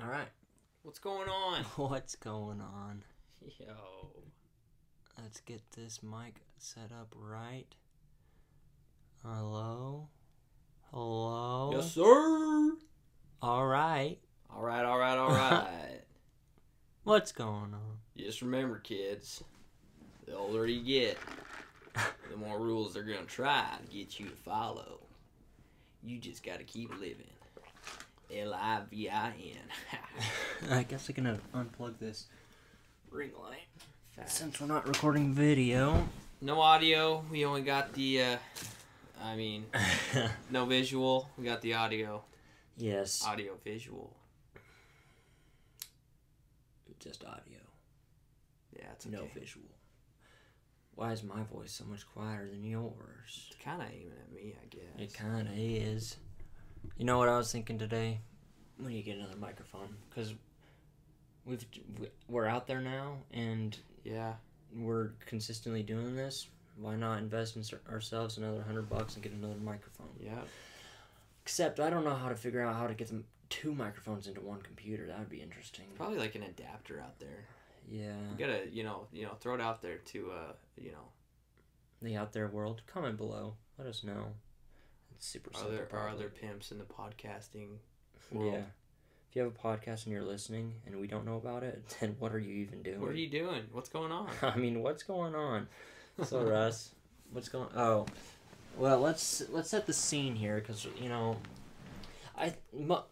[0.00, 0.28] All right.
[0.82, 1.64] What's going on?
[1.76, 3.02] What's going on?
[3.58, 4.12] Yo.
[5.20, 7.66] Let's get this mic set up right.
[9.24, 10.08] Hello?
[10.92, 11.72] Hello?
[11.74, 12.76] Yes, sir.
[13.42, 14.18] All right.
[14.48, 16.02] All right, all right, all right.
[17.02, 17.98] What's going on?
[18.16, 19.42] Just remember, kids,
[20.26, 21.18] the older you get,
[22.30, 25.00] the more rules they're going to try to get you to follow.
[26.04, 27.26] You just got to keep living.
[28.34, 30.70] L I V I N.
[30.70, 32.26] I guess I can uh, unplug this
[33.10, 34.26] Ring light.
[34.26, 36.06] Since we're not recording video.
[36.40, 37.24] No audio.
[37.30, 38.36] We only got the, uh,
[39.22, 39.64] I mean,
[40.50, 41.28] no visual.
[41.38, 42.22] We got the audio.
[42.76, 44.14] yes, Audio visual.
[47.00, 47.60] just audio,
[48.76, 49.14] Yeah, it's okay.
[49.14, 49.66] no visual.
[50.96, 53.46] Why is my voice so much quieter than yours?
[53.52, 54.98] It's kind of aiming at me, I guess.
[54.98, 56.16] It kind of is.
[56.96, 58.18] You know what I was thinking today?
[58.78, 60.34] We need get another microphone because
[61.44, 61.64] we've
[62.00, 64.34] we- we're out there now and yeah.
[64.74, 66.48] we're consistently doing this.
[66.76, 70.10] Why not invest in ourselves another hundred bucks and get another microphone?
[70.20, 70.40] Yeah.
[71.42, 74.40] Except I don't know how to figure out how to get them two microphones into
[74.40, 75.06] one computer.
[75.06, 75.86] That would be interesting.
[75.96, 77.46] Probably like an adapter out there.
[77.90, 81.08] Yeah, You gotta, you know, you know, throw it out there to, uh, you know,
[82.02, 82.82] the out there world.
[82.86, 83.54] Comment below.
[83.78, 84.26] Let us know.
[85.14, 85.72] It's super are simple.
[85.72, 87.78] there are there pimps in the podcasting
[88.32, 88.62] Yeah.
[89.30, 92.16] If you have a podcast and you're listening and we don't know about it, then
[92.18, 93.00] what are you even doing?
[93.00, 93.64] What are you doing?
[93.72, 94.28] What's going on?
[94.42, 95.68] I mean, what's going on?
[96.24, 96.94] So Russ,
[97.32, 97.68] what's going?
[97.76, 98.06] Oh,
[98.76, 101.36] well, let's let's set the scene here because you know,
[102.36, 102.54] I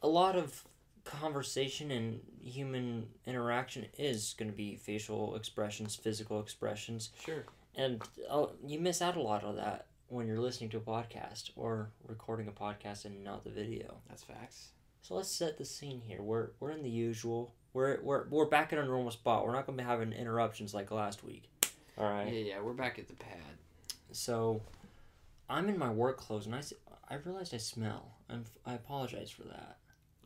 [0.02, 0.64] a lot of
[1.04, 7.44] conversation and human interaction is going to be facial expressions, physical expressions, Sure.
[7.76, 11.50] and uh, you miss out a lot of that when you're listening to a podcast
[11.56, 13.96] or recording a podcast and not the video.
[14.08, 14.70] That's facts.
[15.06, 16.20] So let's set the scene here.
[16.20, 17.54] We're we're in the usual.
[17.72, 19.46] We're we're we're back in our normal spot.
[19.46, 21.44] We're not gonna be having interruptions like last week.
[21.96, 22.26] All right.
[22.26, 22.60] Yeah, yeah.
[22.60, 23.38] We're back at the pad.
[24.10, 24.62] So,
[25.48, 26.62] I'm in my work clothes, and I
[27.08, 28.16] I realized I smell.
[28.28, 29.76] I'm I apologize for that.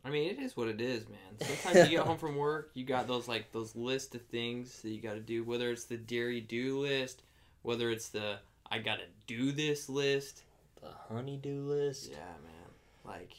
[0.03, 1.47] I mean, it is what it is, man.
[1.47, 4.89] Sometimes you get home from work, you got those like those list of things that
[4.89, 5.43] you got to do.
[5.43, 7.21] Whether it's the dairy do list,
[7.61, 8.39] whether it's the
[8.71, 10.41] I gotta do this list.
[10.81, 12.09] The honeydew list.
[12.09, 12.71] Yeah, man.
[13.05, 13.35] Like,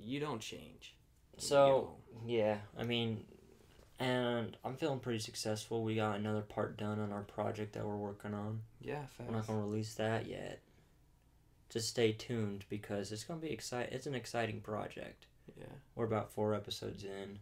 [0.00, 0.94] you don't change.
[1.38, 1.96] So
[2.26, 3.24] yeah, I mean,
[3.98, 5.82] and I'm feeling pretty successful.
[5.84, 8.60] We got another part done on our project that we're working on.
[8.80, 10.60] yeah, We're not gonna release that yet.
[11.70, 13.92] Just stay tuned because it's gonna be exciting.
[13.94, 15.26] It's an exciting project.
[15.58, 15.66] Yeah.
[15.94, 17.38] We're about four episodes in.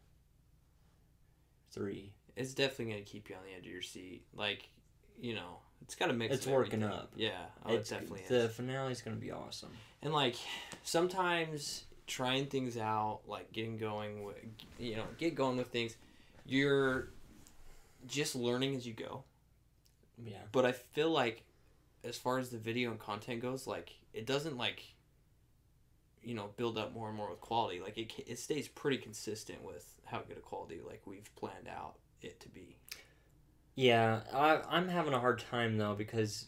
[1.70, 2.12] Three.
[2.36, 4.24] It's definitely gonna keep you on the edge of your seat.
[4.34, 4.68] Like,
[5.20, 6.34] you know, it's got to mix.
[6.34, 6.98] It's working everything.
[7.02, 7.12] up.
[7.16, 8.54] Yeah, oh, it It's- definitely the is.
[8.54, 9.70] finale's gonna be awesome.
[10.02, 10.36] And like,
[10.82, 14.36] sometimes trying things out, like getting going with,
[14.78, 15.96] you know, get going with things,
[16.44, 17.10] you're
[18.06, 19.24] just learning as you go.
[20.24, 20.38] Yeah.
[20.50, 21.44] But I feel like,
[22.04, 24.82] as far as the video and content goes, like it doesn't like,
[26.22, 27.80] you know, build up more and more with quality.
[27.80, 31.94] Like it, it stays pretty consistent with how good a quality like we've planned out
[32.22, 32.76] it to be.
[33.74, 36.46] Yeah, I, I'm having a hard time though because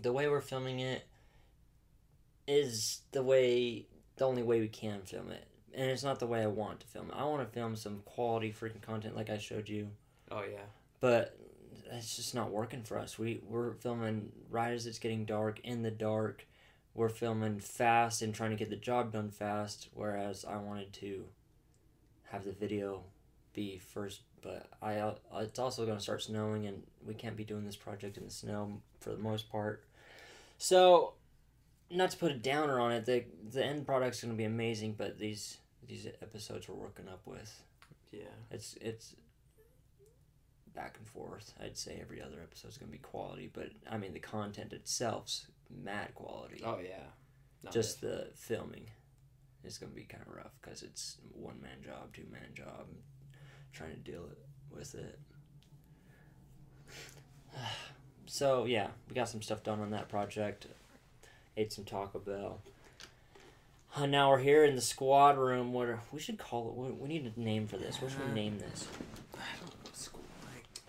[0.00, 1.04] the way we're filming it
[2.46, 3.86] is the way
[4.20, 6.86] the only way we can film it, and it's not the way I want to
[6.86, 7.14] film it.
[7.16, 9.88] I want to film some quality freaking content like I showed you,
[10.30, 10.58] Oh yeah.
[11.00, 11.36] but
[11.90, 13.18] it's just not working for us.
[13.18, 16.46] We we're filming right as it's getting dark in the dark.
[16.94, 21.24] We're filming fast and trying to get the job done fast, whereas I wanted to
[22.30, 23.02] have the video
[23.54, 24.20] be first.
[24.42, 27.76] But I uh, it's also going to start snowing, and we can't be doing this
[27.76, 29.82] project in the snow for the most part.
[30.58, 31.14] So,
[31.90, 34.94] not to put a downer on it, the the end product's going to be amazing.
[34.96, 37.62] But these these episodes we're working up with,
[38.12, 38.22] Yeah.
[38.50, 39.14] it's it's
[40.74, 41.52] back and forth.
[41.60, 46.14] I'd say every other episode's gonna be quality, but I mean the content itself's mad
[46.14, 46.62] quality.
[46.64, 47.02] Oh yeah.
[47.64, 48.88] No, Just the filming
[49.64, 52.86] is gonna be kind of rough because it's one man job, two man job,
[53.72, 54.38] trying to deal it
[54.70, 55.18] with it.
[58.26, 60.68] So yeah, we got some stuff done on that project.
[61.60, 62.62] Ate some Taco Bell.
[63.94, 65.74] Uh, now we're here in the squad room.
[65.74, 66.74] What are, we should call it?
[66.74, 68.00] We, we need a name for this.
[68.00, 68.88] What should we name this?
[69.34, 69.90] I don't know,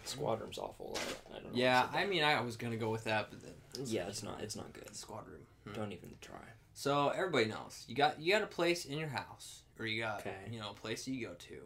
[0.06, 0.98] Squad room's awful.
[0.98, 1.60] I, I don't know.
[1.60, 3.54] Yeah, I mean, I was gonna go with that, but then
[3.84, 4.40] it- yeah, it's not.
[4.42, 4.96] It's not good.
[4.96, 5.42] squad room.
[5.68, 5.74] Hmm.
[5.74, 6.38] Don't even try.
[6.74, 10.20] So everybody knows you got you got a place in your house, or you got
[10.22, 10.36] Okay.
[10.50, 11.62] you know a place you go to.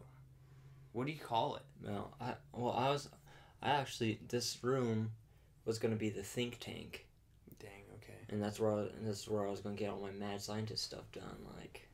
[0.92, 1.62] What do you call it?
[1.84, 3.08] No, I well, I was,
[3.62, 5.12] I actually this room
[5.64, 7.06] was gonna be the think tank.
[8.28, 10.40] And that's where I, and this is where I was gonna get all my mad
[10.40, 11.36] scientist stuff done.
[11.58, 11.88] Like,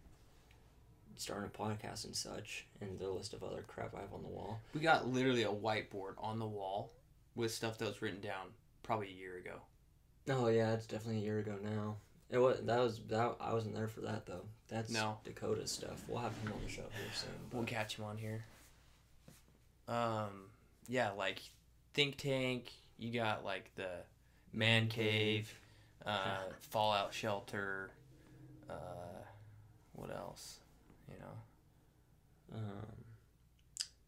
[1.17, 4.29] starting a podcast and such, and the list of other crap I have on the
[4.29, 4.61] wall.
[4.75, 6.91] We got literally a whiteboard on the wall
[7.35, 8.49] with stuff that was written down
[8.83, 9.61] probably a year ago.
[10.29, 11.97] Oh yeah, it's definitely a year ago now.
[12.31, 14.45] It was that was that I wasn't there for that though.
[14.69, 15.19] That's No.
[15.25, 16.03] Dakota stuff.
[16.09, 17.31] We'll have him on the show here soon.
[17.53, 18.45] We'll catch him on here.
[19.87, 20.47] Um,
[20.89, 21.41] yeah, like
[21.95, 22.73] think tank.
[22.99, 23.91] You got like the
[24.53, 25.53] man cave,
[26.07, 27.91] uh, fallout shelter.
[28.69, 28.75] Uh,
[29.95, 30.61] what else?
[31.11, 32.87] You know, um,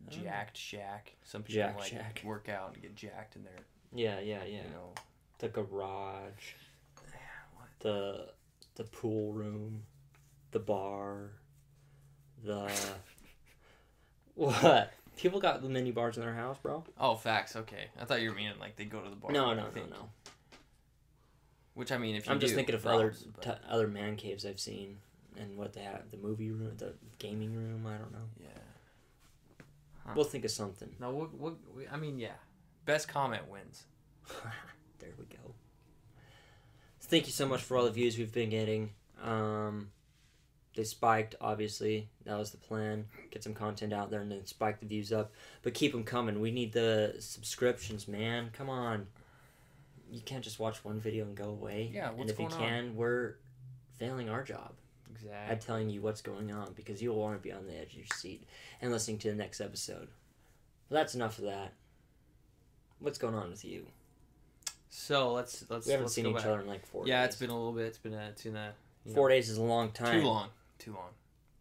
[0.08, 1.14] jacked shack.
[1.24, 2.22] Some people Jack like shack.
[2.24, 3.52] work out and get jacked in their,
[3.92, 4.62] Yeah, yeah, yeah.
[4.62, 4.92] you know.
[5.38, 6.54] The garage,
[7.56, 7.68] What?
[7.80, 8.28] the
[8.76, 9.82] the pool room,
[10.52, 11.30] the bar,
[12.42, 12.70] the
[14.34, 14.92] what?
[15.16, 16.82] People got the mini bars in their house, bro.
[16.98, 17.54] Oh, facts.
[17.54, 19.30] Okay, I thought you were meaning like they go to the bar.
[19.30, 20.08] No, no, no, no.
[21.74, 24.16] Which I mean, if you I'm just do, thinking of other but- t- other man
[24.16, 24.98] caves I've seen
[25.36, 26.10] and what they have.
[26.10, 27.86] The movie room, the gaming room.
[27.86, 28.28] I don't know.
[28.40, 28.48] yeah.
[30.06, 30.12] Huh.
[30.14, 30.90] We'll think of something.
[31.00, 32.34] No, we'll, we'll, we, I mean, yeah.
[32.84, 33.84] Best comment wins.
[34.98, 35.54] there we go.
[37.00, 38.90] Thank you so much for all the views we've been getting.
[39.22, 39.88] Um,
[40.76, 42.08] they spiked, obviously.
[42.24, 43.06] That was the plan.
[43.30, 45.32] Get some content out there and then spike the views up.
[45.62, 46.40] But keep them coming.
[46.40, 48.50] We need the subscriptions, man.
[48.52, 49.06] Come on.
[50.14, 51.90] You can't just watch one video and go away.
[51.92, 52.68] Yeah, what's and if you going on?
[52.68, 53.34] can, we're
[53.98, 54.72] failing our job
[55.10, 55.52] Exactly.
[55.52, 57.94] at telling you what's going on because you'll want to be on the edge of
[57.96, 58.44] your seat
[58.80, 60.06] and listening to the next episode.
[60.88, 61.72] But that's enough of that.
[63.00, 63.86] What's going on with you?
[64.88, 65.86] So let's let's.
[65.86, 66.46] We haven't let's seen each back.
[66.46, 67.30] other in like four Yeah, days.
[67.32, 67.86] it's been a little bit.
[67.86, 68.28] It's been a.
[68.28, 68.72] It's been a.
[69.04, 70.20] you know, Four days is a long time.
[70.20, 70.48] Too long.
[70.78, 71.10] Too long.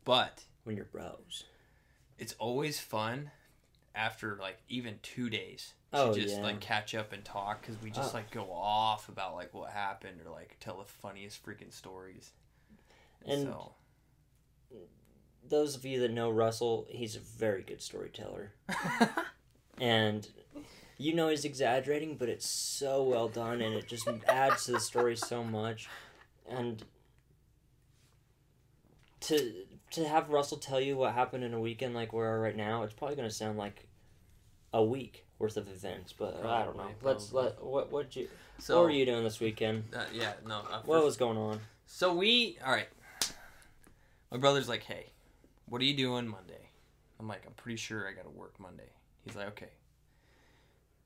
[0.05, 1.45] But When you're bros.
[2.19, 3.31] it's always fun
[3.95, 6.43] after like even two days Oh, just yeah.
[6.43, 8.17] like catch up and talk because we just Oh.
[8.17, 12.31] like go off about like what happened or like tell the funniest freaking stories.
[13.25, 13.73] And- so
[15.47, 18.53] Those of you that know Russell, he's a very good storyteller.
[19.79, 20.27] And
[20.99, 24.79] you know he's exaggerating, but it's so well done and it just adds to the
[24.79, 25.89] story so much.
[26.47, 26.83] And
[29.21, 32.55] to to have Russell tell you what happened in a weekend like we are right
[32.55, 33.87] now, it's probably gonna sound like
[34.73, 36.83] a week worth of events, but I don't know.
[36.83, 38.27] Probably, Let's let what what you
[38.59, 39.83] so what were you doing this weekend?
[39.95, 40.59] Uh, yeah, no.
[40.59, 41.59] Uh, What first- was going on?
[41.85, 42.87] So we, all right.
[44.31, 45.11] My brother's like, "Hey,
[45.67, 46.69] what are you doing Monday?"
[47.19, 48.89] I'm like, "I'm pretty sure I got to work Monday."
[49.25, 49.69] He's like, "Okay."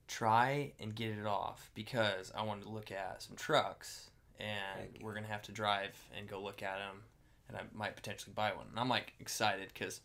[0.06, 4.08] Try and get it off because I wanted to look at some trucks
[4.40, 7.02] and we're going to have to drive and go look at them
[7.48, 8.66] and I might potentially buy one.
[8.70, 10.00] And I'm like excited cuz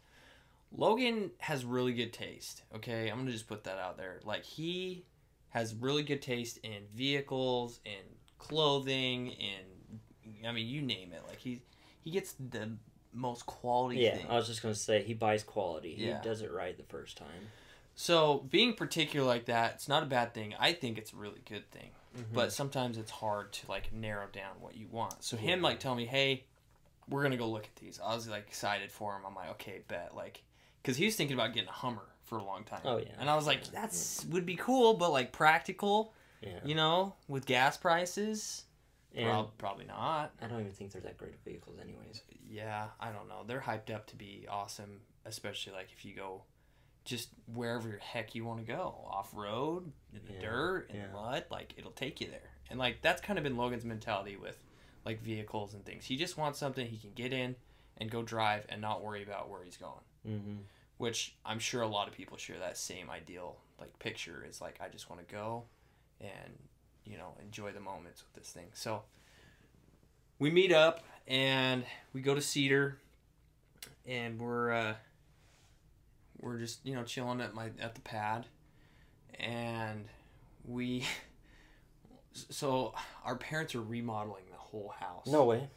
[0.76, 3.10] Logan has really good taste, okay?
[3.10, 4.20] I'm going to just put that out there.
[4.24, 5.06] Like he
[5.50, 8.02] has really good taste in vehicles, in
[8.40, 11.22] clothing, in I mean, you name it.
[11.28, 11.62] Like he
[12.02, 12.72] he gets the
[13.14, 14.26] most quality Yeah, thing.
[14.30, 15.96] I was just gonna say he buys quality.
[15.98, 16.22] Yeah.
[16.22, 17.50] He does it right the first time.
[17.96, 20.56] So being particular like that, it's not a bad thing.
[20.60, 21.92] I think it's a really good thing.
[22.18, 22.34] Mm-hmm.
[22.34, 25.24] But sometimes it's hard to like narrow down what you want.
[25.24, 25.68] So him Yeah.
[25.68, 26.46] like telling me, "Hey,
[27.08, 29.22] we're gonna go look at these." I was like excited for him.
[29.28, 30.44] I'm like, "Okay, bet." Like,
[30.84, 32.82] because he was thinking about getting a Hummer for a long time.
[32.86, 33.06] Oh, yeah.
[33.20, 33.64] And I was like.
[33.72, 38.66] "That's would be cool, but like practical, yeah, you know, with gas prices,
[39.16, 42.22] and prob- probably not." I don't even think they're that great of vehicles, anyways.
[42.48, 43.44] Yeah, I don't know.
[43.48, 46.44] They're hyped up to be awesome, especially like if you go
[47.06, 50.98] just wherever the heck you want to go off road, in the Yeah, dirt, in
[50.98, 51.08] yeah.
[51.08, 52.52] the mud, like it'll take you there.
[52.70, 54.64] And like that's kind of been Logan's mentality with
[55.06, 56.06] like vehicles and things.
[56.06, 57.56] He just wants something he can get in
[57.98, 60.00] and go drive and not worry about where he's going.
[60.28, 60.56] Mm-hmm.
[60.98, 64.80] Which I'm sure a lot of people share that same ideal like picture is like
[64.82, 65.64] I just want to go
[66.22, 66.58] and
[67.06, 68.68] you know enjoy the moments with this thing.
[68.74, 69.04] So
[70.40, 71.84] we meet up and
[72.14, 72.98] we go to Cedar
[74.06, 74.94] and we're uh
[76.40, 78.46] we're just you know chilling at my at the pad
[79.40, 80.06] and
[80.66, 81.06] we
[82.34, 82.94] so
[83.26, 85.28] our parents are remodeling the whole house.
[85.28, 85.70] No way.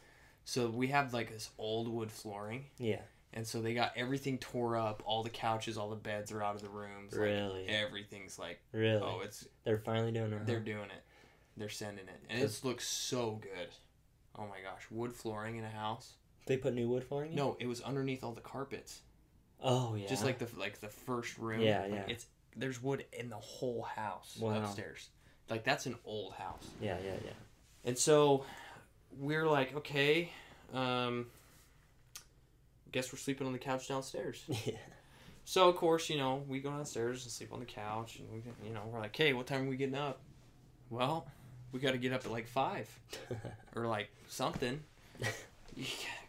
[0.45, 3.01] So we have like this old wood flooring Yeah.
[3.37, 5.01] And so they got everything tore up.
[5.05, 7.13] All the couches, all the beds are out of the rooms.
[7.13, 7.67] like, Really?
[7.67, 9.01] everything's like, Really?
[9.01, 10.45] oh, it's They're finally doing it.
[10.45, 11.03] they're doing it.
[11.55, 13.69] They're sending it, and it looks so good.
[14.37, 16.13] Oh my gosh, wood flooring in a house.
[16.45, 17.31] They put new wood flooring.
[17.31, 17.35] in?
[17.35, 19.01] No, it was underneath all the carpets,
[19.61, 20.07] Oh yeah.
[20.07, 21.61] just like the like the first room.
[21.61, 22.03] Yeah, Like, yeah.
[22.07, 22.25] It's
[22.55, 24.57] there's wood in the whole house Wow.
[24.63, 25.09] upstairs.
[25.49, 26.67] Like that's an old house.
[26.81, 27.31] Yeah, yeah, yeah.
[27.85, 28.45] And so
[29.17, 30.31] we're like, okay,
[30.73, 31.25] um,
[32.91, 34.43] guess we're sleeping on the couch downstairs.
[34.65, 34.73] Yeah.
[35.45, 38.41] So of course, you know, we go downstairs and sleep on the couch, and we,
[38.67, 40.19] you know, we're like, hey, what time are we getting up?
[40.89, 41.25] Well,
[41.71, 42.87] we got to get up at like five
[43.75, 44.81] or like something.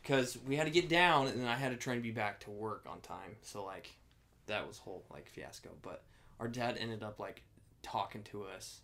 [0.03, 2.41] because we had to get down and then I had to try and be back
[2.41, 3.37] to work on time.
[3.43, 3.91] So like,
[4.47, 5.71] that was whole like fiasco.
[5.83, 6.03] But
[6.41, 7.43] our dad ended up like
[7.83, 8.81] talking to us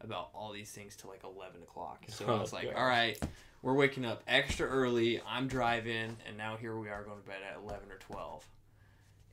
[0.00, 2.04] about all these things till like eleven o'clock.
[2.08, 3.18] So I Oh, was like, all right,
[3.62, 5.20] we're waking up extra early.
[5.26, 8.46] I'm driving, and now here we are going to bed at eleven or twelve.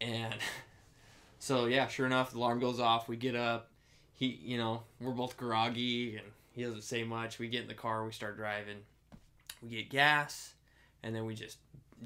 [0.01, 0.35] And
[1.39, 3.07] so yeah, sure enough, the alarm goes off.
[3.07, 3.69] We get up.
[4.13, 7.37] He, you know, we're both groggy, and he doesn't say much.
[7.37, 8.05] We get in the car.
[8.05, 8.77] We start driving.
[9.61, 10.53] We get gas,
[11.03, 11.57] and then we just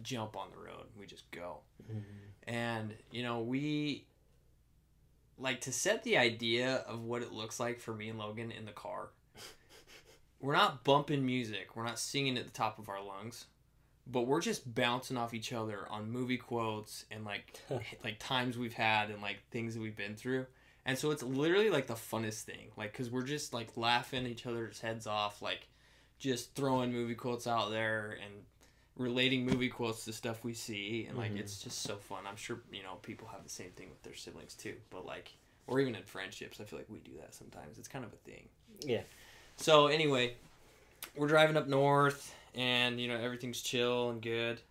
[0.02, 0.86] jump on the road.
[0.98, 1.60] We just go.
[1.92, 2.04] Mhm.
[2.48, 4.06] And, you know, we
[5.38, 8.66] like to set the idea of what it looks like for me and Logan in
[8.66, 9.10] the car.
[10.42, 13.46] We're not bumping music, we're not singing at the top of our lungs,
[14.08, 17.62] but we're just bouncing off each other on movie quotes and like
[18.04, 20.46] like times we've had and like things that we've been through.
[20.86, 22.72] And so it's literally like the funnest thing.
[22.78, 25.68] Like cuz we're just like laughing each other's heads off like
[26.20, 28.46] just throwing movie quotes out there and
[28.96, 31.40] relating movie quotes to stuff we see and like Mhm.
[31.40, 34.14] it's just so fun i'm sure you know people have the same thing with their
[34.16, 35.32] siblings too but like
[35.68, 38.18] or even in friendships i feel like we do that sometimes it's kind of a
[38.18, 38.50] thing
[38.82, 39.04] Yeah.
[39.60, 40.34] So anyway
[41.16, 44.62] we're driving up north and you know everything's chill and good.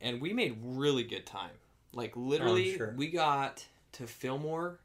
[0.00, 1.50] And we made really good time.
[1.92, 2.94] Like literally oh, sure.
[2.96, 4.78] we got to fillmore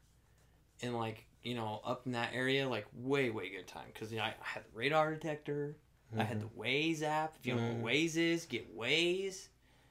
[0.82, 3.86] and like you know up in that area like way way good time.
[3.92, 5.76] Because you know, I, I had the radar detector.
[6.16, 6.62] I had the mm-hmm.
[6.62, 7.34] Waze app.
[7.38, 8.06] If you don't know what mm-hmm.
[8.06, 9.48] Waze is, get Waze,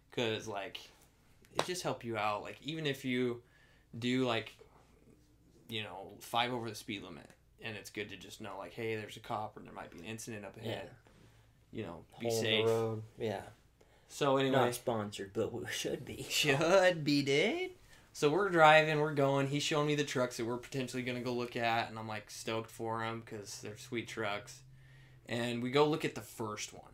[0.10, 0.80] because like
[1.54, 2.42] it just help you out.
[2.42, 3.42] Like even if you
[4.00, 4.56] do like
[5.68, 7.30] you know five over the speed limit,
[7.62, 10.00] and it's good to just know like hey, there's a cop or there might be
[10.00, 10.90] an incident up ahead.
[11.74, 11.80] Yeah.
[11.80, 12.66] You know, be Hole in the safe.
[12.66, 13.04] road.
[13.20, 13.42] Yeah.
[14.08, 16.24] So anyway, Not sponsored, but we should be.
[16.30, 17.72] should be dude.
[18.14, 19.48] So we're driving, we're going.
[19.48, 22.32] He's showing me the trucks that we're potentially gonna go look at, and I'm like
[22.32, 24.60] stoked for them because they're sweet trucks.
[25.28, 26.94] And we go look at the first one,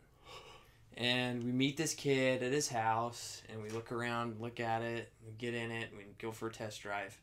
[0.96, 5.12] and we meet this kid at his house, and we look around, look at it,
[5.24, 7.16] we get in it, and we go for a test drive.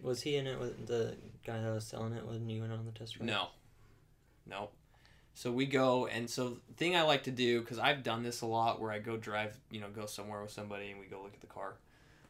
[0.00, 2.24] Was he in it with the guy that was selling it?
[2.26, 3.26] Wasn't you in on the test drive?
[3.26, 3.48] No,
[4.46, 4.68] no.
[5.36, 8.42] So we go, and so the thing I like to do because I've done this
[8.42, 11.20] a lot, where I go drive, you know, go somewhere with somebody, and we go
[11.22, 11.74] look at the car.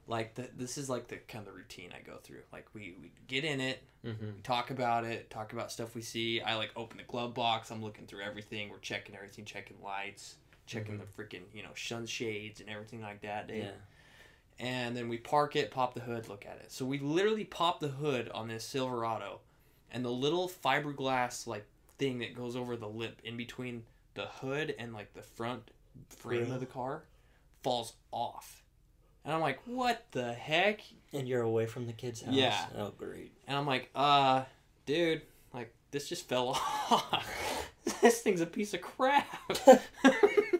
[0.06, 2.40] Like the, this is like the kind of the routine I go through.
[2.52, 4.24] Like we, we get in it, Mm-hmm.
[4.36, 6.42] we talk about it, talk about stuff we see.
[6.42, 7.70] I like open the glove box.
[7.70, 8.68] I'm looking through everything.
[8.68, 10.34] We're checking everything, checking lights,
[10.66, 13.48] checking the freaking you know sunshades and everything like that.
[13.48, 13.56] Dude.
[13.64, 13.70] Yeah.
[14.58, 16.70] And then we park it, pop the hood, look at it.
[16.70, 19.40] So we literally pop the hood on this Silverado,
[19.90, 21.66] and the little fiberglass like
[21.98, 23.82] thing that goes over the lip in between
[24.14, 25.70] the hood and like the front
[26.08, 26.54] frame Grill.
[26.54, 27.02] of the car
[27.62, 28.62] falls off.
[29.24, 30.80] And I'm like, what the heck?
[31.12, 32.34] And you're away from the kid's house.
[32.34, 32.66] Yeah.
[32.76, 33.32] Oh, great.
[33.46, 34.42] And I'm like, uh,
[34.86, 36.48] dude, like this just fell
[36.90, 37.70] off.
[38.02, 39.26] this thing's a piece of crap.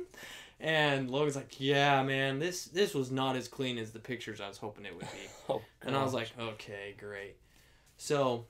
[0.65, 4.49] and Logan's like, yeah, man, this this was not as clean as the pictures I
[4.49, 5.29] was hoping it would be.
[5.49, 7.37] Oh, And I was like, okay, great.
[7.99, 8.47] So,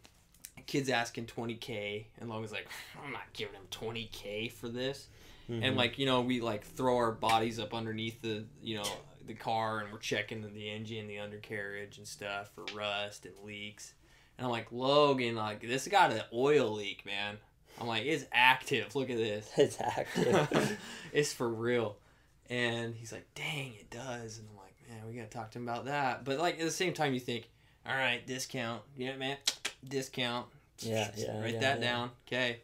[0.66, 2.68] kid's asking 20k, and Logan's like,
[3.04, 5.08] I'm not giving him 20k for this.
[5.48, 5.76] And Mhm.
[5.76, 8.86] like, you know, we like throw our bodies up underneath the, you know,
[9.26, 13.94] the car, and we're checking the engine, the undercarriage, and stuff for rust and leaks.
[14.38, 17.38] And I'm like, Logan, like this got an oil leak, man.
[17.80, 18.94] I'm like, it's active.
[18.94, 19.50] Look at this.
[19.56, 20.78] it's active.
[21.12, 21.96] it's for real.
[22.50, 24.38] And he's like, dang, it does.
[24.38, 26.24] And I'm like, man, we gotta talk to him about that.
[26.24, 27.48] But like at the same time, you think,
[27.86, 28.82] all right, discount.
[28.96, 29.36] You know man?
[29.86, 30.46] Discount.
[30.80, 31.90] Yeah, yeah, Write yeah, that yeah.
[31.90, 32.10] down.
[32.26, 32.58] Okay.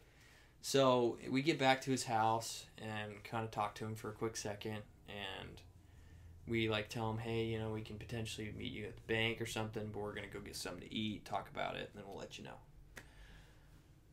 [0.62, 4.12] So we get back to his house and kind of talk to him for a
[4.12, 5.48] quick second, and
[6.46, 9.40] we like tell him, hey, you know, we can potentially meet you at the bank
[9.40, 12.04] or something, but we're gonna go get something to eat, talk about it, and then
[12.06, 12.58] we'll let you know.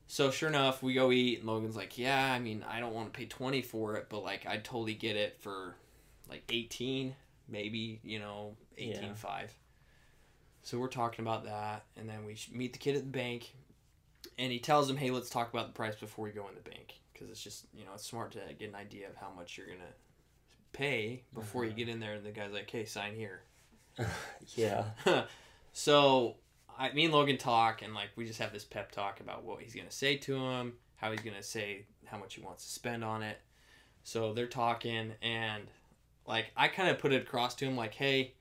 [0.08, 3.12] So sure enough, we go eat, and Logan's like, "Yeah, I mean, I don't want
[3.14, 5.76] to pay twenty for it, but like, I'd totally get it for
[6.30, 7.16] like eighteen,
[7.48, 9.14] maybe, you know, eighteen Yeah.
[9.16, 9.54] five."
[10.64, 13.54] So we're talking about that, and then we meet the kid at the bank,
[14.38, 16.70] and he tells him, "Hey, let's talk about the price before we go in the
[16.70, 19.58] bank, because it's just you know it's smart to get an idea of how much
[19.58, 19.94] you're gonna
[20.74, 21.78] pay before you Uh-huh.
[21.80, 23.42] get in there." And the guy's like, "Hey, sign here."
[24.56, 24.86] yeah.
[25.74, 26.36] so
[26.78, 29.62] I, me and Logan talk, and like we just have this pep talk about what
[29.62, 33.04] he's gonna say to him, how he's gonna say how much he wants to spend
[33.04, 33.40] on it.
[34.04, 35.64] So they're talking, and
[36.26, 38.34] like I kind of put it across to him, like, hey,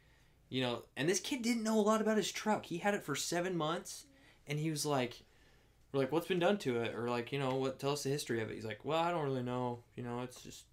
[0.49, 2.67] you know, and this kid didn't know a lot about his truck.
[2.67, 4.05] He had it for seven months,
[4.47, 5.23] and he was like,
[5.93, 7.79] we're like, what's been done to it, or like, you know, what?
[7.79, 8.55] Tell us the history of it.
[8.55, 9.81] He's like, well, I don't really know.
[9.97, 10.65] You know, it's just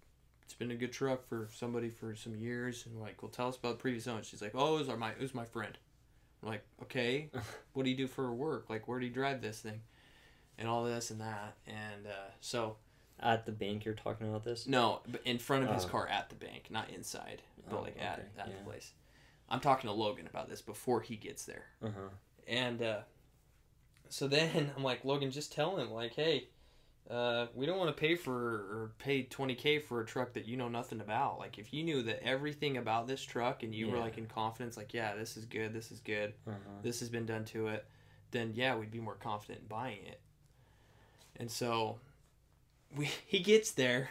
[0.44, 3.56] it's been a good truck for somebody for some years, and like, well, tell us
[3.56, 4.22] about the previous owner.
[4.22, 5.78] She's like, oh, it was our, my it was my friend.
[6.44, 7.30] I'm like, okay,
[7.72, 8.68] what do you do for work?
[8.68, 9.80] Like, where do you drive this thing?
[10.58, 11.56] And all this and that.
[11.66, 12.76] And uh, so
[13.18, 14.66] At the bank, you're talking about this.
[14.66, 15.88] No, but in front of his Oh.
[15.88, 18.54] car at the bank, not inside, but Oh, like at okay, at yeah.
[18.58, 18.92] the place.
[19.48, 21.64] I'm talking to Logan about this before he gets there.
[21.82, 22.08] Uh huh.
[22.46, 22.98] And uh,
[24.08, 26.48] so then I'm like, Logan, just tell him, like, hey,
[27.10, 30.56] uh, we don't want to pay for or pay 20K for a truck that you
[30.56, 31.38] know nothing about.
[31.38, 34.76] Like, if you knew that everything about this truck and you were like in confidence,
[34.76, 36.80] like, yeah, this is good, this is good, Uh huh.
[36.82, 37.84] this has been done to it,
[38.30, 40.20] then yeah, we'd be more confident in buying it.
[41.36, 41.98] And so
[42.96, 44.08] we he gets there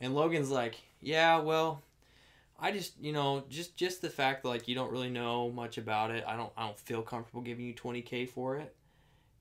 [0.00, 1.82] and Logan's like, "Yeah, well,
[2.60, 5.78] I just, you know, just just the fact that like you don't really know much
[5.78, 6.22] about it.
[6.26, 8.74] I don't I don't feel comfortable giving you 20k for it."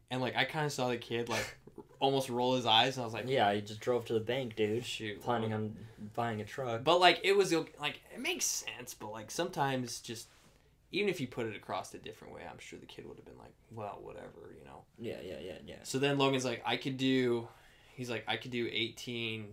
[0.09, 1.55] And like I kind of saw the kid like
[1.99, 4.55] almost roll his eyes and I was like, Yeah, you just drove to the bank,
[4.55, 4.85] dude.
[4.85, 5.21] shoot.
[5.21, 5.75] Planning on
[6.13, 6.83] buying a truck.
[6.83, 10.27] But like it was like it makes sense, but like sometimes just
[10.91, 13.25] even if you put it across a different way, I'm sure the kid would have
[13.25, 14.83] been like, "Well, whatever," you know.
[14.97, 15.75] Yeah, yeah, yeah, yeah.
[15.83, 17.47] So then Logan's like, I could do,
[17.95, 19.47] he's like, I could do 18,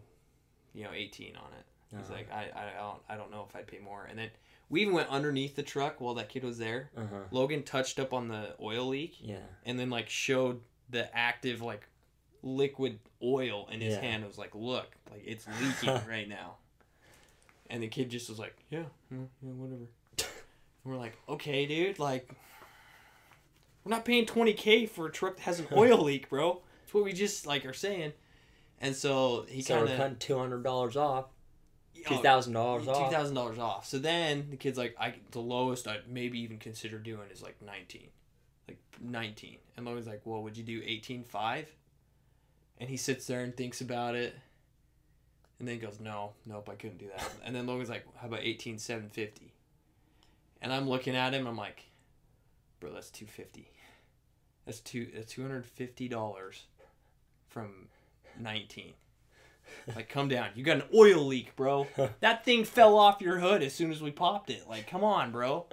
[0.74, 1.64] you know, 18 on it.
[1.96, 2.12] He's Uh-huh.
[2.14, 4.04] like, I, I don't, I don't know if I'd pay more.
[4.08, 4.30] And then
[4.68, 6.90] we even went underneath the truck while that kid was there.
[6.96, 7.16] Uh huh.
[7.32, 9.38] Logan touched up on the oil leak Yeah.
[9.64, 10.60] and then like showed
[10.90, 11.88] the active like
[12.42, 14.00] liquid oil in his Yeah.
[14.00, 14.24] hand.
[14.24, 16.56] It was like, look, like it's leaking right now.
[17.70, 19.84] And the kid just was like, yeah, yeah, yeah whatever.
[20.18, 22.28] And we're like, okay, dude, like,
[23.84, 26.60] we're not paying 20K for a truck that has an oil leak, bro.
[26.82, 28.12] That's what we just, like, are saying.
[28.80, 29.96] And so he so kind of.
[29.96, 31.26] cutting two hundred dollars off,
[32.04, 33.12] two thousand dollars Two off.
[33.12, 33.86] thousand dollars off.
[33.86, 37.62] So then the kid's like, I the lowest I'd maybe even consider doing is like
[37.62, 38.08] nineteen,
[38.66, 39.58] like nineteen.
[39.76, 41.72] And Logan's like, well, would you do eighteen eighteen five?
[42.78, 44.34] And he sits there and thinks about it,
[45.58, 47.30] and then he goes, no, nope, I couldn't do that.
[47.44, 49.52] And then Logan's like, how about eighteen seven fifty?
[50.60, 51.84] And I'm looking at him, I'm like,
[52.80, 53.70] bro, that's two fifty.
[54.66, 56.64] That's two that's two hundred fifty dollars
[57.46, 57.88] from
[58.40, 58.94] nineteen.
[59.94, 60.48] Like, come down.
[60.56, 61.86] You got an oil leak, bro.
[62.20, 64.68] That thing fell off your hood as soon as we popped it.
[64.68, 65.66] Like, come on, bro.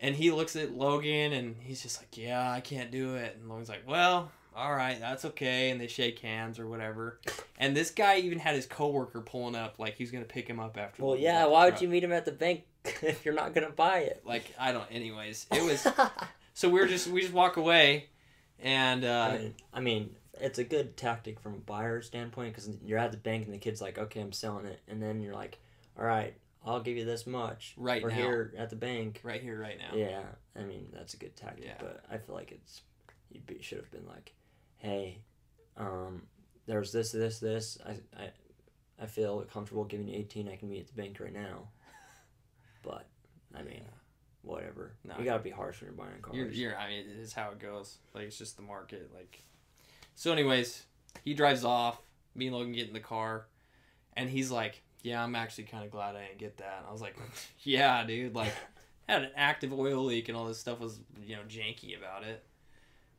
[0.00, 3.36] And he looks at Logan and he's just like, Yeah, I can't do it.
[3.40, 5.70] And Logan's like, Well, all right, that's okay.
[5.70, 7.20] And they shake hands or whatever.
[7.56, 10.76] And this guy even had his coworker pulling up, like he's gonna pick him up
[10.76, 11.04] after.
[11.04, 11.46] Well, yeah.
[11.46, 11.82] Why would truck.
[11.82, 14.22] you meet him at the bank if you're not gonna buy it?
[14.24, 14.90] Like, I don't.
[14.90, 15.86] Anyways, it was.
[16.54, 18.08] so we were just we just walk away,
[18.58, 22.68] and I uh, mean, I mean, it's a good tactic from a buyer standpoint because
[22.84, 25.34] you're at the bank and the kid's like, "Okay, I'm selling it," and then you're
[25.34, 25.58] like,
[25.98, 29.20] "All right, I'll give you this much." right We're now, here at the bank.
[29.22, 29.96] right here, right now.
[29.96, 30.22] Yeah,
[30.56, 31.74] I mean that's a good tactic, Yeah.
[31.78, 32.82] but I feel like it's
[33.30, 34.32] you should have been like,
[34.78, 35.18] "Hey,
[35.76, 36.22] um,
[36.66, 37.78] there's this, this, this.
[37.86, 38.30] I, I,
[39.00, 40.48] I feel comfortable giving you 18.
[40.48, 41.68] I can meet at the bank right now."
[42.84, 43.08] But
[43.54, 43.82] I mean,
[44.42, 44.92] whatever.
[45.04, 46.36] No, you gotta be harsh when you're buying cars.
[46.36, 47.98] You're, you're, I mean, it's how it goes.
[48.14, 49.10] Like, it's just the market.
[49.14, 49.42] Like,
[50.14, 50.84] so, anyways,
[51.24, 52.00] he drives off.
[52.34, 53.46] Me and Logan get in the car,
[54.14, 56.92] and he's like, "Yeah, I'm actually kind of glad I didn't get that." And I
[56.92, 57.16] was like,
[57.62, 58.34] "Yeah, dude.
[58.34, 58.52] Like,
[59.08, 62.44] had an active oil leak, and all this stuff was, you know, janky about it."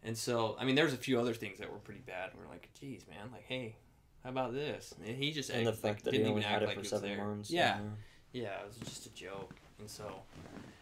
[0.03, 2.31] And so, I mean, there's a few other things that were pretty bad.
[2.37, 3.31] We're like, "Geez, man.
[3.31, 3.75] Like, hey,
[4.23, 6.43] how about this?" And he just and the act- fact like, that he didn't even
[6.43, 7.25] act it like for he was seven there.
[7.25, 7.51] months.
[7.51, 7.77] Yeah.
[7.79, 7.91] know?
[8.31, 9.55] Yeah, it was just a joke.
[9.79, 10.21] And so,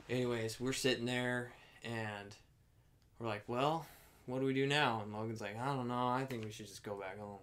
[0.09, 1.51] anyways, we're sitting there
[1.83, 2.35] and
[3.19, 3.85] we're like, well,
[4.25, 5.01] what do we do now?
[5.03, 6.07] And Logan's like, I don't know.
[6.07, 7.39] I think we should just go back home.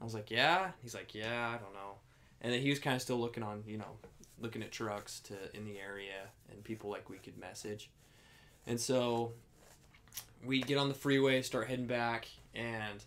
[0.00, 0.70] I was like, yeah.
[0.82, 1.94] He's like, yeah, I don't know.
[2.42, 3.96] And then he was kind of still looking on, you know,
[4.38, 7.90] looking at trucks to in the area and people like we could message.
[8.66, 9.32] And so
[10.44, 13.04] we get on the freeway, start heading back, and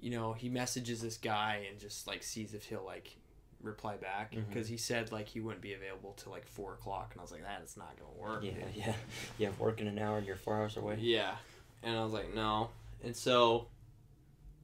[0.00, 3.16] you know he messages this guy and just like sees if he'll like
[3.62, 4.42] reply back mm-hmm.
[4.48, 7.32] because he said like he wouldn't be available till like four o'clock, and I was
[7.32, 8.44] like, that is not gonna work.
[8.44, 8.94] Yeah, dude." yeah.
[9.38, 10.98] You have work in an hour and you're four hours away.
[11.00, 11.34] Yeah.
[11.82, 12.70] And I was like, no.
[13.04, 13.66] And so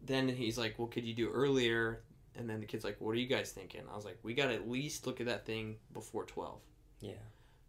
[0.05, 2.01] then he's like, well, could you do earlier?
[2.37, 3.83] And then the kid's like, what are you guys thinking?
[3.93, 6.59] I was like, we got to at least look at that thing before 12.
[7.01, 7.13] Yeah.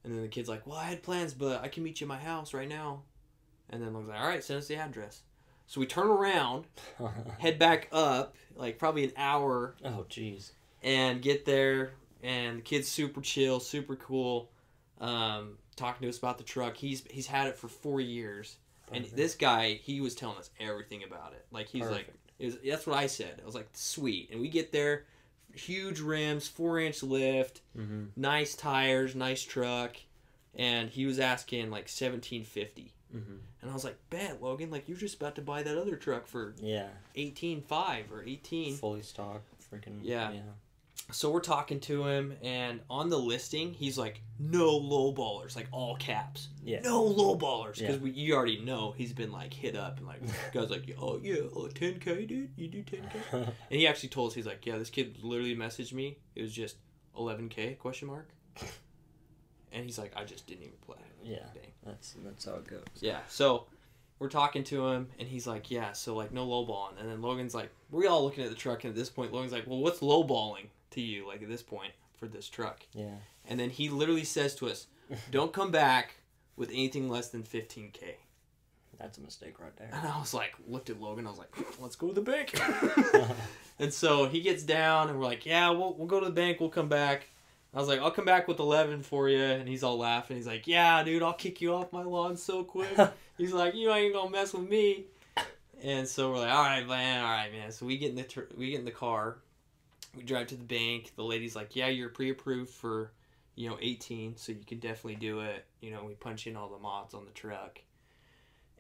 [0.04, 2.10] And then the kid's like, well, I had plans, but I can meet you at
[2.10, 3.04] my house right now.
[3.72, 5.22] And then I was like, all right, send us the address.
[5.68, 6.66] So we turn around,
[7.40, 10.52] head back up, like probably an hour, oh, jeez.
[10.84, 11.92] and get there.
[12.24, 14.50] And the kid's super chill, super cool,
[15.00, 16.76] um, talking to us about the truck.
[16.78, 18.58] He's he's had it for four years.
[18.94, 21.46] And this guy, he was telling us everything about it.
[21.50, 22.18] Like he's like, Perfect.
[22.40, 23.40] it was, that's what I said.
[23.42, 24.30] I was like, sweet.
[24.32, 25.06] And we get there,
[25.56, 28.08] huge rims, four inch lift, Mm-hmm.
[28.18, 29.96] nice tires, nice truck,
[30.54, 32.92] and he was asking like seventeen fifty.
[33.16, 33.36] Mm-hmm.
[33.62, 36.28] And I was like, bet Logan, like you're just about to buy that other truck
[36.28, 36.88] for Yeah.
[37.16, 38.76] eighteen five or eighteen.
[38.76, 39.48] Fully stocked.
[39.72, 40.00] Freaking.
[40.02, 40.32] Yeah.
[40.32, 40.42] Yeah.
[41.12, 45.68] so we're talking to him, and on the listing, he's like, "No low ballers," like
[45.72, 46.50] all caps.
[46.64, 46.80] Yeah.
[46.82, 48.02] No low ballers, because Yeah.
[48.02, 50.22] we you already know he's been like hit up and like
[50.54, 54.36] guys like, "Oh yeah, oh 10k, dude, you do 10k." And he actually told us
[54.36, 56.18] he's like, "Yeah, this kid literally messaged me.
[56.36, 56.78] It was just
[57.18, 58.30] 11k question mark."
[59.74, 61.46] And he's like, "I just didn't even play." yeah.
[61.54, 61.71] Dang.
[61.86, 62.84] That's that's how it goes.
[63.00, 63.20] Yeah.
[63.28, 63.66] So
[64.20, 67.00] we're talking to him, and he's like, "Yeah." So like, no lowballing.
[67.00, 69.52] And then Logan's like, "We're all looking at the truck." And at this point, Logan's
[69.52, 71.28] like, "Well, what's lowballing to you?
[71.28, 73.16] Like at this point for this truck?" Yeah.
[73.48, 74.88] And then he literally says to us,
[75.32, 76.16] "Don't come back
[76.56, 78.16] with anything less than 15k."
[79.00, 79.90] That's a mistake right there.
[79.92, 81.26] And I was like, looked at Logan.
[81.26, 82.62] I was like, "Let's go to the bank."
[83.80, 86.60] and so he gets down, and we're like, "Yeah, we'll we'll go to the bank.
[86.60, 87.28] We'll come back."
[87.74, 90.38] I was like, "I'll come back with 11 for you," and he's all laughing.
[90.38, 92.98] He's like, "Yeah, dude, I'll kick you off my lawn so quick."
[93.38, 95.06] He's like, "You ain't gonna mess with me."
[95.82, 97.24] And so we're like, "All right, man.
[97.24, 99.38] All right, man." So we get in the tr- we get in the car.
[100.16, 101.14] We drive to the bank.
[101.16, 103.14] The lady's like, "Yeah, you're pre-approved for,
[103.56, 106.70] you know, 18, so you can definitely do it." You know, we punch in all
[106.70, 107.80] the mods on the truck.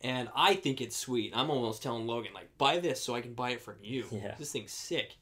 [0.03, 1.31] And I think it's sweet.
[1.35, 4.05] I'm almost telling Logan, like, buy this so I can buy it from you.
[4.11, 4.35] Yeah.
[4.37, 5.17] This thing's sick.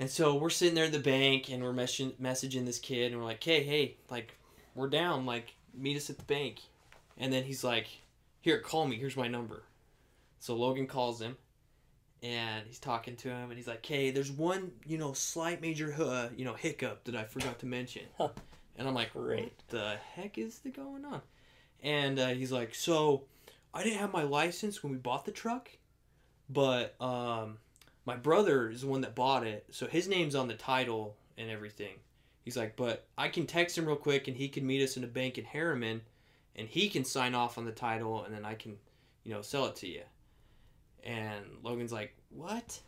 [0.00, 3.20] And so we're sitting there at the bank and we're messaging, messaging this kid and
[3.20, 4.34] we're like, hey, hey, like,
[4.74, 5.26] we're down.
[5.26, 6.60] Like, meet us at the bank.
[7.18, 7.86] And then he's like,
[8.40, 8.96] here, call me.
[8.96, 9.62] Here's my number.
[10.38, 11.36] So Logan calls him
[12.22, 15.94] and he's talking to him and he's like, hey, there's one, you know, slight major,
[15.98, 18.04] uh, you know, hiccup that I forgot to mention.
[18.18, 19.44] and I'm like, Great.
[19.44, 21.20] what the heck is the going on?
[21.82, 23.24] And uh, he's like, so
[23.74, 25.68] I didn't have my license when we bought the truck,
[26.48, 27.58] but um,
[28.04, 31.50] my brother is the one that bought it, so his name's on the title and
[31.50, 31.94] everything.
[32.44, 35.04] He's like, but I can text him real quick, and he can meet us in
[35.04, 36.00] a bank in Herriman,
[36.56, 38.76] and he can sign off on the title, and then I can,
[39.24, 40.02] you know, sell it to you.
[41.04, 42.80] And Logan's like, what?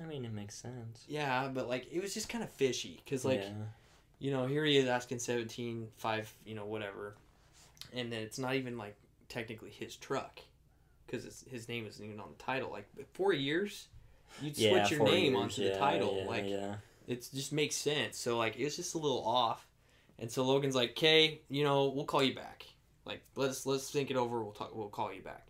[0.00, 1.04] I mean, it makes sense.
[1.06, 3.50] Yeah, but like it was just kind of fishy, cause like yeah.
[4.18, 7.16] you know, here he is asking 17, 5, you know, whatever.
[7.92, 8.96] And then it's not even like
[9.28, 10.40] technically his truck
[11.12, 12.70] because his name isn't even on the title.
[12.70, 13.88] Like four years,
[14.40, 16.16] you'd switch yeah, your name years, onto yeah, the title.
[16.22, 16.46] Yeah, like
[17.06, 18.18] it just makes sense.
[18.18, 19.66] So like it's just a little off.
[20.18, 22.64] And so Logan's like, "Okay, you know, we'll call you back.
[23.04, 24.42] Like let's let's think it over.
[24.42, 24.74] We'll talk.
[24.74, 25.46] We'll call you back."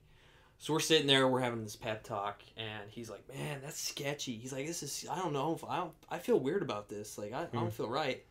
[0.58, 4.36] So we're sitting there, we're having this pep talk, and he's like, "Man, that's sketchy."
[4.36, 5.54] He's like, "This is I don't know.
[5.54, 7.18] If I don't I feel weird about this.
[7.18, 7.56] Like I, I Hmm.
[7.58, 8.24] don't feel right."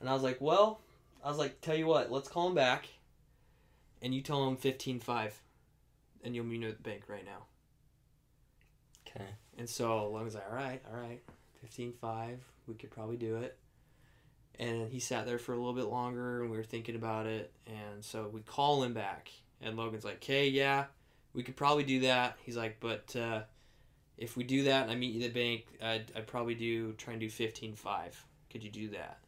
[0.00, 0.80] And I was like, "Well,
[1.24, 2.86] I was like, tell you what, let's call him back,
[4.02, 5.40] and you tell him fifteen five,
[6.24, 7.44] and you'll meet him at the bank right now."
[9.08, 9.28] Okay.
[9.56, 11.20] And so Logan's like, all right, all right,
[11.60, 13.56] fifteen five, we could probably do it.
[14.58, 17.52] And he sat there for a little bit longer, and we were thinking about it.
[17.66, 20.86] And so we call him back, and Logan's like, okay, yeah,
[21.32, 22.36] we could probably do that.
[22.44, 23.42] He's like, but uh,
[24.16, 26.92] if we do that and I meet you at the bank, I'd, I'd probably do
[26.94, 28.22] try and do fifteen five.
[28.50, 29.18] Could you do that?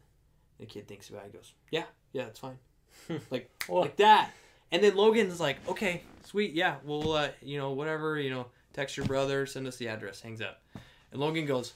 [0.58, 1.30] The kid thinks about it.
[1.32, 2.58] He goes, yeah, yeah, that's fine.
[3.30, 4.30] like like that.
[4.72, 8.96] And then Logan's like, okay, sweet, yeah, well, uh, you know, whatever, you know, text
[8.96, 10.62] your brother, send us the address, hangs up.
[11.10, 11.72] And Logan goes,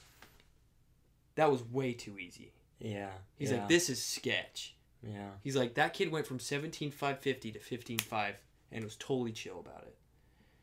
[1.35, 2.51] that was way too easy.
[2.79, 3.09] yeah.
[3.37, 4.75] He's yeah, like, this is sketch.
[5.03, 5.29] Yeah.
[5.43, 8.33] He's like, that kid went from 17,550 to 15,5
[8.71, 9.95] and was totally chill about it.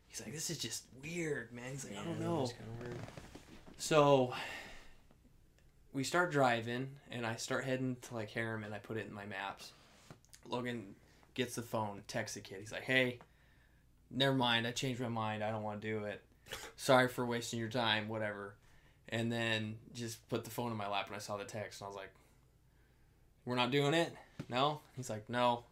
[0.07, 1.71] He's like, this is just weird, man.
[1.71, 2.43] He's like, I don't know.
[2.43, 2.99] it's kinda weird.
[3.77, 4.33] So
[5.93, 8.73] we start driving, and I start heading to like Herriman.
[8.73, 9.71] I put it in my maps.
[10.47, 10.95] Logan
[11.33, 12.57] gets the phone, texts the kid.
[12.59, 13.19] He's like, "Hey,
[14.11, 14.67] never mind.
[14.67, 15.43] I changed my mind.
[15.43, 16.21] I don't want to do it.
[16.75, 18.07] Sorry for wasting your time.
[18.07, 18.55] Whatever."
[19.09, 21.85] And then just put the phone in my lap, and I saw the text, and
[21.85, 22.11] I was like,
[23.45, 24.13] "We're not doing it."
[24.49, 24.79] No.
[24.95, 25.63] He's like, "No."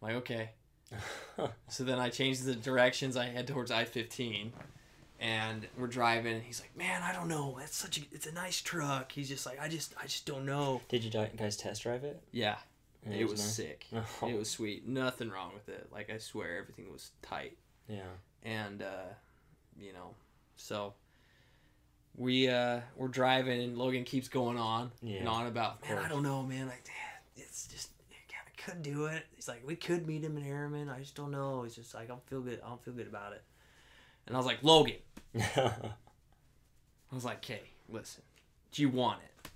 [0.00, 0.50] I'm like, "Okay."
[1.68, 3.16] So then I changed the directions.
[3.16, 4.52] I head towards I fifteen,
[5.20, 6.34] and we're driving.
[6.34, 7.56] And he's like, "Man, I don't know.
[7.58, 8.00] That's such a.
[8.10, 11.10] It's a nice truck." He's just like, "I just, I just don't know." Did you
[11.10, 12.20] guys test drive it?
[12.32, 12.56] Yeah,
[13.04, 13.54] And it was nice?
[13.54, 13.86] sick.
[13.94, 14.86] Oh, It was sweet.
[14.86, 15.88] Nothing wrong with it.
[15.92, 17.56] Like I swear, everything was tight.
[17.88, 18.02] yeah.
[18.42, 19.06] And uh,
[19.80, 20.14] you know,
[20.56, 20.94] so
[22.16, 25.18] we uh we're driving, and Logan keeps going on Yeah.
[25.20, 26.66] and on about, man, I don't know, man.
[26.66, 26.84] Like,
[27.36, 27.90] it's just.
[28.34, 29.24] I could do it.
[29.34, 30.92] He's like, we could meet him in Herriman.
[30.94, 31.62] I just don't know.
[31.62, 32.60] He's just like, I don't feel good.
[32.62, 33.42] I don't feel good about it.
[34.26, 34.96] And I was like, Logan,
[35.56, 35.70] I
[37.12, 38.22] was like, okay, listen.
[38.72, 39.50] Do you want it?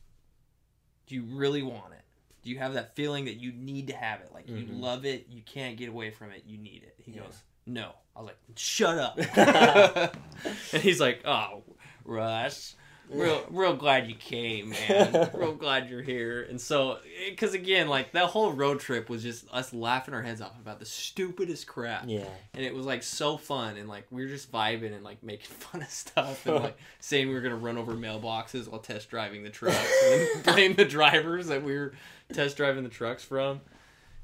[1.07, 2.02] Do you really want it?
[2.43, 4.31] Do you have that feeling that you need to have it?
[4.33, 4.81] Like you Mhm.
[4.81, 6.95] love it, you can't get away from it, you need it.
[6.99, 7.23] He Yeah.
[7.23, 7.93] goes, no.
[8.17, 9.17] I was like, shut up.
[10.73, 11.63] and he's like, oh,
[12.05, 12.75] Russ,
[13.09, 15.31] real real glad you came, man.
[15.35, 16.43] real glad you're here.
[16.43, 20.23] And so, eh, because again, like that whole road trip was just us laughing our
[20.23, 22.05] heads off about the stupidest crap.
[22.07, 22.27] Yeah.
[22.55, 25.51] And it was like so fun, and like we were just vibing and like making
[25.59, 29.43] fun of stuff, and like saying we were gonna run over mailboxes while test driving
[29.43, 31.95] the trucks, and blame the drivers that we were
[32.33, 33.61] test driving the trucks from,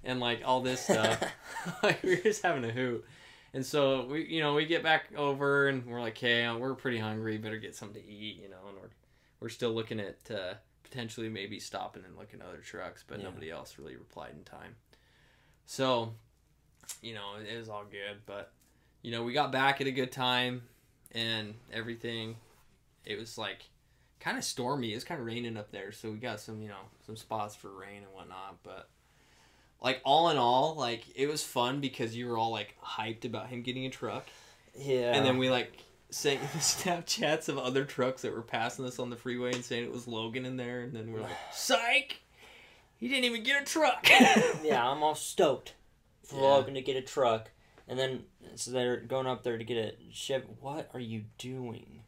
[0.04, 1.22] and like all this stuff.
[1.82, 3.04] like we were just having a hoot.
[3.54, 6.98] And so we, you know, we get back over and we're like, hey, we're pretty
[6.98, 7.38] hungry.
[7.38, 8.68] Better get something to eat, you know.
[8.68, 8.90] And we're
[9.40, 13.24] we're still looking at uh, potentially maybe stopping and looking at other trucks, but Yeah.
[13.24, 14.74] nobody else really replied in time.
[15.66, 16.12] So,
[17.02, 18.18] you know, it was all good.
[18.26, 18.52] But
[19.02, 20.62] you know, we got back at a good time
[21.12, 22.36] and everything.
[23.04, 23.62] It was like
[24.20, 24.92] kind of stormy.
[24.92, 27.54] It was kind of raining up there, so we got some, you know, some spots
[27.54, 28.58] for rain and whatnot.
[28.62, 28.88] But
[29.82, 33.48] like all in all, like it was fun because you were all like hyped about
[33.48, 34.26] him getting a truck,
[34.76, 35.14] Yeah.
[35.14, 35.72] and then we like
[36.10, 39.84] sent the Snapchats of other trucks that were passing us on the freeway and saying
[39.84, 42.20] it was Logan in there, and then we're like, psych,
[42.96, 44.06] he didn't even get a truck.
[44.64, 45.74] yeah, I'm all stoked
[46.24, 46.42] for Yeah.
[46.42, 47.50] Logan to get a truck,
[47.86, 48.24] and then
[48.56, 50.46] so they're going up there to get a Chevy.
[50.60, 52.00] What are you doing?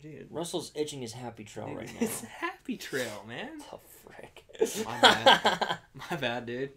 [0.00, 1.98] Dude, Russell's itching his happy trail right now.
[2.06, 3.58] it's a happy trail, man.
[3.58, 4.44] the frick.
[4.86, 5.78] My bad.
[6.10, 6.70] My bad, dude.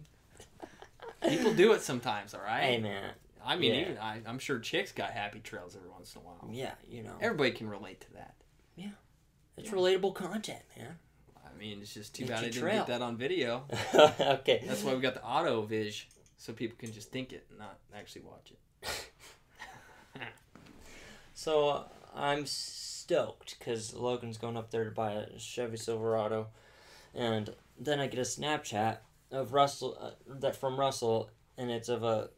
[1.28, 2.62] People do it sometimes, all right.
[2.62, 3.10] hey man.
[3.44, 3.80] I mean, Yeah.
[3.80, 6.48] even I, I'm sure chicks got happy trails every once in a while.
[6.50, 7.14] Yeah, you know.
[7.20, 8.34] Everybody can relate to that.
[8.76, 8.90] Yeah.
[9.56, 10.96] It's relatable content, man.
[11.44, 12.76] I mean, it's just too Get bad I didn't trail.
[12.78, 13.64] get that on video.
[13.94, 14.64] okay.
[14.66, 16.04] That's why we got the auto vis,
[16.38, 18.58] so people can just think it, and not actually watch it.
[21.34, 21.82] So uh,
[22.14, 26.48] I'm stoked because Logan's going up there to buy a Chevy Silverado,
[27.14, 28.98] and then I get a Snapchat
[29.32, 32.30] of Russell uh, that from Russell, and it's of a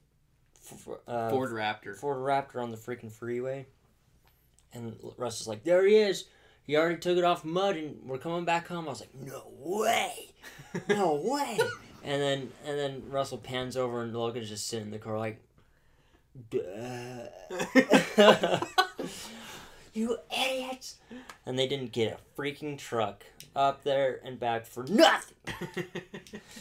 [0.71, 1.97] f- uh, Ford Raptor.
[1.97, 3.67] Ford Raptor on the freaking freeway,
[4.73, 6.25] and Russell's like, "There he is."
[6.63, 8.87] He already took it off mud, and we're coming back home.
[8.87, 10.33] I was like, "No way,
[10.89, 11.59] no way!"
[12.03, 15.43] and then and then Russell pans over, and Logan's just sitting in the car like,
[16.51, 17.29] "Duh."
[19.93, 20.97] you idiots!
[21.47, 23.25] And they didn't get a freaking truck
[23.57, 25.37] up there and back for nothing.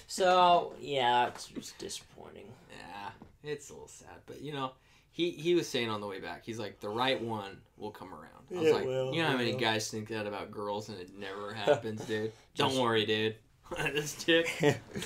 [0.07, 2.45] So yeah, it's just disappointing.
[2.71, 3.09] yeah,
[3.51, 4.71] it's a little sad, but you know,
[5.11, 8.13] he he was saying on the way back, he's like, the right one will come
[8.13, 8.29] around.
[8.55, 9.59] I was It like, will, you know how it many will.
[9.59, 12.31] guys think that about girls, and it never happens, dude.
[12.55, 13.35] Don't worry, dude.
[13.93, 14.49] this chick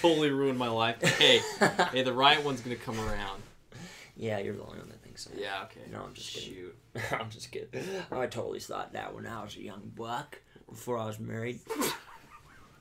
[0.01, 1.01] totally ruined my life.
[1.01, 1.39] Hey,
[1.91, 3.41] hey, the right one's gonna come around.
[4.15, 5.31] yeah, you're the only one that thinks so.
[5.37, 5.81] Yeah, okay.
[5.91, 6.53] No, I'm just kidding.
[6.53, 6.75] Shoot.
[7.13, 7.69] I'm just kidding.
[8.11, 11.59] I totally thought that when I was a young buck before I was married.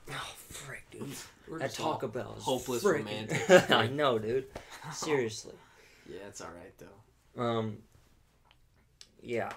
[0.09, 1.07] Oh, frick, dude.
[1.49, 3.71] We're That Taco Bell is hopeless frickin- romantic.
[3.71, 4.45] I know, dude.
[4.93, 5.53] Seriously.
[6.09, 7.41] Yeah, it's all right though.
[7.41, 7.77] Um.
[9.21, 9.51] Yeah,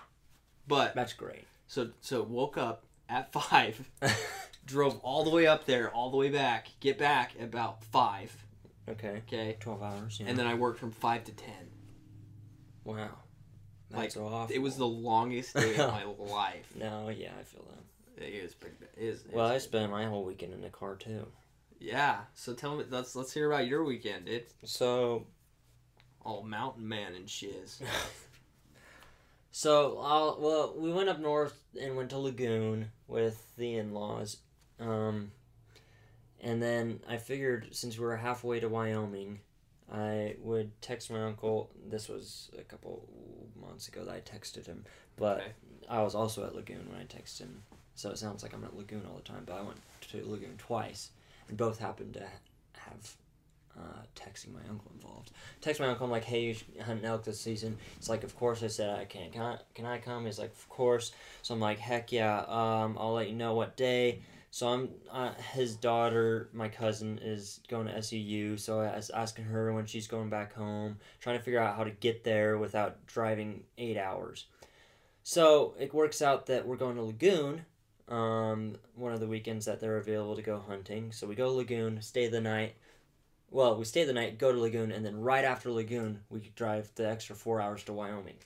[0.66, 1.44] But that's great.
[1.68, 3.88] so so woke up at five,
[4.66, 8.34] drove all the way up there, all the way back, get back at about five.
[8.88, 10.18] okay, Okay, twelve hours.
[10.20, 10.26] Yeah.
[10.28, 11.70] and then I worked from five to ten.
[12.84, 13.10] wow,
[13.92, 14.48] Like, awful.
[14.54, 16.72] It was the longest day of my life.
[16.76, 17.84] No, yeah, I feel that.
[18.20, 18.76] It was pretty.
[18.96, 21.26] It Well, I spent my whole weekend in the car too.
[21.78, 22.20] yeah.
[22.34, 24.44] So tell me, let's let's hear about your weekend, dude.
[24.64, 25.26] So
[26.22, 27.80] All mountain man and shiz.
[29.52, 34.36] So, I'll, well, we went up north and went to Lagoon with the in-laws,
[34.78, 35.32] um,
[36.40, 39.40] and then I figured since we were halfway to Wyoming,
[39.92, 41.68] I would text my uncle.
[41.88, 43.08] This was a couple
[43.60, 44.84] months ago that I texted him,
[45.16, 45.52] but Okay.
[45.88, 47.62] I was also at Lagoon when I texted him.
[47.94, 49.78] So it sounds like I'm at Lagoon all the time, but I went
[50.10, 51.10] to Lagoon twice,
[51.48, 52.26] and both happened to
[52.72, 53.16] have
[53.78, 55.30] uh, texting my uncle involved.
[55.60, 57.76] Text my uncle, I'm like, hey, you should hunt elk this season.
[57.96, 58.62] It's like, of course.
[58.62, 59.32] I said, I can't.
[59.32, 60.26] Can I, can I come?
[60.26, 61.12] He's like, of course.
[61.42, 62.40] So I'm like, heck yeah.
[62.48, 64.20] Um, I'll let you know what day.
[64.52, 68.58] So I'm uh, his daughter, my cousin, is going to SUU.
[68.58, 71.84] So I was asking her when she's going back home, trying to figure out how
[71.84, 74.46] to get there without driving eight hours.
[75.22, 77.64] So it works out that we're going to Lagoon,
[78.10, 81.12] um, one of the weekends that they're available to go hunting.
[81.12, 82.74] So we go to Lagoon, stay the night.
[83.50, 86.90] Well, we stay the night, go to Lagoon, and then right after Lagoon, we drive
[86.94, 88.36] the extra four hours to Wyoming.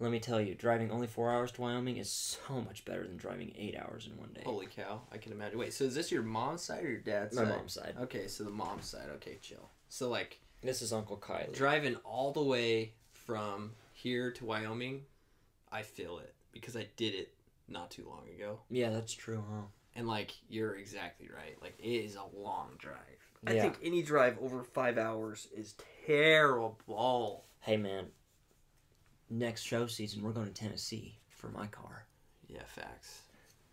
[0.00, 3.16] Let me tell you, driving only four hours to Wyoming is so much better than
[3.16, 4.42] driving eight hours in one day.
[4.44, 5.02] Holy cow!
[5.12, 5.56] I can imagine.
[5.56, 7.48] Wait, so is this your mom's side or your dad's My side?
[7.56, 7.94] mom's side.
[8.02, 9.08] Okay, so the mom's side.
[9.16, 9.70] Okay, chill.
[9.88, 11.54] So like This is Uncle Kylie.
[11.54, 15.02] driving all the way from here to Wyoming,
[15.70, 17.32] I feel it because I did it
[17.68, 18.60] not too long ago.
[18.70, 19.62] Yeah, that's true, huh?
[19.96, 21.56] And like you're exactly right.
[21.62, 22.98] Like it is a long drive.
[23.46, 23.62] I Yeah.
[23.62, 25.74] think any drive over five hours is
[26.06, 27.44] terrible.
[27.60, 28.06] Hey, man.
[29.30, 32.06] Next show season, we're going to Tennessee for my car.
[32.48, 33.22] Yeah, facts.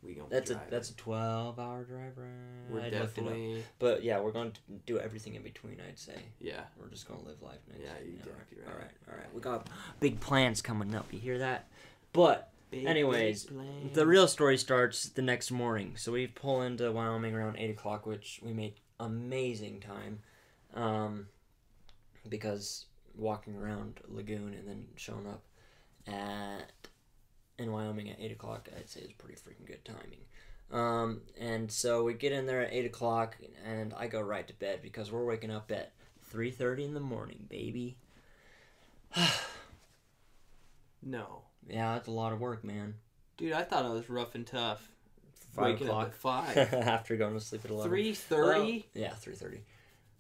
[0.02, 0.70] We gonna That's a drive.
[0.72, 2.30] that's a twelve hour drive, right?
[2.72, 5.80] We're I looked definitely But yeah, we're going to do everything in between.
[5.88, 6.62] I'd say yeah.
[6.80, 7.60] we're just gonna live life.
[7.68, 8.68] Next Yeah, you all exactly right.
[8.68, 8.74] right.
[8.74, 9.34] All right, all right.
[9.36, 11.06] We got big plans coming up.
[11.12, 11.68] You hear that?
[12.14, 13.96] But Big, Anyways, big plans.
[13.96, 15.96] the real story starts the next morning.
[15.98, 20.20] So we pull into Wyoming around eight o'clock, which we made amazing time,
[20.74, 21.28] um,
[22.30, 22.86] because
[23.18, 25.44] walking around Lagoon and then showing up
[26.08, 26.72] at
[27.58, 30.22] in Wyoming at eight o'clock, I'd say is pretty freaking good timing.
[30.72, 34.54] Um, and so we get in there at eight o'clock, and I go right to
[34.54, 35.92] bed because we're waking up at
[36.24, 37.98] three thirty in the morning, baby.
[41.04, 42.96] no, Yeah, that's a lot of work, man.
[43.38, 44.88] dude, I thought I was rough and tough.
[45.56, 46.58] Five Waking o'clock five.
[46.74, 47.90] after going to sleep at eleven.
[47.90, 48.88] Three thirty.
[48.94, 49.62] Yeah, three thirty.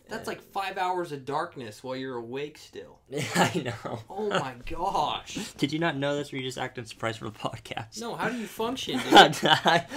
[0.09, 2.99] That's like five hours of darkness while you're awake still.
[3.09, 3.99] Yeah, I know.
[4.09, 5.53] Oh my gosh.
[5.57, 6.33] Did you not know this?
[6.33, 8.01] Or you just acting surprised for the podcast?
[8.01, 9.09] No, how do you function, dude?
[9.35, 9.87] That-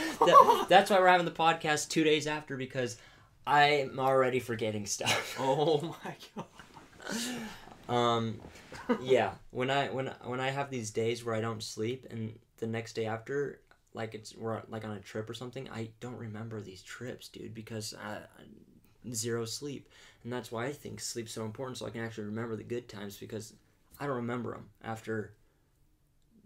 [0.69, 2.97] that's why we're having the podcast two days after because
[3.45, 5.37] I'm already forgetting stuff.
[5.40, 7.95] oh my god.
[7.95, 8.40] Um,
[9.03, 9.33] yeah.
[9.51, 12.94] When I when when I have these days where I don't sleep and the next
[12.94, 13.61] day after,
[13.92, 17.55] like it's we're like on a trip or something, I don't remember these trips, dude,
[17.55, 19.88] because I, I zero sleep,
[20.23, 22.88] and that's why I think sleep's so important, so I can actually remember the good
[22.88, 23.53] times because
[24.01, 25.35] I don't remember them after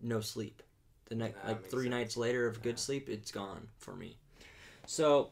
[0.02, 0.62] no sleep.
[1.06, 1.90] The next That like three sense.
[1.90, 2.76] nights later of good Yeah.
[2.76, 4.16] sleep, it's gone for me.
[4.86, 5.30] So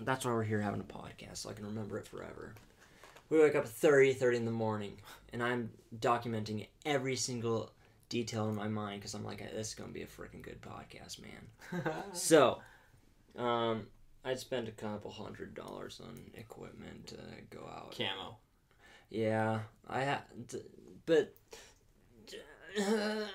[0.00, 2.54] that's why we're here having a podcast, so I can remember it forever.
[3.32, 4.98] We wake up at 30, 30 in the morning,
[5.32, 7.72] and I'm documenting every single
[8.10, 10.60] detail in my mind because I'm like, this is going to be a freaking good
[10.60, 11.82] podcast, man.
[12.12, 12.60] So,
[13.38, 13.86] um,
[14.22, 17.16] I'd spent a couple hundred dollars on equipment to
[17.48, 17.96] go out.
[17.96, 18.36] Camo.
[19.08, 20.20] Yeah, I had,
[21.06, 21.34] but.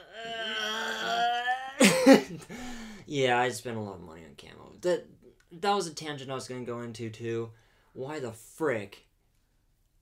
[3.08, 4.74] yeah, I spent a lot of money on camo.
[4.82, 5.08] That
[5.52, 7.50] that was a tangent I was gonna go into too.
[7.94, 9.07] Why the frick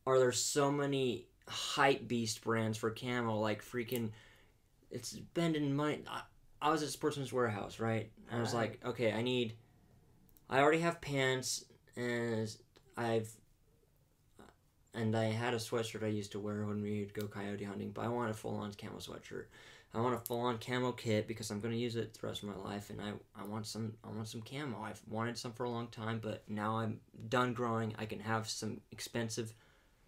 [0.08, 3.40] are there so many hype beast brands for camo?
[3.40, 4.12] Like freaking,
[4.92, 6.04] it's spending money.
[6.10, 6.22] I,
[6.62, 8.12] I was at Sportsman's Warehouse, right?
[8.32, 9.54] I was like, okay, I need.
[10.50, 11.66] I already have pants,
[11.96, 12.56] and
[12.98, 13.30] I've
[14.96, 17.92] and I had a sweatshirt I used to wear when we would go coyote hunting,
[17.92, 19.46] but I want a full on camo sweatshirt.
[19.94, 22.50] I want a full on camo kit because I'm gonna use it the rest of
[22.50, 24.82] my life, and I, I want some I want some camo.
[24.82, 27.94] I've wanted some for a long time, but now I'm done growing.
[27.98, 29.54] I can have some expensive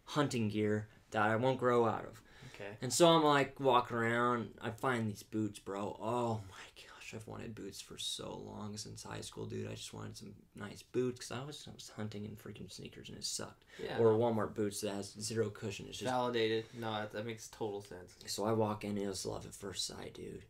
[0.07, 2.21] hunting gear that I won't grow out of.
[2.55, 2.71] Okay.
[2.81, 4.49] And so I'm like walking around.
[4.61, 5.95] I find these boots, bro.
[6.01, 9.67] Oh my gosh, I've wanted boots for so long since high school, dude.
[9.69, 13.09] I just wanted some nice boots because I was, I was hunting in freaking sneakers
[13.09, 13.97] and it sucked Yeah.
[13.99, 15.85] or Walmart boots that has zero cushion.
[15.87, 16.65] It's just Validated.
[16.77, 18.15] No, that, that makes total sense.
[18.25, 20.43] so I walk in, and it was love at first sight, dude.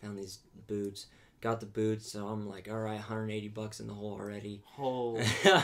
[0.00, 1.06] Found these boots,
[1.42, 4.62] got the boots, so I'm like, all right, 180 bucks in the hole already.
[4.78, 5.20] Oh.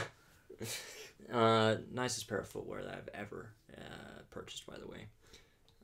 [1.33, 5.07] uh, nicest pair of footwear that I've ever uh, purchased, by the way.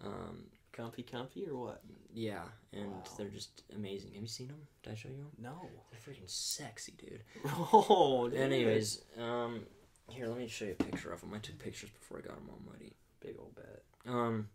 [0.05, 1.83] Um, comfy, comfy, or what?
[2.15, 3.03] yeah, and Wow.
[3.17, 4.13] they're just amazing.
[4.15, 4.61] Have you seen them?
[4.83, 5.31] Did I show you them?
[5.39, 5.55] No.
[5.91, 7.23] They're freaking sexy, dude.
[7.73, 8.39] Oh, dude.
[8.39, 9.63] Anyways, um,
[10.09, 11.33] here, let me show you a picture of them.
[11.35, 12.93] I took pictures before I got them all muddy.
[13.21, 13.83] Big old bet.
[14.07, 14.49] Um,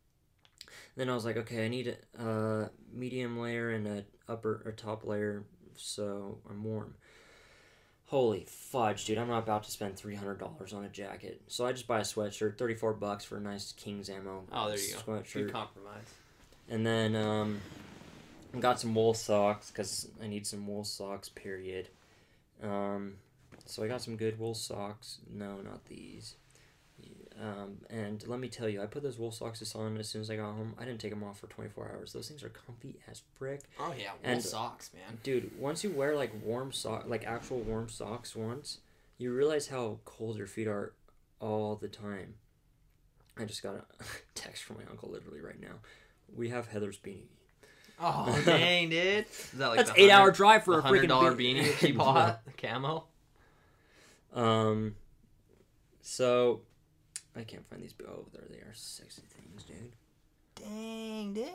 [0.97, 4.73] then I was like, okay, I need a uh, medium layer and a upper or
[4.73, 5.43] top layer,
[5.75, 6.95] so I'm warm.
[8.07, 9.17] Holy fudge, dude!
[9.17, 11.99] I'm not about to spend three hundred dollars on a jacket, so I just buy
[11.99, 14.45] a sweatshirt, thirty four bucks for a nice King's Camo.
[14.51, 15.13] Oh, there you go.
[15.13, 16.05] Good Sweatshirt, compromise.
[16.69, 17.59] and then um,
[18.61, 21.27] got some wool socks because I need some wool socks.
[21.27, 21.89] Period.
[22.63, 23.15] Um,
[23.65, 25.17] so I got some good wool socks.
[25.29, 26.35] No, not these.
[27.39, 30.31] Um, and let me tell you, I put those wool socks on as soon as
[30.31, 30.73] I got home.
[30.79, 32.11] I didn't take them off for 24 hours.
[32.13, 33.61] Those things are comfy as brick.
[33.79, 35.19] Oh yeah, wool And- socks, man.
[35.21, 38.79] Dude, once you wear like warm sock, like actual warm socks once,
[39.19, 40.93] you realize how cold your feet are
[41.39, 42.35] all the time.
[43.39, 43.83] I just got a
[44.33, 45.75] text from my uncle literally right now.
[46.35, 47.27] We have Heather's beanie.
[47.99, 49.25] Oh dang, dude.
[49.29, 51.61] Is that like That's eight hour drive for a freaking dollar beanie.
[51.61, 52.41] beanie she bought?
[52.59, 53.03] Camo.
[54.33, 54.95] Um,
[56.01, 56.61] so
[57.37, 57.93] I can't find these.
[58.07, 58.73] Oh, there they are.
[58.73, 59.93] Sexy things, dude.
[60.55, 61.45] Dang, dude.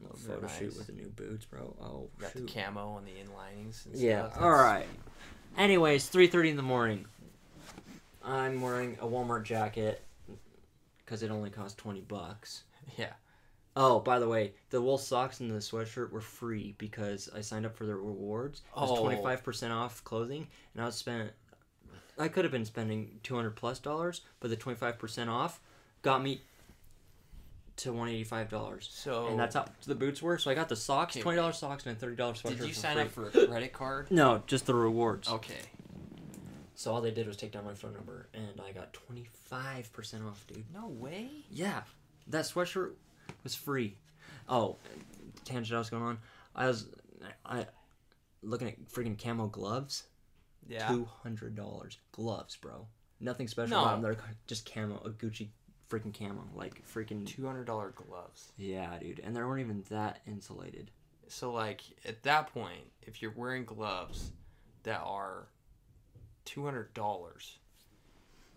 [0.00, 0.76] little Those are photo shoot nice.
[0.78, 1.74] with the new boots, bro.
[1.80, 2.46] Oh, Got shoot.
[2.46, 3.86] the camo on the inlinings.
[3.86, 4.28] And Yeah.
[4.30, 4.42] stuff.
[4.42, 4.88] All That's- right.
[5.56, 7.06] Anyways, three thirty in the morning.
[8.22, 10.04] I'm wearing a Walmart jacket
[10.98, 12.64] because it only cost twenty bucks.
[12.96, 13.12] Yeah.
[13.76, 17.64] Oh, by the way, the wool socks and the sweatshirt were free because I signed
[17.66, 18.62] up for the rewards.
[18.76, 19.00] It was Oh.
[19.02, 21.32] twenty five percent off clothing, and I was spent.
[22.18, 25.60] I could have been spending two hundred plus dollars, but the twenty five percent off
[26.02, 26.42] got me
[27.76, 30.36] to one eighty five dollars, So and that's how the boots were.
[30.38, 31.22] So I got the socks, Okay.
[31.22, 32.58] twenty dollars socks, and a thirty dollars sweatshirt.
[32.58, 33.02] did you sign free.
[33.02, 34.10] up for a credit card?
[34.10, 35.28] No, just the rewards.
[35.28, 35.60] Okay.
[36.74, 39.92] So all they did was take down my phone number, and I got twenty five
[39.92, 40.64] percent off, dude.
[40.74, 41.28] No way.
[41.50, 41.82] Yeah,
[42.28, 42.92] that sweatshirt
[43.44, 43.96] was free.
[44.48, 44.76] Oh,
[45.44, 46.18] tangent I was going on.
[46.56, 46.86] I was
[47.46, 47.66] I
[48.42, 50.04] looking at freaking camo gloves.
[50.68, 50.86] Yeah.
[50.88, 52.86] Two hundred dollars gloves, bro.
[53.20, 53.82] Nothing special No.
[53.82, 54.02] about them.
[54.02, 55.48] They're just camo, a Gucci
[55.90, 57.26] freaking camo, like freaking.
[57.26, 58.52] Two hundred dollar gloves.
[58.56, 60.90] Yeah, dude, and they weren't even that insulated.
[61.28, 64.30] So like at that point, if you're wearing gloves
[64.84, 65.48] that are
[66.44, 67.58] two hundred dollars,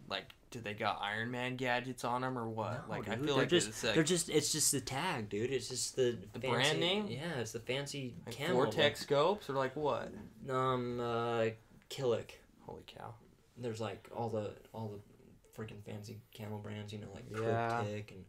[0.10, 2.88] like do they got Iron Man gadgets on them or what?
[2.88, 5.30] No, like I feel they're like just it's like they're just it's just the tag,
[5.30, 5.50] dude.
[5.52, 7.08] It's just the The fancy- brand name?
[7.08, 8.54] Yeah, it's the fancy like camo.
[8.54, 10.12] Vortex scopes or like what?
[10.50, 11.46] um, uh,
[11.92, 12.32] Killick.
[12.62, 13.14] Holy cow!
[13.58, 17.84] There's like all the all the freaking fancy camel brands, you know, like Yeah.
[17.84, 18.26] Kryptek and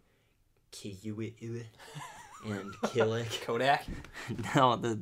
[0.72, 1.36] Kiwi
[2.46, 3.40] and Killick.
[3.42, 3.86] Kodak.
[4.54, 4.98] no, the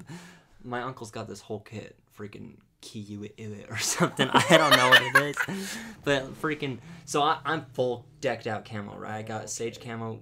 [0.62, 3.32] my uncle's got this whole kit, freaking Kiwi
[3.70, 4.28] or something.
[4.30, 6.78] I don't know what it is, but freaking.
[7.06, 9.16] So I, I'm full decked out camo, right?
[9.18, 10.20] I got sage camo,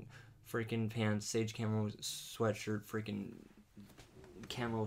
[0.53, 3.32] freaking pants, sage camo sweatshirt, freaking
[4.49, 4.86] camo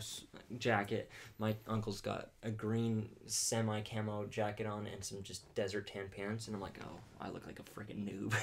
[0.57, 1.09] jacket.
[1.39, 6.47] My uncle's got a green semi camo jacket on and some just desert tan pants,
[6.47, 8.33] and I'm like, oh, I look like a freaking noob.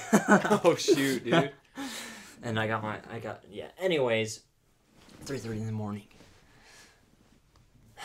[0.63, 1.51] Oh, shoot, dude.
[2.43, 3.67] and I got my, I got yeah.
[3.79, 4.41] Anyways,
[5.23, 6.07] three thirty in the morning.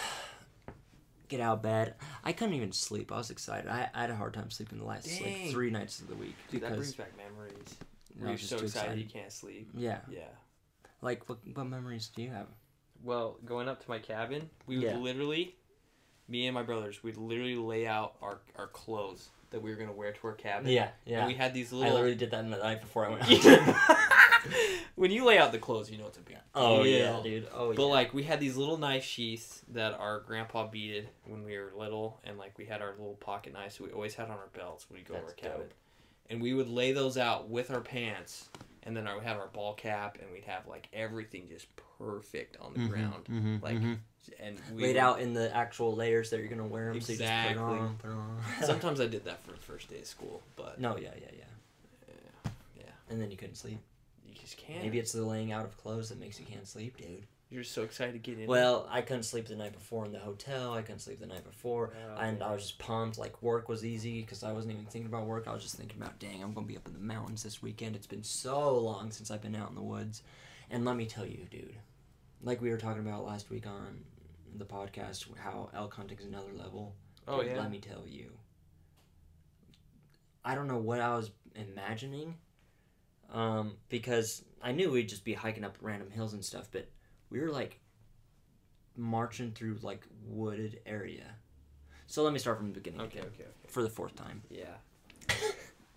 [1.29, 1.95] Get out of bed.
[2.23, 3.11] I couldn't even sleep.
[3.13, 3.69] I was excited.
[3.69, 6.35] I, I had a hard time sleeping the last like three nights of the week
[6.51, 7.77] Dude, that brings back memories.
[8.21, 8.99] You're so excited, excited.
[8.99, 9.71] you can't sleep?
[9.75, 9.99] yeah.
[10.11, 10.21] Yeah.
[11.01, 12.47] Like what what memories do you have?
[13.05, 14.97] Well, going up to my cabin, we would Yeah.
[14.97, 15.55] literally,
[16.29, 19.93] me and my brothers, we'd literally lay out our, our clothes that we were gonna
[19.93, 20.71] wear to our cabin.
[20.71, 21.27] Yeah, And yeah.
[21.27, 21.89] we had these little.
[21.91, 23.25] I literally did that the night before I went.
[24.97, 26.37] when you lay out the clothes, you know it's a big.
[26.55, 26.93] oh deal.
[26.99, 27.49] yeah, dude.
[27.55, 27.77] Oh yeah.
[27.77, 31.73] But like we had these little knife sheaths that our grandpa beaded when we were
[31.77, 34.89] little, and like we had our little pocket knives, we always had on our belts
[34.91, 35.59] when we go to our cabin.
[35.61, 35.75] dope.
[36.31, 38.49] And we would lay those out with our pants,
[38.83, 41.67] and then I would have our ball cap, and we'd have like everything just
[42.05, 43.99] perfect on the Mhm, ground, mhm, like, mhm.
[44.41, 47.01] and we laid would- out in the actual layers that you're gonna wear them.
[47.01, 47.79] So you just put Exactly.
[47.79, 48.43] on, put on.
[48.63, 51.45] Sometimes I did that for the first day of school, but no, yeah, yeah, yeah.
[52.09, 53.79] yeah, yeah, And then you couldn't sleep.
[54.27, 54.83] you just can't.
[54.83, 57.27] Maybe it's the laying out of clothes that makes you can't sleep, dude.
[57.51, 58.49] You're so excited to get in.
[58.49, 60.73] Well, I couldn't sleep the night before in the hotel.
[60.73, 62.47] I couldn't sleep the night before, Oh, and yeah.
[62.49, 63.17] I was just pumped.
[63.17, 65.47] Like work was easy because I wasn't even thinking about work.
[65.47, 67.95] I was just thinking about, dang, I'm gonna be up in the mountains this weekend.
[67.95, 70.23] It's been so long since I've been out in the woods,
[70.71, 71.77] and let me tell you, dude,
[72.45, 73.99] like we were talking about last week on
[74.57, 76.95] the podcast, how elk hunting's another level.
[77.27, 78.31] oh yeah, Let me tell you.
[80.45, 82.37] I don't know what I was imagining,
[83.33, 86.89] um, because I knew we'd just be hiking up random hills and stuff, but
[87.31, 87.81] we were like
[88.97, 91.25] marching through like wooded area.
[92.07, 93.53] So let me start from the beginning okay, again okay, okay.
[93.69, 94.43] for the fourth time.
[94.51, 94.75] Yeah.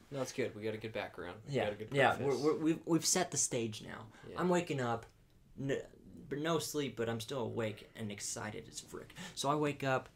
[0.09, 0.55] No, it's good.
[0.55, 1.35] We got a good background.
[1.49, 4.05] We Yeah, got a good yeah, we're, we're, we've we've set the stage now.
[4.29, 4.35] Yeah.
[4.39, 5.05] I'm waking up,
[5.59, 5.81] n-
[6.29, 9.13] but no sleep, but I'm still awake and excited as frick.
[9.35, 10.09] So I wake up.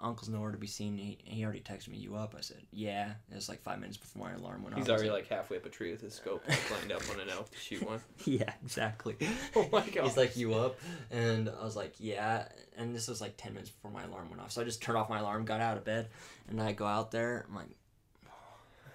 [0.00, 0.98] Uncle's nowhere to be seen.
[0.98, 3.96] He, he already texted me, "You up?" I said, "Yeah." It was like five minutes
[3.96, 4.80] before my alarm went off.
[4.80, 7.50] He's already like halfway up a tree with his scope lined up on an elk
[7.52, 8.00] to shoot one.
[8.24, 9.16] yeah, exactly.
[9.54, 10.04] Oh my god.
[10.04, 10.76] He's like, "You up?"
[11.12, 14.42] And I was like, "Yeah." And this was like ten minutes before my alarm went
[14.42, 14.50] off.
[14.50, 16.08] So I just turned off my alarm, got out of bed,
[16.48, 17.46] and I go out there.
[17.48, 17.68] I'm like,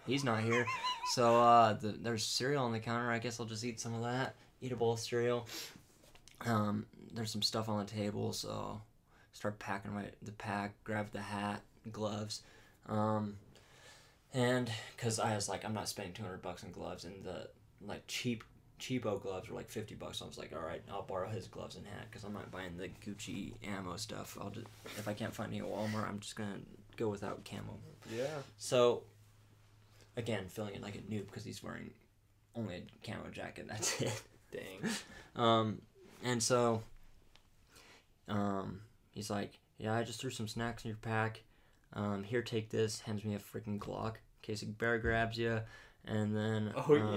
[0.05, 0.65] "He's not here."
[1.13, 3.09] So uh, the, there's cereal on the counter.
[3.09, 4.35] I guess I'll just eat some of that.
[4.59, 5.47] Eat a bowl of cereal.
[6.45, 8.81] Um, there's some stuff on the table, so
[9.33, 10.73] start packing my the pack.
[10.83, 11.61] Grab the hat,
[11.91, 12.41] gloves,
[12.87, 13.37] um,
[14.33, 17.49] and because I was like, I'm not spending 200 bucks on gloves, and the
[17.85, 18.43] like cheap
[18.79, 20.19] cheapo gloves were like 50 bucks.
[20.19, 22.51] So I was like, all right, I'll borrow his gloves and hat because I'm not
[22.51, 24.37] buying the Gucci ammo stuff.
[24.39, 24.67] I'll just
[24.97, 26.59] if I can't find any at Walmart, I'm just gonna
[26.95, 27.77] go without camo.
[28.11, 28.25] yeah.
[28.57, 29.03] So,
[30.15, 31.91] again, feeling it like a noob because he's wearing
[32.55, 33.67] only a camo jacket.
[33.67, 34.21] That's it.
[34.51, 34.91] Dang.
[35.35, 35.81] Um,
[36.23, 36.83] and so,
[38.27, 41.43] um, he's like, "Yeah, I just threw some snacks in your pack.
[41.93, 45.61] Um, here, take this." Hands me a freaking Glock in case a bear grabs you,
[46.05, 46.73] and then.
[46.75, 47.13] Oh um,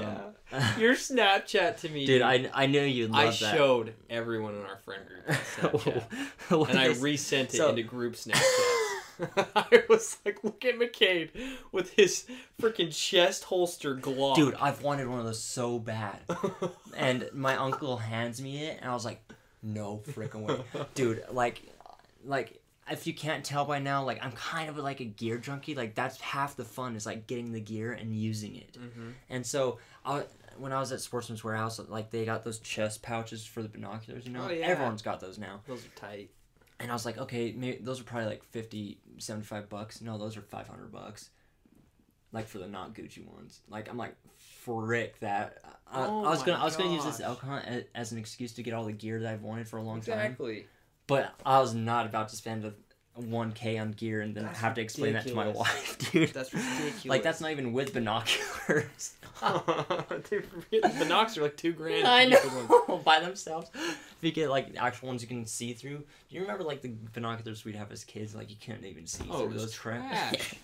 [0.53, 0.77] yeah.
[0.79, 2.07] Your Snapchat to me.
[2.07, 3.35] dude, I I knew you'd love I that.
[3.57, 5.27] showed everyone in our friend group
[5.57, 6.69] Snapchat.
[6.71, 8.70] And I resent it so- into group Snapchats.
[9.55, 11.31] I was like, look at McKade
[11.73, 12.27] with his
[12.61, 14.37] freaking chest holster Glock.
[14.37, 16.19] Dude, I've wanted one of those so bad.
[16.97, 19.23] and my uncle hands me it, and I was like,
[19.63, 20.61] no freaking way,
[20.95, 21.23] dude.
[21.31, 21.63] Like,
[22.25, 22.61] like
[22.91, 25.75] if you can't tell by now, like I'm kind of like a gear junkie.
[25.75, 28.77] Like that's half the fun is like getting the gear and using it.
[28.81, 29.13] Mhm.
[29.29, 30.25] And so I,
[30.59, 34.27] when I was at Sportsman's Warehouse, like they got those chest pouches for the binoculars.
[34.27, 34.67] You know, Oh, yeah.
[34.67, 35.61] everyone's got those now.
[35.69, 36.31] Those are tight.
[36.81, 40.01] And I was like, okay, maybe those are probably like 50, 75 bucks.
[40.01, 41.31] No, those are 500 bucks.
[42.33, 43.61] Like for the not Gucci ones.
[43.69, 44.17] Like I'm like,
[44.65, 45.59] frick that.
[45.87, 48.53] I, Oh I was gonna I was gonna use this hunt as, as an excuse
[48.55, 50.19] to get all the gear that I've wanted for a long time.
[50.21, 50.67] Exactly.
[51.07, 52.73] But I was not about to spend a
[53.21, 56.31] one k on gear and then That's have to explain that to my wife, dude.
[56.31, 57.05] That's ridiculous.
[57.07, 59.15] Like that's not even with binoculars.
[59.43, 61.07] The
[61.39, 62.07] are like two grand.
[62.07, 62.89] I for good ones.
[62.89, 63.71] know by themselves.
[63.75, 65.99] If you get like actual ones you can see through.
[65.99, 66.05] Do
[66.37, 68.35] you remember like the binoculars we'd have as kids?
[68.35, 70.55] Like you couldn't even see Oh, through those trash.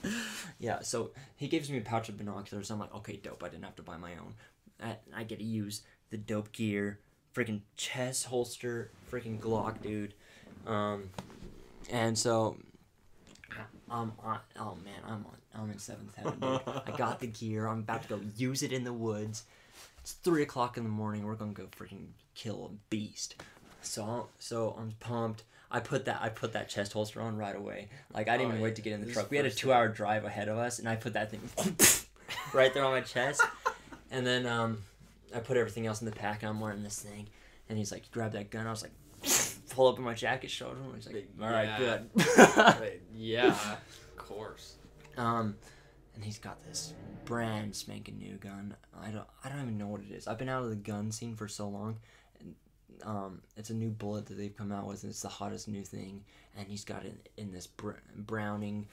[0.59, 0.81] yeah.
[0.81, 2.71] So he gives me a pouch of binoculars.
[2.71, 3.43] I'm like, okay, dope.
[3.43, 4.35] I didn't have to buy my own.
[4.83, 6.99] I, I get to use the dope gear,
[7.35, 10.13] freaking chest holster, freaking Glock, dude.
[10.67, 11.11] Um,
[11.91, 12.57] and so.
[13.89, 16.61] I'm on, oh man, I'm on, I'm in seventh heaven, dude.
[16.67, 17.69] I got the gear.
[17.69, 19.45] I'm about to go use it in the woods.
[20.01, 21.25] It's three o'clock in the morning.
[21.25, 23.37] We're gonna go freaking kill a beast.
[23.83, 25.45] So so I'm pumped.
[25.71, 27.89] I put that I put that chest holster on right away.
[28.13, 28.65] Like I didn't Oh, even yeah.
[28.65, 29.31] wait to get in the This truck.
[29.31, 31.41] We had a two hour drive ahead of us, and I put that thing
[32.53, 33.41] right there on my chest.
[34.11, 34.79] And then um,
[35.35, 37.29] I put everything else in the pack, and I'm wearing this thing.
[37.69, 38.93] And he's like, "Grab that gun." I was like,
[39.77, 40.93] pull up in my jacket, showed him.
[40.95, 41.79] He's like, "All right, Yeah.
[41.79, 44.77] good." Yeah, of course.
[45.17, 45.57] Um,
[46.15, 46.95] and he's got this
[47.27, 48.75] brand spanking new gun.
[49.01, 50.27] I don't, I don't even know what it is.
[50.27, 51.99] I've been out of the gun scene for so long.
[52.41, 52.55] And,
[53.03, 55.03] um, it's a new bullet that they've come out with.
[55.03, 56.25] And it's the hottest new thing,
[56.57, 58.87] and he's got it in this br- Browning,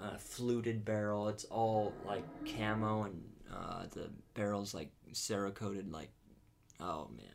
[0.00, 1.28] uh, fluted barrel.
[1.28, 2.24] It's all like
[2.56, 3.22] camo, and
[3.54, 5.92] uh, the barrel's like cerakoted.
[5.92, 6.10] Like,
[6.80, 7.26] oh man.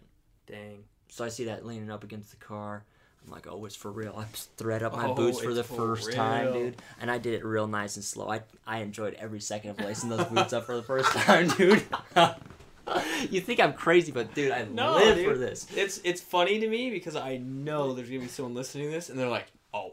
[0.47, 0.83] Dang.
[1.11, 2.83] So I see that leaning up against the car.
[3.25, 4.15] I'm like, oh, it's for real.
[4.17, 4.23] I
[4.57, 6.81] thread up my Oh, boots for the for first time, dude.
[7.01, 8.29] And I did it real nice and slow.
[8.31, 11.83] I, I enjoyed every second of lacing those boots up for the first time, dude.
[13.29, 15.27] you think I'm crazy, but dude, I No, live dude.
[15.27, 15.67] for this.
[15.75, 19.09] It's it's funny to me because I know there's gonna be someone listening to this
[19.09, 19.91] and they're like, oh,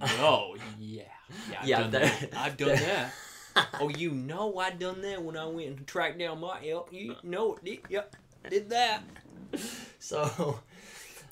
[0.00, 1.02] I know, yeah,
[1.50, 2.38] yeah, I've Yeah, done that- that.
[2.38, 3.12] I've done that.
[3.80, 6.88] oh, you know I done that when I went and tracked down my elk.
[6.90, 8.16] You know it, yep,
[8.48, 9.02] did that.
[9.98, 10.58] So,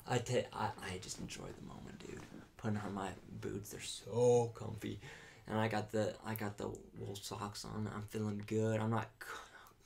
[0.07, 2.21] I ta- I I just enjoy the moment, dude.
[2.57, 3.09] Putting on my
[3.41, 4.99] boots, they're so comfy,
[5.47, 6.67] and I got the I got the
[6.97, 7.89] wool socks on.
[7.93, 8.79] I'm feeling good.
[8.79, 9.27] I'm not c-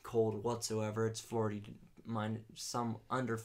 [0.04, 1.08] cold whatsoever.
[1.08, 1.64] It's forty
[2.06, 3.40] mine some under.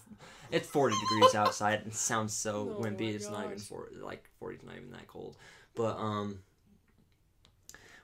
[0.50, 1.82] It's forty degrees outside.
[1.86, 3.14] It sounds so Oh wimpy.
[3.14, 3.66] It's not even gosh.
[3.66, 5.36] for like forty's not even that cold,
[5.74, 6.40] but um.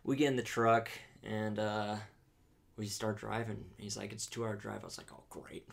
[0.05, 0.89] We get in the truck
[1.24, 1.97] and uh,
[2.76, 3.64] we start driving.
[3.76, 5.66] He's like, "It's a two-hour drive." I was like, "Oh, great."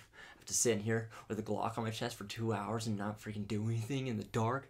[0.46, 3.22] To sit in here with a Glock on my chest for two hours and not
[3.22, 4.70] freaking do anything in the dark.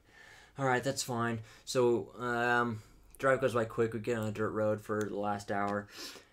[0.58, 1.40] All right, that's fine.
[1.66, 2.82] So, um,
[3.18, 3.94] drive goes by quick.
[3.94, 5.88] We get on a dirt road for the last hour,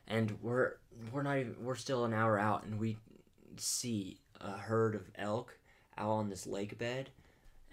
[0.07, 0.75] and we're
[1.11, 2.99] we're not even we're still an hour out, and we
[3.57, 5.57] see a herd of elk
[5.97, 7.11] out on this lake bed,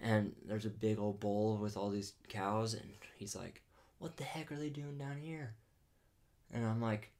[0.00, 3.62] and there's a big old bull with all these cows, and he's like,
[3.98, 5.54] "What the heck are they doing down here?"
[6.52, 7.10] And I'm like,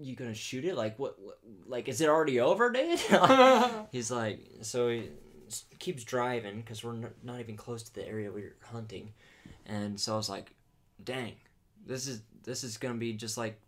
[0.00, 0.76] "You gonna shoot it?
[0.76, 1.18] Like what?
[1.20, 2.98] what like is it already over, dude?"
[3.92, 5.10] He's like, so he
[5.78, 9.12] keeps driving because we're n- not even close to the area we are hunting,
[9.66, 10.54] and so I was like,
[11.02, 11.34] "Dang,
[11.86, 13.60] this is this is gonna be just like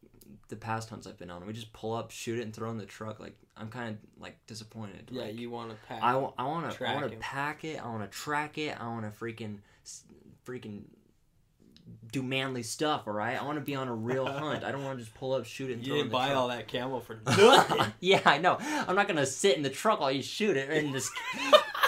[0.49, 1.47] the past hunts I've been on.
[1.47, 3.21] We just pull up, shoot it, and throw it in the truck.
[3.21, 5.09] Like I'm kind of like disappointed.
[5.11, 6.03] Yeah, like, you want to pack.
[6.03, 7.83] I, wa- I want to I want to pack it.
[7.83, 8.81] I want to track it.
[8.81, 9.59] I want to freaking
[10.47, 10.83] freaking
[12.13, 13.03] do manly stuff.
[13.07, 13.41] All right.
[13.41, 14.65] I want to be on a real hunt.
[14.65, 16.13] I don't want to just pull up, shoot it, and you throw it in didn't
[16.13, 16.39] buy truck.
[16.39, 17.93] all that camo for nothing.
[18.01, 18.59] yeah, I know.
[18.61, 21.11] I'm not gonna sit in the truck while you shoot it and just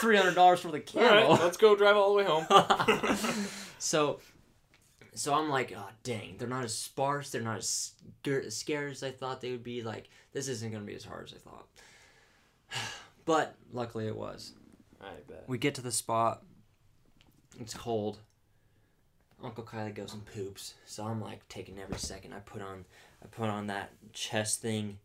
[0.01, 2.47] three hundred dollars for the all right, let's go drive all the way home.
[3.79, 4.21] so,
[5.15, 7.31] so I'm like, oh dang, they're not as sparse.
[7.31, 7.93] They're not as
[8.49, 9.83] scared as I thought they would be.
[9.83, 11.67] Like this isn't gonna be as hard as I thought.
[13.25, 14.53] But luckily it was.
[15.01, 15.45] I bet.
[15.47, 16.43] We get to the spot.
[17.61, 18.19] It's cold.
[19.43, 22.33] Uncle Kylie goes and poops, so I'm like taking every second.
[22.33, 22.85] I put on,
[23.23, 24.99] I put on that chest thing,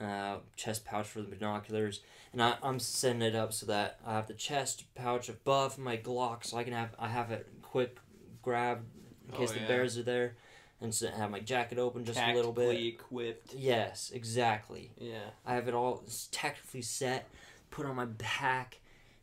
[0.00, 2.00] uh, chest pouch for the binoculars,
[2.32, 5.96] and I, I'm setting it up so that I have the chest pouch above my
[5.96, 7.96] Glock, so I can have I have it quick
[8.42, 8.80] grab
[9.28, 10.34] in Oh, case the bears are there,
[10.80, 12.80] and so I have my jacket open just a little bit.
[12.80, 13.54] equipped.
[13.54, 14.90] Yes, exactly.
[14.98, 15.30] Yeah.
[15.46, 17.28] I have it all tactically set,
[17.70, 18.78] put on my back,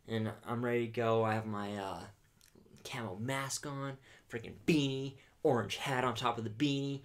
[0.06, 1.24] and I'm ready to go.
[1.24, 2.00] I have my uh,
[2.84, 3.98] camo mask on,
[4.30, 7.00] freaking beanie, orange hat on top of the beanie.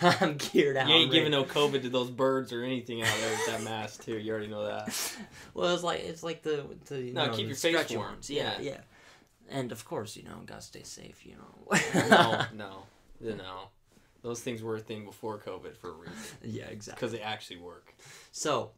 [0.02, 0.88] I'm geared out.
[0.88, 4.04] You ain't giving no COVID to those birds or anything out there with that mask
[4.04, 4.18] too.
[4.18, 4.88] You already know that.
[5.54, 8.12] Well, it's like it's like the the you No, know, keep your face warm.
[8.12, 8.30] ones.
[8.30, 8.70] Yeah, Yeah.
[8.70, 8.80] yeah.
[9.48, 11.24] And of course, you know, gotta stay safe.
[11.26, 11.78] You know.
[12.08, 12.44] No,
[13.20, 13.68] no, no.
[14.22, 16.14] Those things were a thing before COVID for a reason.
[16.42, 16.98] Yeah, exactly.
[16.98, 17.94] Because they actually work.
[18.32, 18.72] So,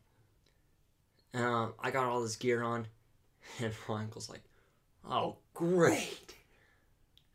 [1.35, 2.87] um, I got all this gear on,
[3.61, 4.43] and my uncle's like,
[5.09, 6.35] "Oh, great!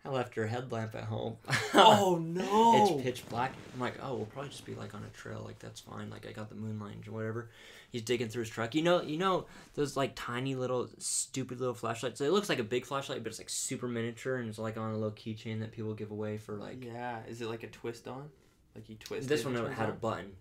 [0.05, 1.37] I left your headlamp at home."
[1.73, 2.83] Oh no!
[2.95, 3.53] It's pitch black.
[3.73, 5.41] I'm like, oh, we'll probably just be like on a trail.
[5.45, 6.09] Like that's fine.
[6.09, 7.49] Like I got the moonlight or whatever.
[7.89, 8.73] He's digging through his truck.
[8.75, 9.45] You know, you know
[9.75, 12.17] those like tiny little stupid little flashlights.
[12.17, 14.77] So it looks like a big flashlight, but it's like super miniature and it's like
[14.77, 16.83] on a little keychain that people give away for like.
[16.83, 18.29] yeah, is it like a twist on?
[18.75, 20.31] Like you twist This one and it turns had a button,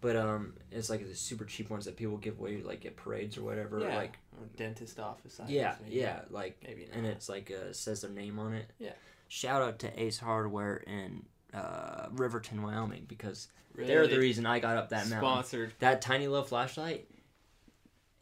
[0.00, 3.36] but um, it's like the super cheap ones that people give away like at parades
[3.36, 3.80] or whatever.
[3.80, 5.38] yeah, Like or dentist office.
[5.38, 8.70] I yeah, yeah, like Maybe and it's like uh, says their name on it.
[8.78, 8.92] Yeah.
[9.34, 11.24] Shout out to Ace Hardware in
[11.54, 15.20] uh, Riverton, Wyoming, because they're the reason I got up that mountain.
[15.20, 15.72] Sponsored.
[15.78, 17.08] That tiny little flashlight,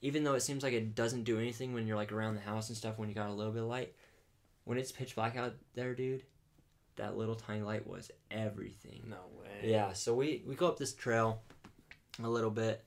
[0.02, 2.68] even though it seems like it doesn't do anything when you're like around the house
[2.68, 3.92] and stuff when you got a little bit of light,
[4.62, 6.22] when it's pitch black out there, dude,
[6.94, 9.02] that little tiny light was everything.
[9.08, 9.68] No way.
[9.68, 11.42] Yeah, so we we go up this trail
[12.22, 12.84] a little bit,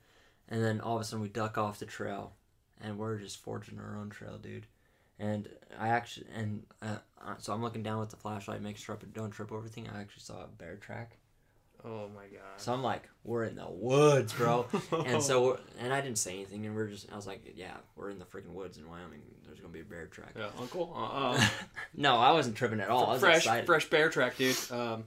[0.47, 2.31] and then all of a sudden we duck off the trail,
[2.81, 4.65] and we're just forging our own trail, dude.
[5.19, 5.47] And
[5.79, 9.05] I actually and uh, uh, so I'm looking down with the flashlight, make sure I
[9.13, 9.87] don't trip over everything.
[9.93, 11.17] I actually saw a bear track,
[11.85, 12.57] Oh my god.
[12.57, 14.65] so I'm like, we're in the woods, bro.
[15.05, 18.09] and so and I didn't say anything, and we're just I was like, yeah, we're
[18.09, 19.21] in the freaking woods in Wyoming.
[19.45, 20.33] There's gonna be a bear track.
[20.37, 20.93] Yeah, uncle.
[20.95, 21.47] Uh, uh
[21.95, 23.17] no, I wasn't tripping at all.
[23.17, 23.65] Fresh, excited.
[23.65, 24.57] fresh bear track, dude.
[24.71, 25.05] Um,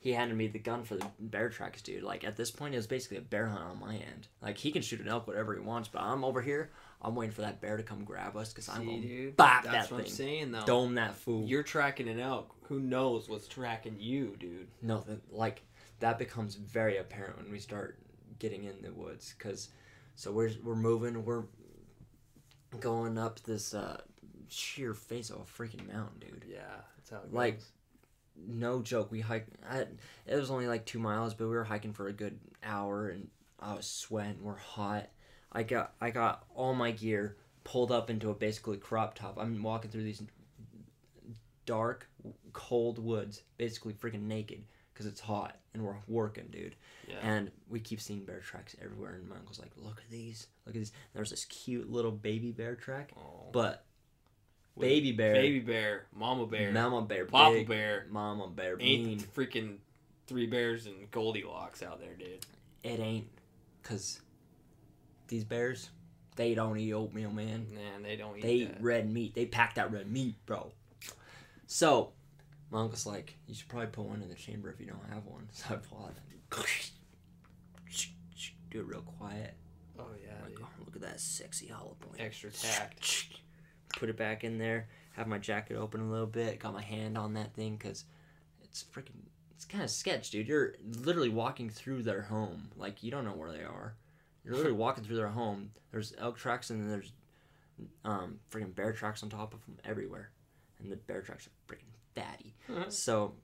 [0.00, 2.02] he handed me the gun for the bear tracks, dude.
[2.02, 4.28] Like at this point, it was basically a bear hunt on my end.
[4.40, 6.70] Like he can shoot an elk whatever he wants, but I'm over here.
[7.00, 9.36] I'm waiting for that bear to come grab us because I'm gonna dude.
[9.36, 10.64] bop That's that what thing, I'm saying, though.
[10.64, 11.46] dome that fool.
[11.46, 12.54] You're tracking an elk.
[12.64, 14.68] Who knows what's tracking you, dude?
[14.82, 15.62] no, that, like
[16.00, 17.98] that becomes very apparent when we start
[18.38, 19.34] getting in the woods.
[19.38, 19.68] Cause
[20.16, 21.44] so we're we're moving, we're
[22.80, 24.00] going up this uh,
[24.48, 26.44] sheer face of a freaking mountain, dude.
[26.48, 26.60] Yeah,
[26.96, 27.70] that's how it Like, goes.
[28.36, 29.10] no joke.
[29.10, 29.50] We hiked.
[29.68, 29.86] I,
[30.26, 33.28] it was only like two miles, but we were hiking for a good hour, and
[33.60, 34.38] I was sweating.
[34.42, 35.08] We're hot.
[35.52, 39.36] I got I got all my gear pulled up into a basically crop top.
[39.38, 40.22] I'm walking through these
[41.66, 42.08] dark,
[42.52, 46.74] cold woods, basically freaking naked because it's hot and we're working, dude.
[47.06, 47.16] Yeah.
[47.22, 49.14] And we keep seeing bear tracks everywhere.
[49.14, 50.46] And my uncle's like, "Look at these!
[50.66, 53.48] Look at these!" There's this cute little baby bear track, Oh.
[53.52, 53.84] but
[54.74, 58.06] With baby bear, baby bear, mama bear, mama bear, papa bear.
[58.10, 59.20] mama bear, Ain't mean.
[59.20, 59.76] freaking
[60.26, 62.44] three bears and Goldilocks out there, dude.
[62.82, 63.28] It ain't,
[63.82, 64.20] cause
[65.28, 65.90] these bears,
[66.36, 67.66] they don't eat oatmeal, man.
[67.74, 69.34] Man, they don't eat They eat red meat.
[69.34, 70.72] They pack that red meat, bro.
[71.66, 72.12] So,
[72.70, 75.24] my uncle's like, you should probably put one in the chamber if you don't have
[75.26, 75.48] one.
[75.52, 76.14] So I pull out,
[78.70, 79.54] do it real quiet.
[79.98, 82.20] Oh yeah, Like, oh, look at that sexy hollow point.
[82.20, 83.26] extra tact.
[83.98, 84.88] Put it back in there.
[85.12, 86.60] Have my jacket open a little bit.
[86.60, 88.04] Got my hand on that thing because
[88.62, 89.16] it's freaking.
[89.56, 90.46] It's kind of sketch, dude.
[90.46, 92.68] You're literally walking through their home.
[92.76, 93.94] Like you don't know where they are.
[94.44, 95.70] You're literally walking through their home.
[95.90, 97.12] There's elk tracks and then there's
[98.04, 100.30] um freaking bear tracks on top of them everywhere,
[100.80, 102.54] and the bear tracks are freaking fatty.
[102.68, 102.92] Mhm.
[102.92, 103.34] So.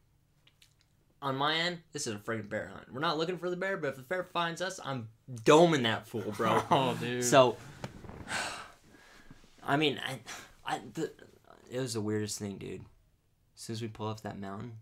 [1.22, 2.92] On my end, this is a freaking bear hunt.
[2.92, 5.08] We're not looking for the bear, but if the bear finds us, I'm
[5.44, 6.62] doming that fool, bro.
[6.70, 7.24] oh, dude.
[7.24, 7.56] So,
[9.62, 10.20] I mean, I,
[10.66, 11.10] I, the,
[11.70, 12.82] it was the weirdest thing, dude.
[13.56, 14.72] As soon as we pull up that mountain,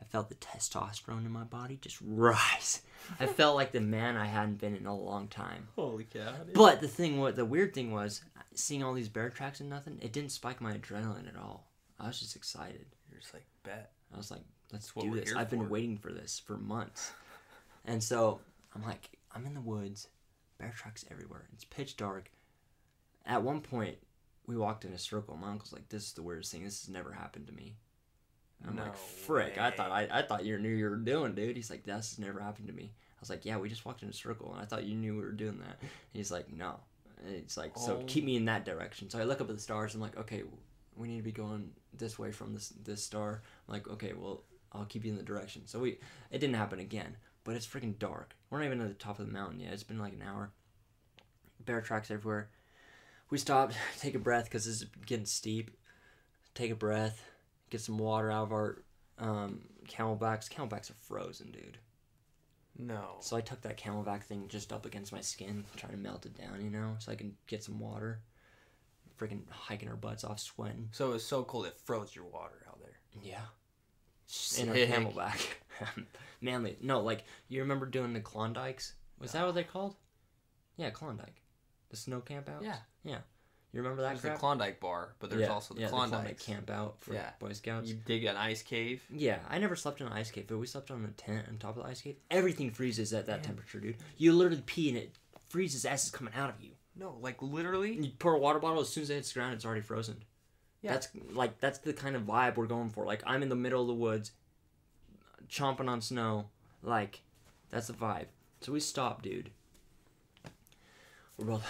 [0.00, 2.82] I felt the testosterone in my body just rise.
[3.18, 5.68] I felt like the man I hadn't been in a long time.
[5.74, 6.54] holy cow, dude.
[6.54, 8.22] But the thing, what the weird thing was,
[8.54, 11.66] seeing all these bear tracks and nothing, it didn't spike my adrenaline at all.
[11.98, 12.86] I was just excited.
[13.10, 13.92] You're just like bet.
[14.14, 14.42] I was like,
[14.72, 15.34] let's do this.
[15.34, 15.68] I've been for.
[15.68, 17.12] waiting for this for months.
[17.84, 18.40] and so
[18.74, 20.08] I'm like, I'm in the woods,
[20.58, 21.48] bear tracks everywhere.
[21.52, 22.30] It's pitch dark.
[23.26, 23.98] At one point,
[24.46, 25.36] we walked in a circle.
[25.36, 26.64] My uncle's like, this is the weirdest thing.
[26.64, 27.76] This has never happened to me.
[28.66, 29.90] I'm No like, frick, I thought.
[29.90, 31.56] I, I thought you knew you were doing, dude.
[31.56, 32.92] He's like, has never happened to me.
[32.92, 35.14] I was like, yeah, we just walked in a circle, and I thought you knew
[35.14, 35.78] we were doing that.
[35.80, 36.80] And he's like, no.
[37.24, 38.04] And it's like, so Oh.
[38.06, 39.10] keep me in that direction.
[39.10, 39.94] So I look up at the stars.
[39.94, 40.42] I'm like, okay,
[40.96, 43.42] we need to be going this way from this this star.
[43.68, 44.42] I'm like, okay, well,
[44.72, 45.62] I'll keep you in the direction.
[45.66, 45.98] So we,
[46.30, 48.34] it didn't happen again, but it's freaking dark.
[48.50, 49.72] We're not even at the top of the mountain yet.
[49.72, 50.50] It's been like an hour.
[51.64, 52.50] Bear tracks everywhere.
[53.30, 55.70] We stopped, take a breath because it's getting steep.
[56.54, 57.22] Take a breath,
[57.70, 58.82] get some water out of our
[59.18, 60.48] um, camelbacks.
[60.48, 61.78] Camelbacks are frozen, dude.
[62.78, 63.16] No.
[63.20, 66.38] So I took that camelback thing just up against my skin, trying to melt it
[66.38, 68.20] down, you know, so I can get some water.
[69.18, 70.88] Freaking hiking our butts off, sweating.
[70.92, 73.00] So it was so cold it froze your water out there.
[73.20, 73.40] Yeah.
[74.58, 74.90] In our Sick.
[74.90, 75.46] camelback.
[76.40, 76.76] Manly.
[76.80, 78.92] No, like, you remember doing the Klondikes?
[79.18, 79.96] Was that what they're called?
[80.76, 81.42] Yeah, Klondike.
[81.90, 82.64] The snow camp outs?
[82.64, 82.76] Yeah.
[83.02, 83.18] Yeah.
[83.72, 84.38] You remember that There's the?
[84.38, 86.40] Klondike bar, but there's yeah, also the yeah, Klondike.
[86.40, 87.30] camp out for Yeah.
[87.38, 87.88] Boy Scouts.
[87.88, 89.02] You dig an ice cave.
[89.10, 91.58] Yeah, I never slept in an ice cave, but we slept on a tent on
[91.58, 92.16] top of the ice cave.
[92.30, 93.42] Everything freezes at that Man.
[93.44, 93.96] temperature, dude.
[94.16, 95.12] You literally pee and it
[95.50, 96.70] freezes as it's coming out of you.
[96.96, 97.92] No, like literally.
[97.92, 100.16] You pour a water bottle as soon as it hits the ground, it's already frozen.
[100.80, 100.92] Yeah.
[100.92, 103.04] That's like that's the kind of vibe we're going for.
[103.04, 104.32] Like I'm in the middle of the woods,
[105.48, 106.46] chomping on snow.
[106.82, 107.20] Like
[107.70, 108.26] that's the vibe.
[108.62, 109.50] So we stop, dude.
[111.36, 111.64] We're both.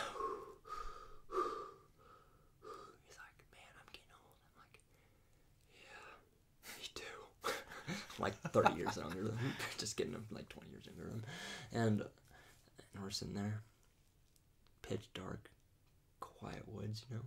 [3.07, 4.37] He's like, man, I'm getting old.
[4.41, 4.81] I'm like,
[5.77, 6.17] yeah,
[6.79, 7.19] me too.
[7.89, 9.53] I'm like 30 years younger than him.
[9.79, 11.25] Just getting him like 20 years younger than him.
[11.73, 12.01] And,
[12.95, 13.63] and we're sitting there,
[14.83, 15.51] pitch dark,
[16.21, 17.23] quiet woods, you know.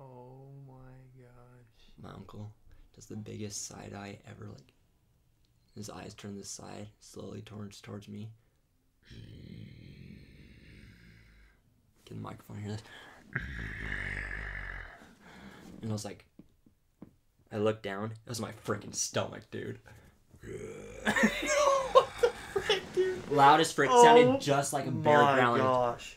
[0.00, 1.90] Oh my gosh.
[2.00, 2.52] my uncle
[2.94, 4.46] does the biggest side eye ever.
[4.46, 4.72] Like
[5.74, 8.28] his eyes turn this side slowly towards towards me.
[12.04, 12.82] Get the microphone hear this.
[15.82, 16.24] And I was like,
[17.52, 18.12] I looked down.
[18.12, 19.78] It was my freaking stomach, dude.
[21.92, 23.30] what the frick, dude?
[23.30, 23.90] Loud as frick.
[23.92, 25.38] Oh sounded just like a bear ground.
[25.38, 25.62] Oh my growling.
[25.62, 26.16] gosh,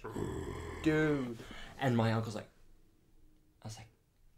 [0.83, 1.37] dude.
[1.79, 2.49] And my uncle's like,
[3.63, 3.87] I was like,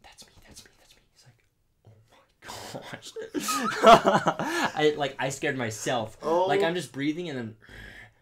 [0.03, 1.01] that's me, that's me, that's me.
[1.13, 4.71] He's like, oh my gosh.
[4.75, 6.17] I like I scared myself.
[6.21, 6.45] Oh.
[6.45, 7.55] Like I'm just breathing and then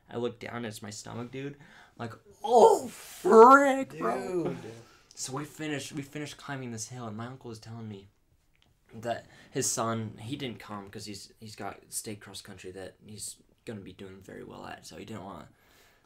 [0.10, 1.58] I look down and it's my stomach, dude.
[1.98, 2.14] Like,
[2.44, 4.46] oh frick, bro.
[4.46, 4.58] Dude.
[5.14, 8.08] So we finished we finished climbing this hill and my uncle was telling me
[8.94, 13.38] that his son he didn't come because he's he's got state cross country that he's
[13.66, 14.86] gonna be doing very well at.
[14.86, 15.46] So he didn't want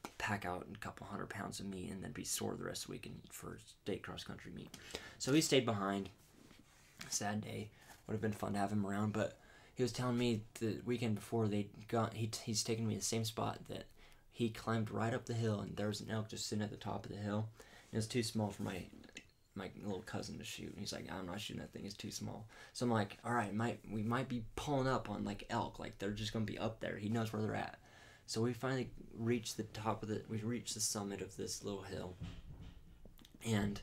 [0.03, 2.83] to pack out a couple hundred pounds of meat and then be sore the rest
[2.83, 4.69] of the week for state cross country meet
[5.17, 6.09] so he stayed behind.
[7.09, 7.69] Sad day.
[8.07, 9.37] Would have been fun to have him around but
[9.73, 13.05] he was telling me the weekend before they got he, he's taken me to the
[13.05, 13.85] same spot that
[14.31, 16.77] he climbed right up the hill and there was an elk just sitting at the
[16.77, 17.49] top of the hill.
[17.91, 18.83] It was too small for my
[19.55, 20.69] my little cousin to shoot.
[20.69, 21.85] And he's like, I'm not shooting that thing.
[21.85, 22.47] It's too small.
[22.73, 25.79] So I'm like, all right, might we might be pulling up on like elk.
[25.79, 26.97] Like they're just gonna be up there.
[26.97, 27.79] He knows where they're at.
[28.27, 30.21] So we finally reached the top of the.
[30.29, 32.15] We reached the summit of this little hill,
[33.45, 33.79] and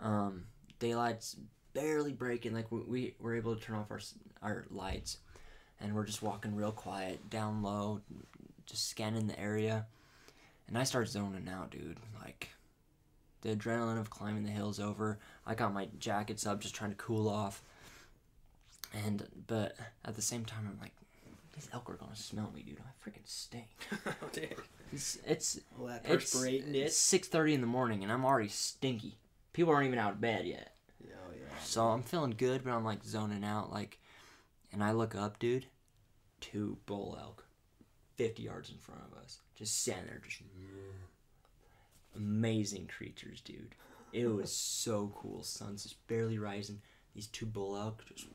[0.00, 0.44] um,
[0.78, 1.36] daylight's
[1.74, 2.54] barely breaking.
[2.54, 4.00] Like we, we were able to turn off our
[4.42, 5.18] our lights,
[5.80, 8.00] and we're just walking real quiet, down low,
[8.66, 9.86] just scanning the area.
[10.68, 11.98] And I start zoning out, dude.
[12.22, 12.50] Like
[13.42, 15.18] the adrenaline of climbing the hills over.
[15.46, 17.62] I got my jackets up, just trying to cool off.
[19.06, 20.92] And but at the same time, I'm like,
[21.54, 22.78] these elk are gonna smell me, dude.
[22.80, 23.68] I freaking stink.
[24.06, 24.54] Oh, dude.
[24.92, 26.98] It's it's All that perspirating it's it.
[26.98, 29.18] six thirty in the morning, and I'm already stinky.
[29.52, 30.74] People aren't even out of bed yet.
[31.04, 31.46] Oh yeah.
[31.62, 33.70] So I'm feeling good, but I'm like zoning out.
[33.72, 33.98] Like,
[34.72, 35.66] and I look up, dude.
[36.40, 37.46] Two bull elk,
[38.16, 40.40] fifty yards in front of us, just standing there, just
[42.20, 43.74] amazing creatures, dude.
[44.12, 45.42] It was so cool.
[45.42, 46.80] Sun's just barely rising.
[47.14, 48.28] These two bull elk, just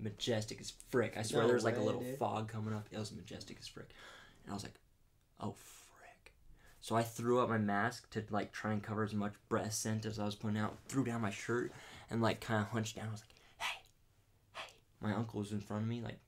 [0.00, 1.16] majestic as frick.
[1.16, 2.18] I swear No there was like a little dude.
[2.18, 2.86] fog coming up.
[2.90, 3.90] It was majestic as frick,
[4.44, 4.74] and I was like,
[5.40, 6.32] oh frick.
[6.80, 10.04] So I threw up my mask to like try and cover as much breath scent
[10.06, 10.76] as I was putting out.
[10.88, 11.72] Threw down my shirt
[12.10, 13.08] and like kind of hunched down.
[13.08, 13.78] I was like, hey,
[14.54, 14.72] hey.
[15.00, 16.18] My uncle was in front of me, like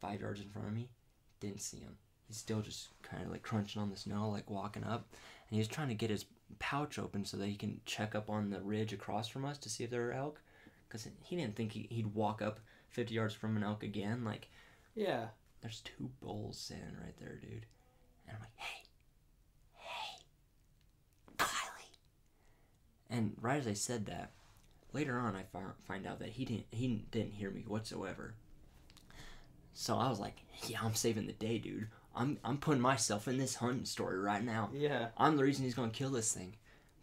[0.00, 0.88] five yards in front of me.
[1.40, 1.96] Didn't see him.
[2.28, 5.14] He's still just kind of like crunching on the snow, like walking up.
[5.52, 6.24] And he was trying to get his
[6.58, 9.68] pouch open so that he can check up on the ridge across from us to
[9.68, 10.40] see if there are elk.
[10.88, 14.24] Because he didn't think he, he'd walk up 50 yards from an elk again.
[14.24, 14.48] Like,
[14.94, 15.26] Yeah.
[15.60, 17.66] there's two bulls sitting right there, dude.
[18.26, 18.86] And I'm like, hey,
[19.76, 20.24] hey,
[21.36, 21.98] Kylie.
[23.10, 24.30] And right as I said that,
[24.94, 28.32] later on I fi- find out that he didn't he didn't hear me whatsoever.
[29.74, 30.36] So I was like,
[30.66, 31.88] yeah, I'm saving the day, dude.
[32.14, 34.70] I'm I'm putting myself in this hunting story right now.
[34.72, 35.08] Yeah.
[35.16, 36.56] I'm the reason he's gonna kill this thing.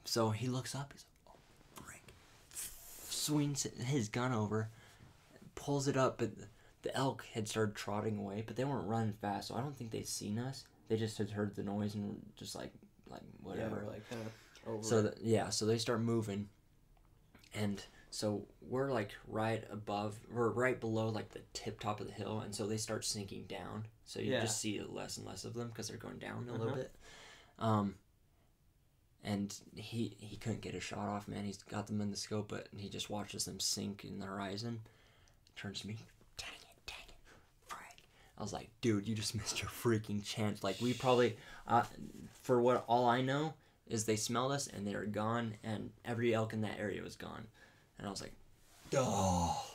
[0.05, 0.93] So he looks up.
[0.93, 2.13] He's like, oh, frick.
[3.09, 4.69] Swings his gun over,
[5.55, 6.31] pulls it up, but
[6.81, 9.91] the, elk had started trotting away, but they weren't running fast, so I don't think
[9.91, 10.63] they'd seen us.
[10.87, 12.71] They just had heard the noise and just like,
[13.07, 13.83] like whatever.
[13.83, 14.83] Yeah, like kind of over.
[14.83, 16.47] So the, yeah, so they start moving,
[17.53, 22.13] and so we're like right above, we're right below like the tip top of the
[22.13, 23.85] hill, and so they start sinking down.
[24.09, 24.41] So you Yeah.
[24.41, 26.77] just see less and less of them because they're going down a little Uh-huh.
[26.77, 26.95] bit.
[27.59, 27.95] Um,
[29.23, 31.45] and he he couldn't get a shot off, man.
[31.45, 34.81] He's got them in the scope, but he just watches them sink in the horizon.
[35.55, 35.97] Turns to me,
[36.37, 37.13] dang it, dang it,
[37.67, 38.01] frick.
[38.35, 40.63] I was like, dude, you just missed your freaking chance.
[40.63, 41.37] Like we probably,
[41.67, 41.83] uh,
[42.41, 43.53] for what all I know
[43.85, 47.15] is they smelled us and they were gone, and every elk in that area was
[47.15, 47.45] gone.
[47.99, 48.33] And I was like,
[48.95, 49.65] oh.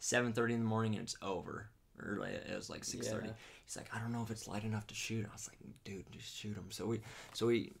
[0.00, 1.68] 7.30 in the morning and it's over.
[1.98, 3.26] Or it was like 6.30.
[3.26, 3.30] Yeah.
[3.64, 5.26] He's like, I don't know if it's light enough to shoot.
[5.28, 6.66] I was like, dude, just shoot him.
[6.70, 7.00] So we,
[7.32, 7.72] so we,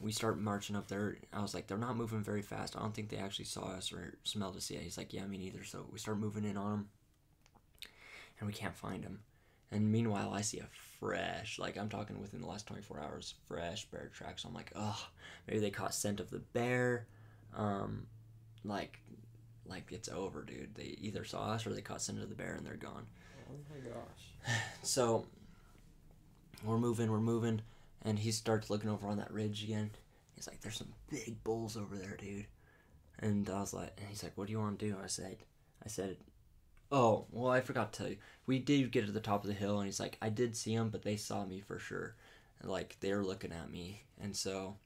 [0.00, 1.16] we start marching up there.
[1.32, 2.76] I was like, they're not moving very fast.
[2.76, 4.82] I don't think they actually saw us or smelled us yet.
[4.82, 5.64] He's like, yeah, me neither.
[5.64, 6.88] So we start moving in on them,
[8.38, 9.20] and we can't find them.
[9.72, 10.68] And meanwhile, I see a
[11.00, 14.42] fresh, like I'm talking within the last 24 hours, fresh bear tracks.
[14.42, 15.06] So I'm like, oh,
[15.46, 17.06] maybe they caught scent of the bear.
[17.56, 18.06] Um,
[18.64, 19.00] like,
[19.66, 20.74] like it's over, dude.
[20.74, 23.06] They either saw us or they caught scent of the bear and they're gone.
[23.48, 24.56] Oh my gosh.
[24.82, 25.26] So
[26.64, 27.62] we're moving, we're moving,
[28.02, 29.90] and he starts looking over on that ridge again.
[30.34, 32.46] He's like, "There's some big bulls over there, dude."
[33.18, 35.38] And I was like, and he's like, "What do you want to do?" I said,
[35.84, 36.18] "I said,
[36.92, 38.18] oh, well, I forgot to tell you.
[38.46, 40.76] We did get to the top of the hill, and he's like, I did see
[40.76, 42.14] them, but they saw me for sure.
[42.62, 44.76] Like they were looking at me, and so."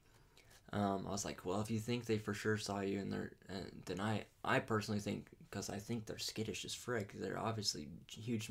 [0.73, 3.33] Um, I was like, well, if you think they for sure saw you, and they're,
[3.51, 3.55] uh,
[3.87, 7.13] then I, I personally think, because I think they're skittish as frick.
[7.15, 8.51] They're obviously huge,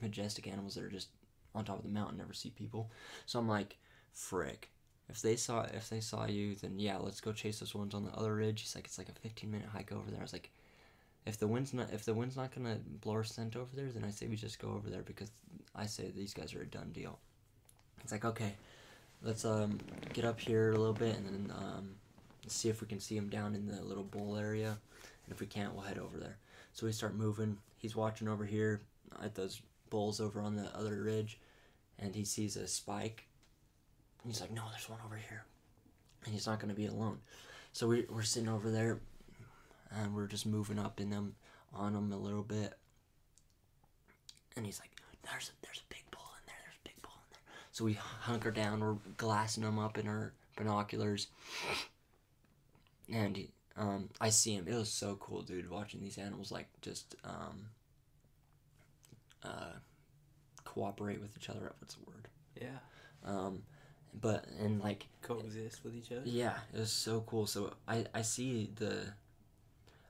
[0.00, 1.08] majestic animals that are just
[1.54, 2.90] on top of the mountain, never see people.
[3.26, 3.76] So I'm like,
[4.12, 4.70] frick.
[5.08, 8.04] If they saw if they saw you, then yeah, let's go chase those ones on
[8.04, 8.62] the other ridge.
[8.62, 10.20] He's like, it's like a 15 minute hike over there.
[10.20, 10.50] I was like,
[11.26, 14.04] if the wind's not if the wind's not gonna blow our scent over there, then
[14.04, 15.30] I say we just go over there because
[15.74, 17.18] I say these guys are a done deal.
[18.02, 18.54] It's like okay,
[19.22, 19.78] let's um
[20.12, 21.96] get up here a little bit and then um
[22.46, 24.78] see if we can see them down in the little bowl area,
[25.24, 26.38] and if we can't, we'll head over there.
[26.72, 27.58] So we start moving.
[27.78, 28.82] He's watching over here
[29.22, 29.60] at those
[29.90, 31.38] bulls over on the other ridge,
[31.98, 33.26] and he sees a spike.
[34.26, 35.44] He's like, "No, there's one over here,"
[36.24, 37.20] and he's not gonna be alone.
[37.72, 39.00] So we we're sitting over there,
[39.90, 41.34] and we're just moving up in them
[41.72, 42.78] on them a little bit.
[44.56, 44.90] And he's like,
[45.22, 46.56] "There's a, there's a big bull in there.
[46.64, 48.80] There's a big bull in there." So we hunker down.
[48.80, 51.28] We're glassing them up in our binoculars,
[53.12, 54.66] and he, um, I see him.
[54.68, 57.66] It was so cool, dude, watching these animals like just um,
[59.42, 59.72] uh,
[60.64, 61.66] cooperate with each other.
[61.66, 62.28] At what's the word?
[62.60, 62.78] Yeah.
[63.24, 63.62] Um,
[64.20, 66.22] but and like Coexist with each other.
[66.24, 67.46] yeah, it was so cool.
[67.46, 69.12] So I I see the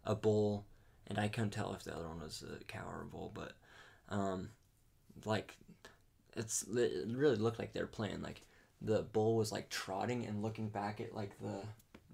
[0.04, 0.66] a bull,
[1.06, 3.52] and I couldn't tell if the other one was a cow or a bull, but
[4.10, 4.50] um,
[5.24, 5.56] like
[6.36, 8.20] it's it really looked like they were playing.
[8.20, 8.42] Like
[8.82, 11.62] the bull was like trotting and looking back at like the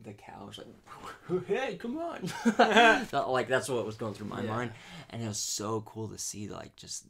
[0.02, 2.30] the cow was like, "Hey, come on!"
[3.12, 4.48] Like that's what was going through my Yeah.
[4.48, 4.72] mind,
[5.10, 6.48] and it was so cool to see.
[6.48, 7.06] Like just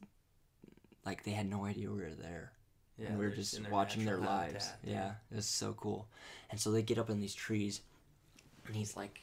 [1.04, 2.52] like they had no idea we were there
[2.98, 3.08] Yeah.
[3.08, 4.66] and we were just watching their lives.
[4.68, 4.78] habitat.
[4.84, 6.08] Yeah, it was so cool.
[6.50, 7.80] And so they get up in these trees,
[8.66, 9.20] and he's like,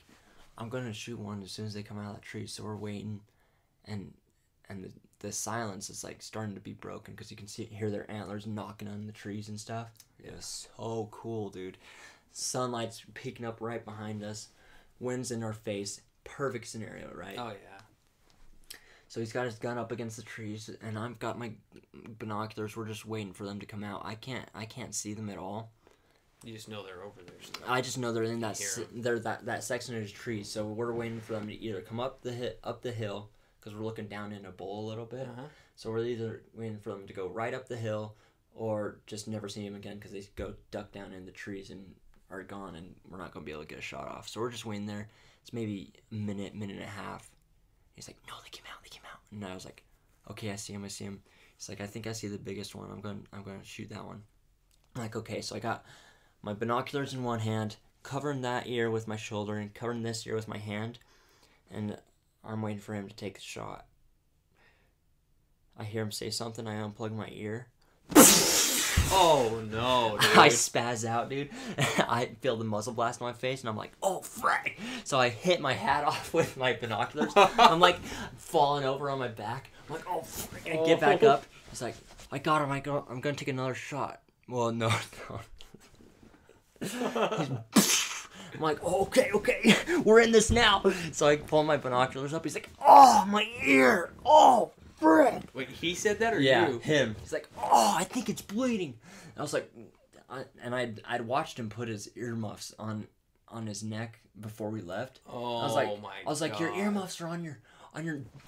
[0.58, 2.76] "I'm gonna shoot one as soon as they come out of that tree." So we're
[2.76, 3.22] waiting,
[3.86, 4.14] and
[4.70, 7.90] and the, the silence is like starting to be broken because you can see hear
[7.90, 9.92] their antlers knocking on the trees and stuff.
[10.24, 11.78] It was so cool, dude.
[12.32, 14.50] Sunlight's peeking up right behind us,
[15.00, 16.02] winds in our face.
[16.24, 17.36] Perfect scenario, right?
[17.38, 18.78] Oh yeah.
[19.08, 21.52] So he's got his gun up against the trees, and I've got my
[22.20, 22.76] binoculars.
[22.76, 24.02] We're just waiting for them to come out.
[24.06, 25.72] I can't, I can't see them at all.
[26.44, 27.36] You just know they're over there.
[27.42, 30.50] So I just know they're in that, se- they're that that section of the trees.
[30.50, 33.74] So we're waiting for them to either come up the hit up the hill because
[33.76, 35.28] we're looking down in a bowl a little bit.
[35.28, 35.44] uh-huh.
[35.76, 38.16] So we're either waiting for them to go right up the hill,
[38.54, 41.94] or just never see them again because they go duck down in the trees and
[42.30, 44.28] are gone, and we're not gonna be able to get a shot off.
[44.28, 45.10] So we're just waiting there.
[45.42, 47.30] It's maybe a minute, minute and a half.
[47.96, 48.84] He's like, "No, they came out.
[48.84, 49.84] They came out." And I was like,
[50.30, 50.84] "Okay, I see him.
[50.84, 51.22] I see him."
[51.58, 52.92] He's like, "I think I see the biggest one.
[52.92, 53.28] I'm going.
[53.32, 54.24] I'm going to shoot that one."
[54.96, 55.86] I'm like, "Okay." So I got
[56.42, 60.36] my binoculars in one hand, covering that ear with my shoulder, and covering this ear
[60.36, 61.00] with my hand,
[61.72, 61.98] and
[62.44, 63.86] I'm waiting for him to take the shot.
[65.78, 66.68] I hear him say something.
[66.68, 67.68] I unplug my ear.
[69.10, 70.38] Oh no, dude.
[70.38, 71.50] I spaz out, dude.
[71.78, 75.30] I feel the muzzle blast on my face, and I'm like, "Oh, frick!" So I
[75.30, 77.34] hit my hat off with my binoculars.
[77.36, 78.00] I'm like
[78.38, 79.72] falling over on my back.
[79.88, 81.46] I'm like, "Oh, frick!" I get back up.
[81.70, 81.96] He's like,
[82.32, 82.72] "I got him.
[82.72, 83.08] I got.
[83.10, 84.90] I'm gonna take another shot." Well, no,
[85.30, 85.42] no.
[88.54, 90.84] I'm like, oh, okay, okay, we're in this now.
[91.12, 92.44] So I pull my binoculars up.
[92.44, 94.14] He's like, oh, my ear.
[94.26, 95.44] Oh, frick.
[95.54, 96.80] Wait, he said that or Yeah, you?
[96.80, 97.16] him.
[97.22, 98.96] He's like, oh, I think it's bleeding.
[99.38, 99.72] I was like,
[100.30, 103.08] I, and I'd I'd watched him put his earmuffs on
[103.50, 105.20] on his neck before we left.
[105.28, 106.80] Oh I was like, oh my I was like, your God.
[106.80, 107.60] earmuffs are on your
[107.96, 108.22] on your.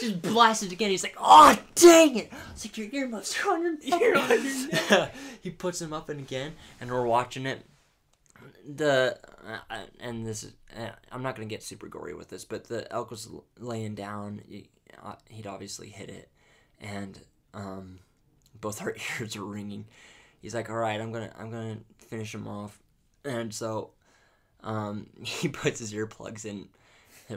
[0.00, 0.90] Just blasted again.
[0.90, 2.28] He's like, oh dang it!
[2.32, 5.14] I was like, your earmuffs are on your You're on your neck.
[5.42, 7.64] he puts them up and again, and we're watching it.
[8.70, 9.18] The
[9.70, 12.90] uh, and this is uh, I'm not gonna get super gory with this, but the
[12.92, 13.26] elk was
[13.58, 14.42] laying down.
[14.46, 14.68] He,
[15.02, 16.28] uh, he'd obviously hit it,
[16.78, 17.18] and
[17.54, 17.98] um,
[18.60, 19.86] both our ears are ringing.
[20.42, 22.78] He's like, "All right, I'm gonna I'm gonna finish him off,"
[23.24, 23.92] and so
[24.62, 26.68] um, he puts his earplugs in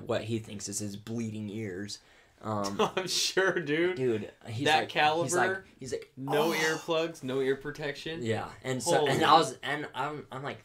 [0.05, 1.99] what he thinks is his bleeding ears.
[2.41, 3.95] Um, I'm sure, dude.
[3.95, 5.65] dude, he's That like, He's like, caliber?
[5.79, 8.21] he's like No "Oh." earplugs, no ear protection.
[8.21, 10.57] Yeah, and so and I was and I'm I'm like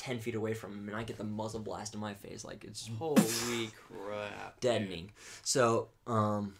[0.00, 2.64] ten feet away from him, and I get the muzzle blast in my face, like
[2.64, 4.58] it's Holy crap.
[4.60, 5.10] deadening.
[5.42, 6.54] So um,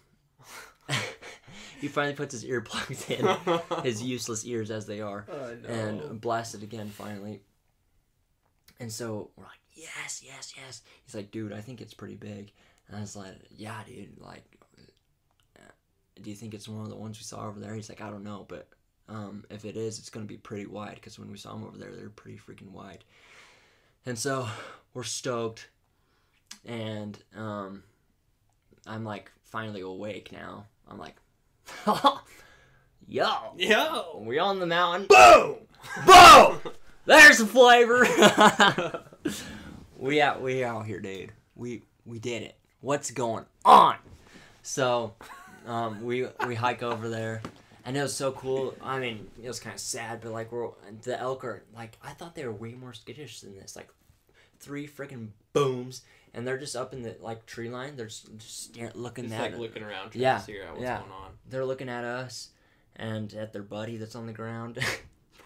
[1.80, 3.20] he finally puts his earplugs dude.
[3.20, 5.68] in, his useless ears as they are, Oh, no.
[5.68, 7.40] and blasted again finally.
[8.78, 10.82] And so we're like, yes, yes, yes.
[11.04, 12.52] He's like, dude, I think it's pretty big.
[12.88, 14.18] And I was like, yeah, dude.
[14.18, 14.44] Like,
[15.58, 15.62] uh,
[16.22, 17.74] do you think it's one of the ones we saw over there?
[17.74, 18.68] He's like, I don't know, but
[19.08, 21.76] um, if it is, it's gonna be pretty wide because when we saw them over
[21.76, 23.04] there, they're pretty freaking wide.
[24.10, 24.48] And so
[24.92, 25.68] we're stoked,
[26.66, 27.84] and um,
[28.84, 30.66] I'm like finally awake now.
[30.88, 31.14] I'm like,
[33.06, 34.20] yo, Yo!
[34.26, 35.06] we on the mountain.
[35.08, 35.58] Boom!
[36.06, 36.58] Boom!
[37.06, 38.04] There's the flavor.
[39.96, 41.30] we out we out here, dude.
[41.54, 42.56] We we did it.
[42.80, 43.94] What's going on?
[44.64, 45.14] So,
[45.68, 47.42] um, we we hike over there,
[47.84, 48.74] and it was so cool.
[48.82, 50.70] I mean, it was kind of sad, but like we're
[51.02, 53.76] the elk are like I thought they were way more skittish than this.
[53.76, 53.88] Like
[54.60, 56.02] three freaking booms,
[56.34, 57.96] and they're just up in the like tree line.
[57.96, 60.72] They're just, just staring, looking Just at like looking around trying Yeah, to figure out
[60.72, 60.98] what's yeah.
[60.98, 61.30] going on.
[61.48, 62.50] they're looking at us
[62.96, 64.78] and at their buddy that's on the ground.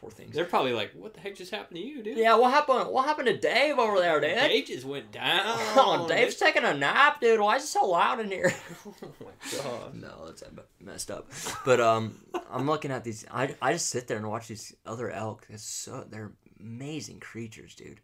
[0.00, 0.34] Poor things.
[0.34, 2.18] They're probably like, what the heck just happened to you, dude?
[2.18, 2.90] Yeah, what happened?
[2.90, 4.34] What happened to Dave over there, dude?
[4.34, 5.42] Dave just went down.
[5.46, 7.40] Oh, Dave's taking a nap, dude.
[7.40, 8.52] Why is it so loud in here?
[8.86, 9.94] oh my god.
[9.94, 10.42] no, that's
[10.80, 11.30] messed up.
[11.64, 13.24] But um, I'm looking at these.
[13.30, 15.46] I, I just sit there and watch these other elk.
[15.48, 18.00] It's so they're amazing creatures, dude.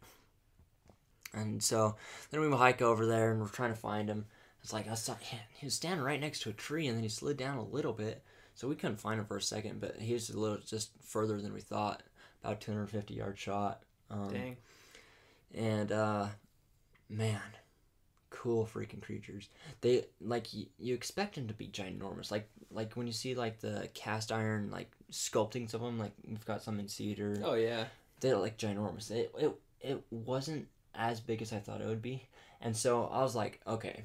[1.33, 1.95] And so
[2.29, 4.25] then we hike over there and we're trying to find him.
[4.63, 5.15] It's like I saw
[5.53, 7.93] he was standing right next to a tree and then he slid down a little
[7.93, 8.21] bit,
[8.53, 9.79] so we couldn't find him for a second.
[9.81, 12.03] But he was a little just further than we thought,
[12.43, 13.81] about 250 yard shot.
[14.11, 14.57] Um, Dang.
[15.55, 16.27] and uh
[17.09, 17.39] man
[18.29, 19.49] cool freaking creatures
[19.81, 23.59] they like y- you expect them to be ginormous like like when you see like
[23.59, 27.85] the cast iron like sculptings of them like we've got some in cedar Oh yeah.
[28.21, 29.51] they're like ginormous it, it
[29.81, 30.67] it wasn't
[31.09, 32.27] as big as i thought it would be.
[32.61, 34.03] And so i was like okay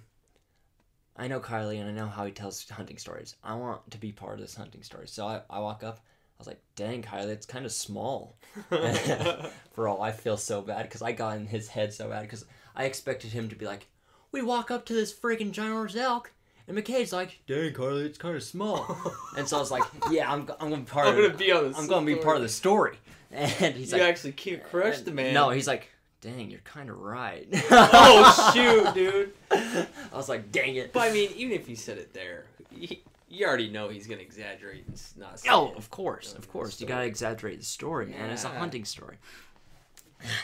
[1.17, 3.37] i know kylie and i know how he tells hunting stories.
[3.45, 5.07] I want to be part of this hunting story.
[5.09, 5.99] So i, I walk up.
[5.99, 8.37] I was like dang kylie it's kind of small.
[9.75, 12.45] For all I feel so bad because I got in his head so bad because
[12.75, 13.89] I expected him to be like,
[14.33, 16.33] we walk up to this freaking ginormous elk,
[16.69, 18.85] and McKay's like, dang, Carly, it's kind of small,
[19.39, 21.53] and so I was like, yeah, I'm, I'm gonna be part I'm of, gonna be
[21.53, 22.97] on the I'm gonna be part of the story,
[23.31, 25.33] and he's like You like, actually can't crush the man.
[25.33, 25.89] no, he's like,
[26.27, 27.47] dang, you're kind of right.
[27.71, 29.33] oh shoot, dude.
[29.51, 30.93] I was like, dang it.
[30.93, 34.23] But I mean, even if you said it there, he, you already know he's gonna
[34.23, 36.81] exaggerate and not say Oh, of course, of course.
[36.81, 38.31] You gotta exaggerate the story, man.
[38.31, 39.19] It's a hunting story.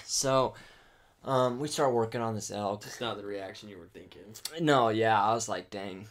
[0.04, 0.54] So,
[1.24, 2.84] um, we start working on this elk.
[2.86, 4.22] It's not the reaction you were thinking.
[4.60, 6.06] No, yeah, I was like, dang,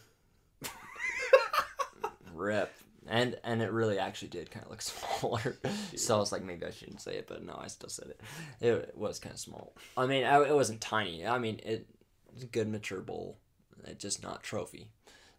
[2.34, 2.74] rip,
[3.12, 4.82] and and it really actually did kind of look
[5.20, 5.56] smaller.
[5.96, 8.20] so I was like, maybe I shouldn't say it, but no, I still said it.
[8.60, 9.74] It was kind of small.
[9.96, 11.24] I mean, I, it wasn't tiny.
[11.26, 11.86] I mean, it
[12.34, 13.36] was a good mature bowl,
[13.84, 14.88] it just not trophy.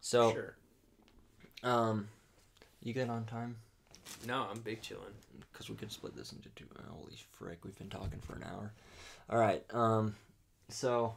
[0.01, 0.55] So, Sure.
[1.63, 2.09] um,
[2.81, 3.55] you good on time?
[4.27, 5.13] No, I'm big chilling.
[5.51, 6.65] because we could split this into two.
[6.89, 8.71] Holy frick, we've been talking for an hour.
[9.29, 10.15] All right, um,
[10.69, 11.15] so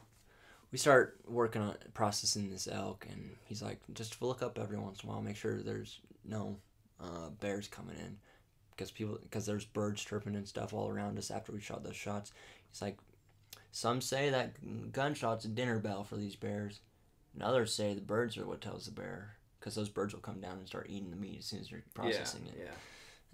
[0.71, 5.03] we start working on processing this elk, and he's like, just look up every once
[5.03, 6.57] in a while, make sure there's no
[7.01, 8.17] uh, bears coming in,
[8.71, 11.95] because people, because there's birds chirping and stuff all around us after we shot those
[11.95, 12.31] shots.
[12.71, 12.97] He's like,
[13.71, 14.53] some say that
[14.91, 16.79] gunshot's a dinner bell for these bears,
[17.33, 19.33] and others say the birds are what tells the bear.
[19.59, 21.83] Because those birds will come down and start eating the meat as soon as you're
[21.95, 22.57] processing yeah, it.
[22.65, 22.71] Yeah.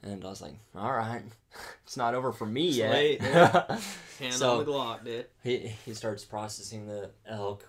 [0.04, 1.24] And I was like, all right,
[1.86, 2.91] it's not over for me It's yet.
[2.91, 3.80] late, yeah.
[4.20, 5.26] Hand So- on the Glock, dude.
[5.43, 7.68] he, he starts processing the elk.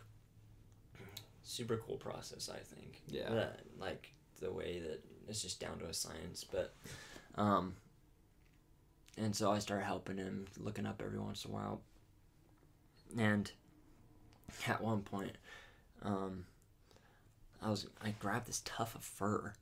[1.42, 3.02] Super cool process, I think.
[3.06, 3.46] Yeah.
[3.78, 6.42] Like the way that it's just down to a science.
[6.44, 6.74] But,
[7.36, 7.76] um,
[9.16, 11.82] and so I started helping him, looking up every once in a while.
[13.16, 13.50] And
[14.66, 15.36] at one point,
[16.02, 16.46] um,
[17.62, 19.52] I was I grabbed this tuft of fur,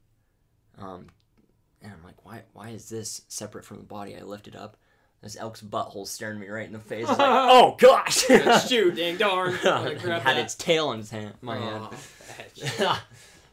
[0.79, 1.07] um,
[1.83, 4.17] and I'm like, why why is this separate from the body?
[4.17, 4.77] I lift it up.
[5.23, 7.09] This elk's butthole staring me right in the face.
[7.09, 8.25] It's like, oh gosh!
[8.69, 9.55] Shoot, dang darn.
[9.63, 10.39] it had that?
[10.39, 11.91] its tail in his hand, my Oh,
[12.79, 12.99] hand.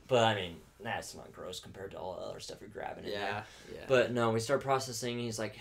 [0.08, 3.04] but I mean, that's not gross compared to all the other stuff you're grabbing.
[3.04, 3.14] there.
[3.14, 3.82] yeah, yeah.
[3.88, 5.20] But no, we start processing.
[5.20, 5.60] He's like,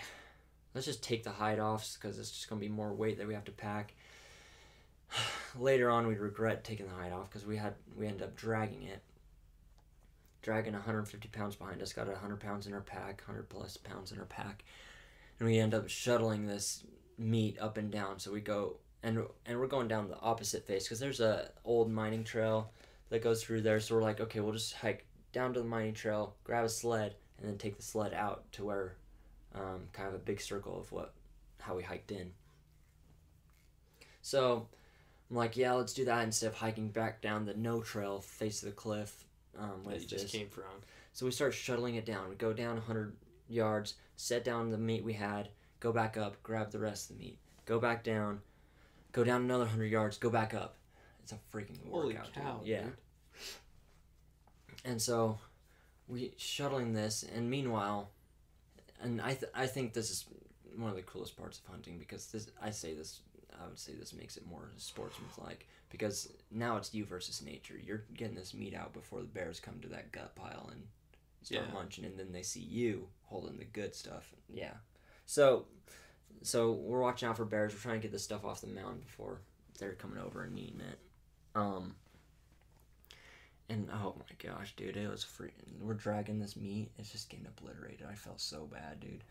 [0.75, 3.35] let's just take the hide off because it's just gonna be more weight that we
[3.35, 3.93] have to pack.
[5.59, 8.83] Later on, we regret taking the hide off because we had we ended up dragging
[8.85, 9.03] it,
[10.43, 11.93] dragging 150 pounds behind us.
[11.93, 14.65] Got 100 pounds in our pack, 100 plus pounds in our pack,
[15.39, 16.85] and we end up shuttling this
[17.17, 18.19] meat up and down.
[18.19, 21.91] So we go and and we're going down the opposite face because there's a old
[21.91, 22.71] mining trail
[23.11, 23.81] that goes through there.
[23.81, 27.15] So we're like, okay, we'll just hike down to the mining trail, grab a sled,
[27.39, 28.97] and then take the sled out to where,
[29.55, 31.15] um, kind of a big circle of what,
[31.61, 32.33] how we hiked in.
[34.23, 34.69] So,
[35.31, 38.63] I'm like, yeah, let's do that instead of hiking back down the no trail face
[38.63, 39.25] of the cliff.
[39.59, 40.31] Um, That you just this.
[40.33, 40.65] came from.
[41.13, 42.29] So we start shuttling it down.
[42.29, 43.17] We go down 100
[43.49, 45.49] yards, set down the meat we had,
[45.81, 48.41] go back up, grab the rest of the meat, go back down,
[49.13, 50.77] go down another 100 yards, go back up.
[51.23, 52.33] It's a freaking Holy workout.
[52.35, 52.61] cow.
[52.65, 52.83] Yeah.
[52.85, 52.93] dude.
[54.85, 55.39] And so
[56.07, 58.11] we shuttling this, and meanwhile,
[59.03, 60.25] and I, th- I think this is
[60.77, 63.21] one of the coolest parts of hunting because this I say this
[63.61, 67.79] I would say this makes it more sportsmanlike because now it's you versus nature.
[67.83, 70.83] You're getting this meat out before the bears come to that gut pile and
[71.43, 71.73] start Yeah.
[71.75, 74.33] munching, and then they see you holding the good stuff.
[74.49, 74.75] Yeah.
[75.27, 75.67] So,
[76.43, 77.73] so we're watching out for bears.
[77.73, 79.41] We're trying to get this stuff off the mound before
[79.79, 80.99] they're coming over and eating it.
[81.55, 81.95] Um.
[83.71, 85.51] And oh my gosh, dude, it was free.
[85.79, 86.91] We're dragging this meat.
[86.99, 88.07] It's just getting obliterated.
[88.11, 89.25] I felt so bad, dude.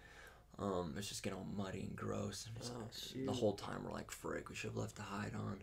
[0.60, 2.47] Um, it's just getting all muddy and gross.
[2.47, 5.34] And it's- Oh, the whole time we're like, frick, we should have left the hide
[5.36, 5.62] on.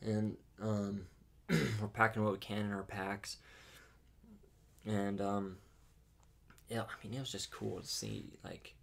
[0.00, 1.06] And um,
[1.50, 3.36] we're packing what we can in our packs.
[4.86, 5.56] And um,
[6.68, 8.74] yeah, I mean, it was just cool to see like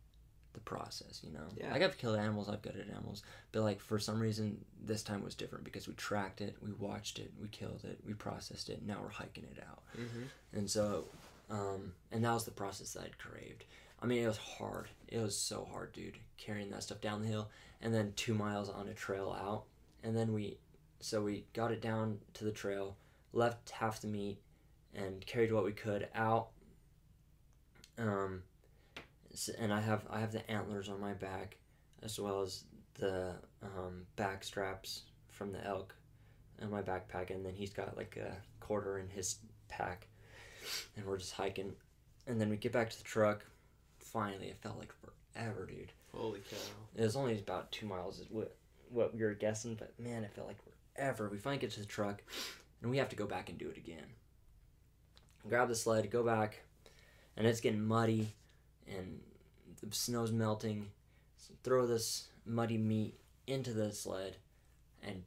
[0.54, 1.46] the process, you know.
[1.58, 1.72] Yeah.
[1.74, 5.36] Like I've killed animals, I've gutted animals, but like for some reason this time was
[5.36, 8.86] different because we tracked it, we watched it, we killed it, we processed it.
[8.86, 9.82] Now we're hiking it out.
[10.00, 10.24] Mm-hmm.
[10.58, 11.06] And so,
[11.50, 13.66] um, and that was the process that I'd craved.
[14.02, 14.88] I mean, it was hard.
[15.08, 17.50] It was so hard, dude, carrying that stuff down the hill
[17.82, 19.64] and then two miles on a trail out.
[20.04, 20.58] And then we,
[21.00, 22.96] so we got it down to the trail,
[23.34, 24.40] left half the meat,
[24.94, 26.50] and carried what we could out.
[27.98, 28.44] Um,
[29.58, 31.58] and I have I have the antlers on my back,
[32.02, 32.64] as well as
[32.98, 35.94] the um, back straps from the elk,
[36.62, 39.38] in my backpack, and then he's got like a quarter in his
[39.68, 40.08] pack
[40.96, 41.74] and we're just hiking.
[42.28, 43.46] And then we get back to the truck.
[44.12, 44.94] Finally, it felt like
[45.34, 45.92] forever, dude.
[46.14, 46.58] Holy cow.
[46.96, 48.56] It was only about two miles, is what
[48.90, 50.58] what we were guessing, but man, it felt like
[50.96, 51.30] forever.
[51.30, 52.24] We finally get to the truck,
[52.82, 54.06] and we have to go back and do it again.
[55.48, 56.64] Grab the sled, go back,
[57.38, 58.34] and it's getting muddy,
[58.88, 59.20] and
[59.82, 60.88] the snow's melting.
[61.38, 64.38] So throw this muddy meat into the sled,
[65.04, 65.24] and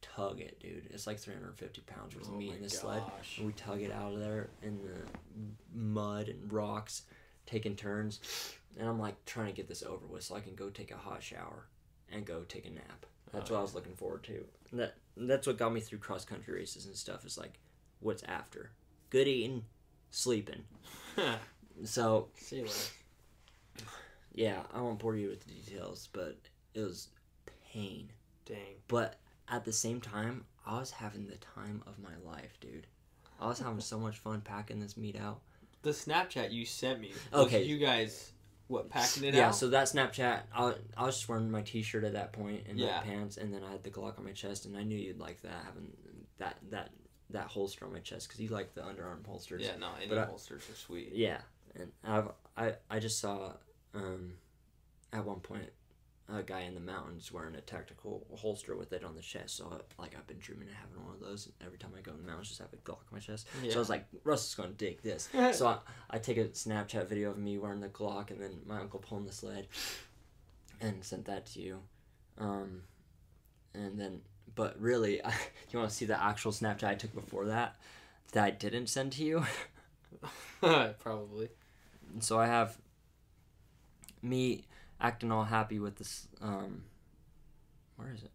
[0.00, 0.88] tug it, dude.
[0.90, 3.02] It's like 350 pounds worth of Oh meat in this sled.
[3.36, 7.02] And we tug it out of there in the mud and rocks,
[7.50, 8.20] taking turns.
[8.78, 10.96] And I'm like trying to get this over with so I can go take a
[10.96, 11.66] hot shower
[12.12, 13.06] and go take a nap.
[13.32, 14.44] That's Oh, what I was looking forward to.
[14.70, 17.24] And that that's what got me through cross country races and stuff.
[17.26, 17.58] Is like,
[18.00, 18.70] what's after?
[19.10, 19.64] Good eating,
[20.10, 20.64] sleeping.
[21.84, 22.92] So See less.
[24.34, 26.36] yeah, I won't bore you with the details, but
[26.74, 27.08] it was
[27.72, 28.10] pain.
[28.44, 28.76] Dang.
[28.86, 29.16] But
[29.48, 32.86] at the same time, I was having the time of my life, dude.
[33.40, 35.40] I was having so much fun packing this meat out.
[35.82, 37.12] The Snapchat you sent me.
[37.32, 37.62] Okay.
[37.64, 38.32] You guys,
[38.68, 39.34] what, packing it up?
[39.34, 39.54] yeah, out?
[39.54, 42.98] so that Snapchat, I, I was just wearing my T-shirt at that point and Yeah.
[42.98, 45.18] my pants, and then I had the Glock on my chest, and I knew you'd
[45.18, 45.90] like that having
[46.38, 46.90] that that
[47.30, 49.62] that holster on my chest because you like the underarm holsters.
[49.62, 51.12] yeah, no, any But I- holsters are sweet.
[51.14, 51.40] Yeah,
[51.76, 53.52] and I've I I just saw
[53.94, 54.34] um,
[55.12, 55.70] at one point
[56.32, 59.56] a guy in the mountains wearing a tactical holster with it on the chest.
[59.56, 61.50] So like I've been dreaming of having one of those.
[61.64, 63.48] Every time I go in the mountains, just have a Glock on my chest.
[63.62, 63.70] Yeah.
[63.70, 65.28] So I was like, Russell's gonna dig this.
[65.52, 65.78] so I,
[66.10, 69.26] I take a Snapchat video of me wearing the Glock and then my uncle pulling
[69.26, 69.66] the sled,
[70.80, 71.80] and sent that to you,
[72.38, 72.82] um,
[73.74, 74.20] and then
[74.54, 75.32] but really, I,
[75.70, 77.76] you want to see the actual Snapchat I took before that
[78.32, 79.44] that I didn't send to you.
[80.60, 81.48] Probably.
[82.20, 82.76] So I have
[84.22, 84.64] me
[85.00, 86.28] acting all happy with this.
[86.40, 86.82] Um,
[87.96, 88.30] where is it?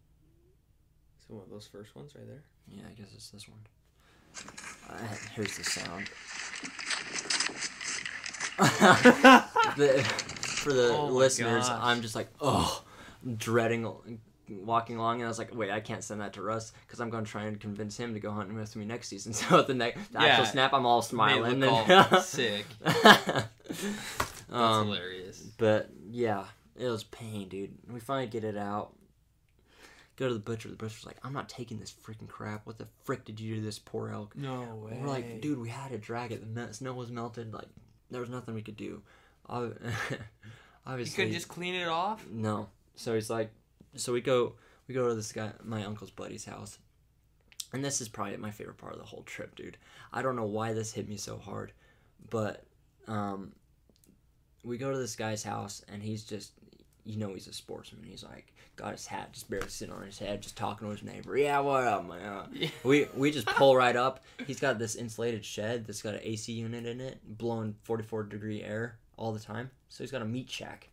[1.26, 2.42] So one of those first ones right there.
[2.68, 3.58] Yeah, I guess it's this one.
[4.88, 4.98] Uh,
[5.34, 6.08] here's the sound.
[9.76, 10.02] the,
[10.42, 11.78] for the Oh listeners, gosh.
[11.82, 12.82] I'm just like, oh,
[13.36, 13.92] dreading
[14.48, 17.10] walking along, and I was like, wait, I can't send that to Russ because I'm
[17.10, 19.32] going to try and convince him to go hunting with me next season.
[19.36, 21.62] So at the next the actual snap, I'm all smiling.
[21.64, 21.84] all
[22.20, 22.64] sick.
[22.82, 23.48] That's
[24.48, 25.40] That's hilarious.
[25.58, 26.44] But yeah,
[26.78, 27.74] it was pain, dude.
[27.90, 28.92] We finally get it out.
[30.16, 30.68] Go to the butcher.
[30.68, 32.66] The butcher's like, I'm not taking this freaking crap.
[32.66, 34.34] What the frick did you do to this poor elk?
[34.36, 34.98] No way.
[35.00, 36.54] We're like, dude, we had to drag it.
[36.54, 37.52] The snow was melted.
[37.52, 37.66] Like,
[38.10, 39.02] there was nothing we could do.
[39.48, 39.76] Ob-
[40.10, 40.16] you
[40.86, 42.26] Obviously, could just clean it off.
[42.30, 42.68] no.
[42.94, 43.50] So he's like,
[43.94, 44.54] so we go,
[44.88, 46.78] we go to this guy, my uncle's buddy's house,
[47.74, 49.76] and this is probably my favorite part of the whole trip, dude.
[50.14, 51.72] I don't know why this hit me so hard,
[52.30, 52.64] but
[53.06, 53.52] um,
[54.64, 56.52] we go to this guy's house, and he's just,
[57.06, 58.02] you know he's a sportsman.
[58.04, 61.02] He's like got his hat just barely sitting on his head, just talking to his
[61.02, 61.36] neighbor.
[61.38, 62.48] Yeah, what up, man?
[62.52, 62.68] Yeah.
[62.84, 64.22] We we just pull right up.
[64.46, 68.62] He's got this insulated shed that's got an AC unit in it, blowing 44 degree
[68.62, 69.70] air all the time.
[69.88, 70.88] So he's got a meat shack.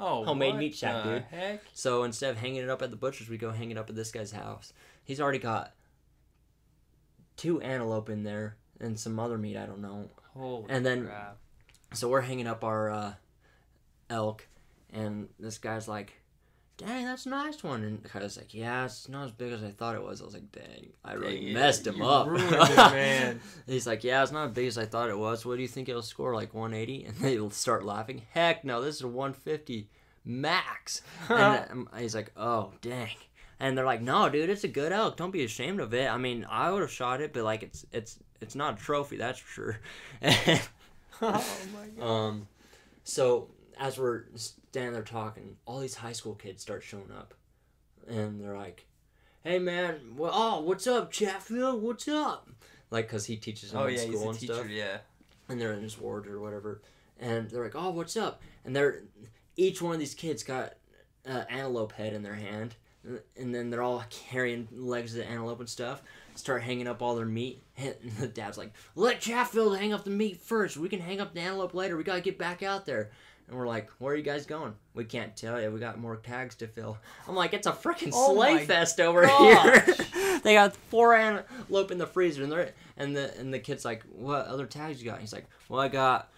[0.00, 1.22] Oh, Homemade meat shack, the dude.
[1.24, 1.62] Heck?
[1.74, 3.96] So instead of hanging it up at the butcher's, we go hang it up at
[3.96, 4.72] this guy's house.
[5.04, 5.74] He's already got
[7.36, 10.08] two antelope in there and some other meat I don't know.
[10.34, 11.38] Holy And then- crap.
[11.94, 13.14] So we're hanging up our uh,
[14.10, 14.46] elk,
[14.92, 16.14] and this guy's like,
[16.76, 19.62] "Dang, that's a nice one." And I was like, "Yeah, it's not as big as
[19.62, 22.76] I thought it was." I was like, "Dang, I really Dang messed him up." it,
[22.76, 23.40] man.
[23.66, 25.44] He's like, "Yeah, it's not as big as I thought it was.
[25.44, 26.34] What do you think it'll score?
[26.34, 28.22] Like 180?" And they'll start laughing.
[28.30, 29.88] Heck no, this is a 150
[30.24, 31.02] max.
[31.28, 33.16] and um, he's like, "Oh, dang."
[33.60, 35.16] And they're like, "No, dude, it's a good elk.
[35.16, 36.08] Don't be ashamed of it.
[36.08, 39.16] I mean, I would have shot it, but like, it's it's it's not a trophy,
[39.16, 39.80] that's for sure."
[41.22, 41.44] oh
[41.74, 42.04] my god.
[42.06, 42.48] Um,
[43.02, 43.48] so
[43.78, 44.24] as we're
[44.78, 47.34] standing there talking, all these high school kids start showing up,
[48.06, 48.86] and they're like,
[49.42, 51.82] "Hey man, well, oh, what's up, Chatfield?
[51.82, 52.48] What's up?"
[52.90, 54.54] Like, cause he teaches them Oh in yeah, he's school a and teacher.
[54.54, 54.98] stuff, Yeah.
[55.48, 56.80] and they're in his ward or whatever,
[57.18, 59.02] and they're like, "Oh, what's up?" And they're
[59.56, 60.74] each one of these kids got
[61.26, 62.76] uh, antelope head in their hand,
[63.36, 66.02] and then they're all carrying legs of the antelope and stuff.
[66.36, 67.62] Start hanging up all their meat.
[67.76, 70.76] And the dad's like, "Let Chatfield hang up the meat first.
[70.76, 71.96] We can hang up the antelope later.
[71.96, 73.10] We gotta get back out there."
[73.48, 75.70] And we're like, "Where are you guys going?" We can't tell you.
[75.70, 76.98] We got more tags to fill.
[77.26, 79.84] I'm like, "It's a freaking Oh slay fest over gosh.
[79.86, 83.84] here." they got four antelope in the freezer, and they're and the and the kid's
[83.84, 86.30] like, "What other tags you got?" He's like, "Well, I got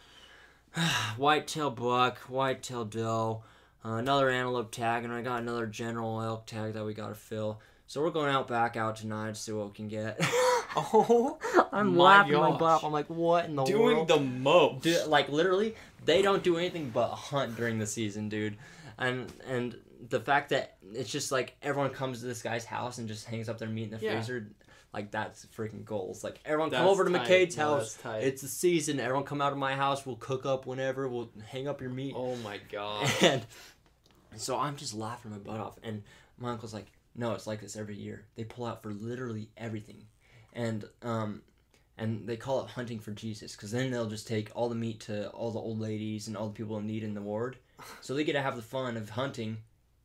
[1.16, 3.42] whitetail buck, whitetail doe,
[3.84, 7.60] uh, another antelope tag, and I got another general elk tag that we gotta fill."
[7.86, 10.20] So we're going out back out tonight to see what we can get.
[10.76, 11.36] Oh,
[11.72, 12.84] I'm My laughing my butt off.
[12.84, 14.06] I'm like, what in the doing world?
[14.08, 14.84] the most.
[14.84, 15.74] Dude, like literally,
[16.04, 18.56] they don't do anything but hunt during the season, dude.
[18.98, 19.76] And and
[20.08, 23.48] the fact that it's just like everyone comes to this guy's house and just hangs
[23.48, 24.12] up their meat in the Yeah.
[24.14, 24.48] freezer,
[24.92, 26.22] like that's freaking goals.
[26.24, 27.26] Like everyone come over to tight.
[27.28, 27.94] McKade's house.
[28.02, 28.24] that's.
[28.24, 28.98] It's the season.
[29.00, 30.04] Everyone come out of my house.
[30.06, 31.08] We'll cook up whenever.
[31.08, 32.14] We'll hang up your meat.
[32.16, 33.08] oh my god.
[33.22, 33.42] And
[34.36, 35.78] so I'm just laughing my butt off.
[35.82, 36.02] And
[36.38, 36.86] my uncle's like,
[37.16, 38.24] no, it's like this every year.
[38.36, 40.04] They pull out for literally everything.
[40.52, 41.42] And um
[42.00, 44.98] and they call it hunting for Jesus because then they'll just take all the meat
[45.00, 47.56] to all the old ladies and all the people in need in the ward.
[48.02, 49.58] So they get to have the fun of hunting,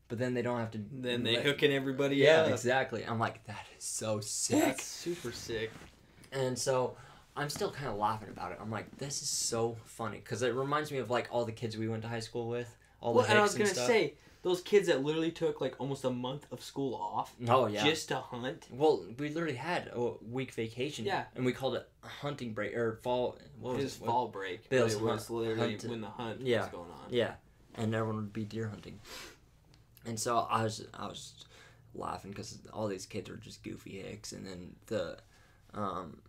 [0.07, 0.79] but then they don't have to.
[0.91, 2.51] Then they let- hooking everybody Yeah, up.
[2.51, 3.03] exactly.
[3.03, 4.63] I'm like, that is so sick.
[4.63, 5.71] That's super sick.
[6.31, 6.95] And so
[7.35, 8.59] I'm still kind of laughing about it.
[8.61, 11.75] I'm like, this is so funny because it reminds me of like all the kids
[11.77, 13.87] we went to high school with, all the Well, and I was gonna stuff.
[13.87, 14.13] say
[14.45, 17.83] those kids that literally took like almost a month of school off oh yeah.
[17.83, 18.67] just to hunt.
[18.69, 21.03] well, we literally had a week vacation.
[21.03, 21.23] Yeah.
[21.35, 23.39] And we called it a hunting break or fall.
[23.59, 24.05] What It was it?
[24.05, 26.61] fall break, But but it was hunt- literally hunt- when the hunt yeah.
[26.61, 27.07] was going on.
[27.09, 27.33] Yeah,
[27.73, 28.99] and everyone would be deer hunting.
[30.05, 31.33] And so I was I was
[31.95, 35.17] laughing because all these kids were just goofy hicks, and then the
[35.73, 36.21] um,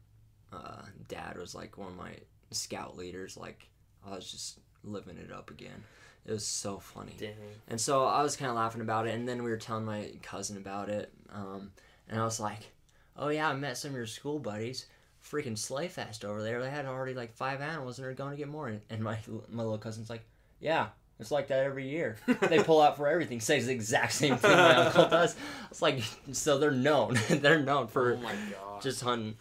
[0.53, 2.13] uh, dad was like one of my
[2.51, 3.37] scout leaders.
[3.37, 3.69] Like
[4.07, 5.85] I was just living it up again.
[6.27, 7.15] It was so funny.
[7.17, 7.35] Dang.
[7.69, 10.11] And so I was kind of laughing about it, and then we were telling my
[10.23, 11.71] cousin about it, um,
[12.09, 12.73] and I was like,
[13.17, 14.87] "Oh yeah, I met some of your school buddies.
[15.25, 16.61] Freaking slay fest over there.
[16.61, 19.63] They had already like five animals, and they're going to get more." And my my
[19.63, 20.25] little cousin's like,
[20.59, 20.89] "Yeah,
[21.21, 22.17] it's like that every year.
[22.43, 23.41] They pull out for everything.
[23.41, 25.37] Says the exact same thing my uncle does.
[25.71, 27.19] It's like so they're known.
[27.29, 28.83] they're known for oh my god.
[28.83, 29.37] just hunting.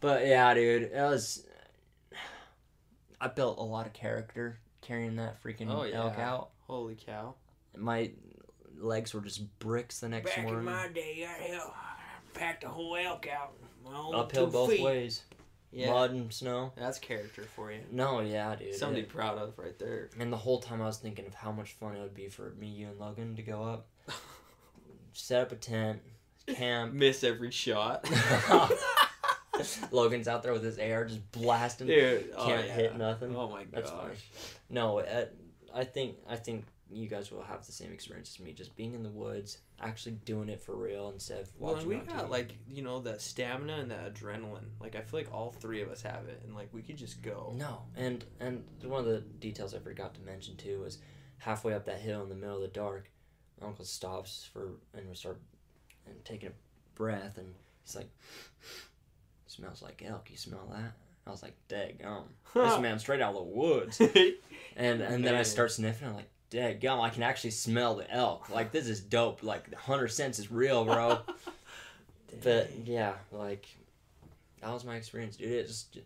[0.00, 1.46] But yeah, dude, it was.
[3.20, 7.34] I built a lot of character carrying that freaking Oh, elk out Holy cow.
[7.76, 8.10] my
[8.78, 10.64] legs were just bricks the next Back in morning.
[10.64, 11.74] my day, I hell,
[12.34, 13.52] packed a whole elk out.
[13.84, 14.82] My Uphill two both feet.
[14.82, 15.22] ways,
[15.70, 15.90] Yeah.
[15.90, 16.72] mud and snow.
[16.76, 17.80] That's character for you.
[17.90, 18.74] No, yeah, dude.
[18.74, 20.10] Something It- proud of right there.
[20.18, 22.50] and the whole time I was thinking of how much fun it would be for
[22.50, 23.88] me, you, and Logan to go up,
[25.12, 26.02] set up a tent,
[26.46, 26.92] camp.
[26.92, 28.04] Miss every shot.
[29.90, 31.86] Logan's out there with his air just blasting.
[31.86, 32.72] Dude, oh, Can't yeah.
[32.74, 33.34] hit nothing.
[33.36, 34.00] Oh my That's gosh.
[34.00, 34.14] funny.
[34.70, 35.26] No, uh,
[35.74, 38.92] I think I think you guys will have the same experience as me, just being
[38.94, 41.90] in the woods, actually doing it for real instead of watching.
[41.92, 42.30] and we got TV.
[42.30, 44.68] like you know the stamina and the adrenaline.
[44.80, 47.22] Like I feel like all three of us have it, and like we could just
[47.22, 47.54] go.
[47.56, 50.98] No, and and one of the details I forgot to mention too was
[51.38, 53.10] halfway up that hill in the middle of the dark,
[53.60, 55.40] my uncle stops for and we start
[56.06, 56.52] and taking a
[56.94, 58.10] breath and he's like,
[59.52, 60.30] "Smells like elk.
[60.30, 60.92] You smell that?"
[61.26, 62.24] I was like, "Daggum,
[62.54, 64.00] this man straight out of the woods."
[64.74, 66.08] And and then I start sniffing.
[66.08, 68.48] I'm like, "Daggum, I can actually smell the elk.
[68.48, 69.42] Like this is dope.
[69.42, 71.18] Like the hunter sense is real, bro."
[72.42, 73.66] but yeah, like
[74.62, 75.52] that was my experience, dude.
[75.52, 75.98] It just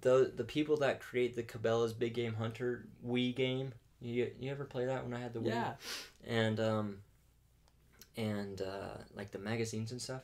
[0.00, 4.64] the the people that create the Cabela's Big Game Hunter Wii game You you ever
[4.64, 5.48] play that when I had the Wii?
[5.48, 5.72] Yeah.
[6.26, 6.96] and um
[8.16, 10.22] and uh like the magazines and stuff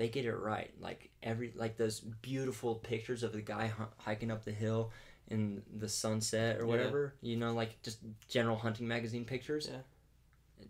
[0.00, 4.30] they get it right like every like those beautiful pictures of the guy hu- hiking
[4.30, 4.90] up the hill
[5.28, 6.70] in the sunset or Yeah.
[6.70, 7.98] whatever you know like just
[8.28, 9.80] general hunting magazine pictures Yeah.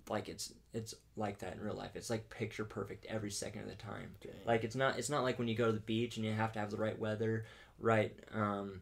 [0.09, 3.69] Like it's it's like that in real life it's like picture perfect every second of
[3.69, 4.33] the time Dang.
[4.47, 6.53] like it's not it's not like when you go to the beach and you have
[6.55, 7.45] to have the right weather
[7.79, 8.81] right um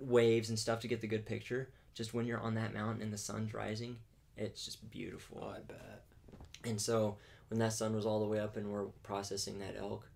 [0.00, 3.12] waves and stuff to get the good picture just when you're on that mountain and
[3.12, 3.96] the sun's rising
[4.36, 6.02] it's just beautiful Oh, I bet.
[6.64, 7.16] and so
[7.48, 10.08] when that sun was all the way up and we're processing that elk,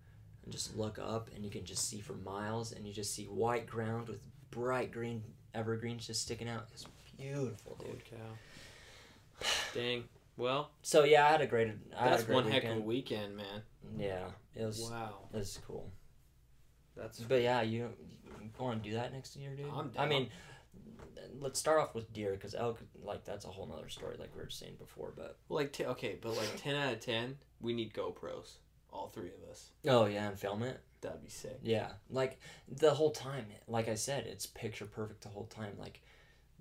[0.43, 3.25] and just look up and you can just see for miles and you just see
[3.25, 6.67] white ground with bright green evergreens just sticking out.
[6.73, 6.85] It's
[7.17, 7.87] beautiful, dude.
[7.87, 9.47] Holy cow.
[9.73, 10.03] Dang.
[10.37, 11.71] Well, So yeah, I had a great.
[11.97, 12.63] I had that's a great one weekend.
[12.63, 13.61] heck of a weekend, man.
[13.97, 14.25] Yeah,
[14.55, 14.89] it was.
[14.89, 15.19] Wow.
[15.33, 15.91] It was cool.
[16.95, 17.89] That's But yeah, you,
[18.41, 19.67] you want to do that next year, dude?
[19.73, 20.29] I'm I mean,
[21.39, 24.43] let's start off with deer because elk, like that's a whole nother story, like we
[24.43, 25.13] were saying before.
[25.15, 28.55] But like t- okay, but like ten out of ten, we need GoPros.
[28.93, 29.69] All three of us.
[29.87, 30.81] oh yeah, and film it.
[31.01, 31.59] That'd be sick.
[31.63, 35.73] Yeah, like the whole time, like I said, it's picture perfect the whole time.
[35.79, 36.01] Like,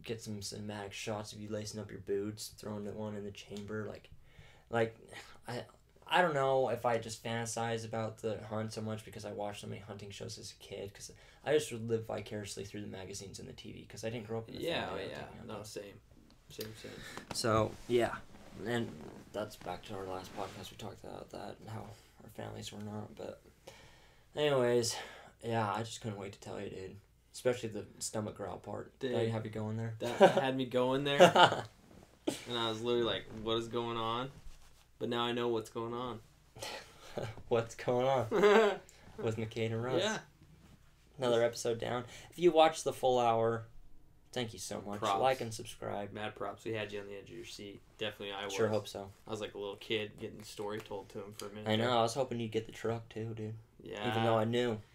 [0.03, 3.33] get some cinematic shots of you lacing up your boots, throwing the one in the
[3.33, 3.87] chamber.
[3.89, 4.09] Like,
[4.71, 4.97] like
[5.47, 5.65] I,
[6.07, 9.61] I don't know if I just fantasize about the hunt so much because I watched
[9.61, 10.91] so many hunting shows as a kid.
[10.93, 11.13] Because
[11.45, 13.87] I just would live vicariously through the magazines and the TV.
[13.87, 15.17] Because I didn't grow up in the Yeah, family yeah.
[15.19, 15.85] hunting, No, same.
[16.51, 16.91] Same, same.
[17.33, 18.15] So yeah,
[18.67, 18.89] and
[19.33, 20.71] that's back to our last podcast.
[20.71, 21.81] We talked about that and how
[22.25, 23.15] our families were not.
[23.17, 23.41] But
[24.37, 24.97] anyways,
[25.45, 26.97] yeah, I just couldn't wait to tell you, dude.
[27.33, 28.99] Especially the stomach growl part.
[28.99, 29.31] Did I Dude.
[29.33, 29.95] have you going there?
[30.01, 31.21] That had me going there,
[32.27, 34.31] and I was literally like, "What is going on?"
[34.99, 36.19] But now I know what's going on.
[37.49, 38.75] What's going on yeah.
[39.23, 40.03] with McKade and Russ?
[41.21, 42.05] Another episode down.
[42.31, 43.65] If you watched the full hour,
[44.33, 45.01] thank you so much.
[45.01, 45.21] Props.
[45.21, 46.13] Like and subscribe.
[46.13, 46.65] Mad props.
[46.65, 47.81] We had you on the edge of your seat.
[47.99, 48.55] Definitely, I was.
[48.55, 49.11] Sure hope so.
[49.27, 51.69] I was like a little kid getting the story told to him for a minute.
[51.69, 51.91] I know.
[51.99, 53.55] I was hoping you'd get the truck too, dude.
[53.83, 54.09] Yeah.
[54.11, 54.79] Even though I knew.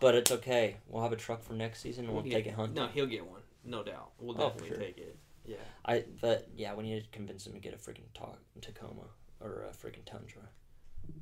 [0.00, 0.78] But it's okay.
[0.88, 2.74] We'll have a truck for next season and we'll, get- take it hunting.
[2.74, 3.40] No, he'll get one.
[3.64, 4.10] No doubt.
[4.18, 4.78] We'll Oh, definitely sure.
[4.78, 5.16] take it.
[5.44, 5.56] Yeah.
[5.84, 9.02] I but yeah, we need to convince him to get a freaking ta- Tacoma
[9.40, 10.42] or a freaking Tundra.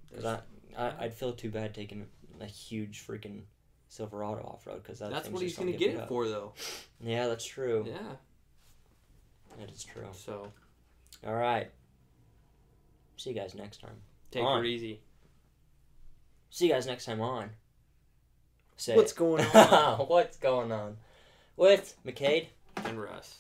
[0.08, 0.38] Because I,
[0.78, 2.06] I I'd feel too bad taking
[2.40, 3.42] a huge freaking
[3.88, 6.08] Silverado off road because that That's what he's gonna gonna get get it up.
[6.08, 6.52] for, though.
[7.00, 7.84] Yeah, that's true.
[7.88, 7.98] Yeah.
[9.58, 10.06] That is true.
[10.12, 10.46] So
[11.26, 11.70] All right.
[13.16, 13.96] See you guys next time.
[14.30, 14.64] take On.
[14.64, 15.00] it easy.
[16.50, 17.50] See you guys next time on.
[18.76, 19.18] Say What's it.
[19.18, 19.98] going on?
[20.06, 20.96] What's going on
[21.56, 22.46] with McKade?
[22.84, 23.36] and Russ.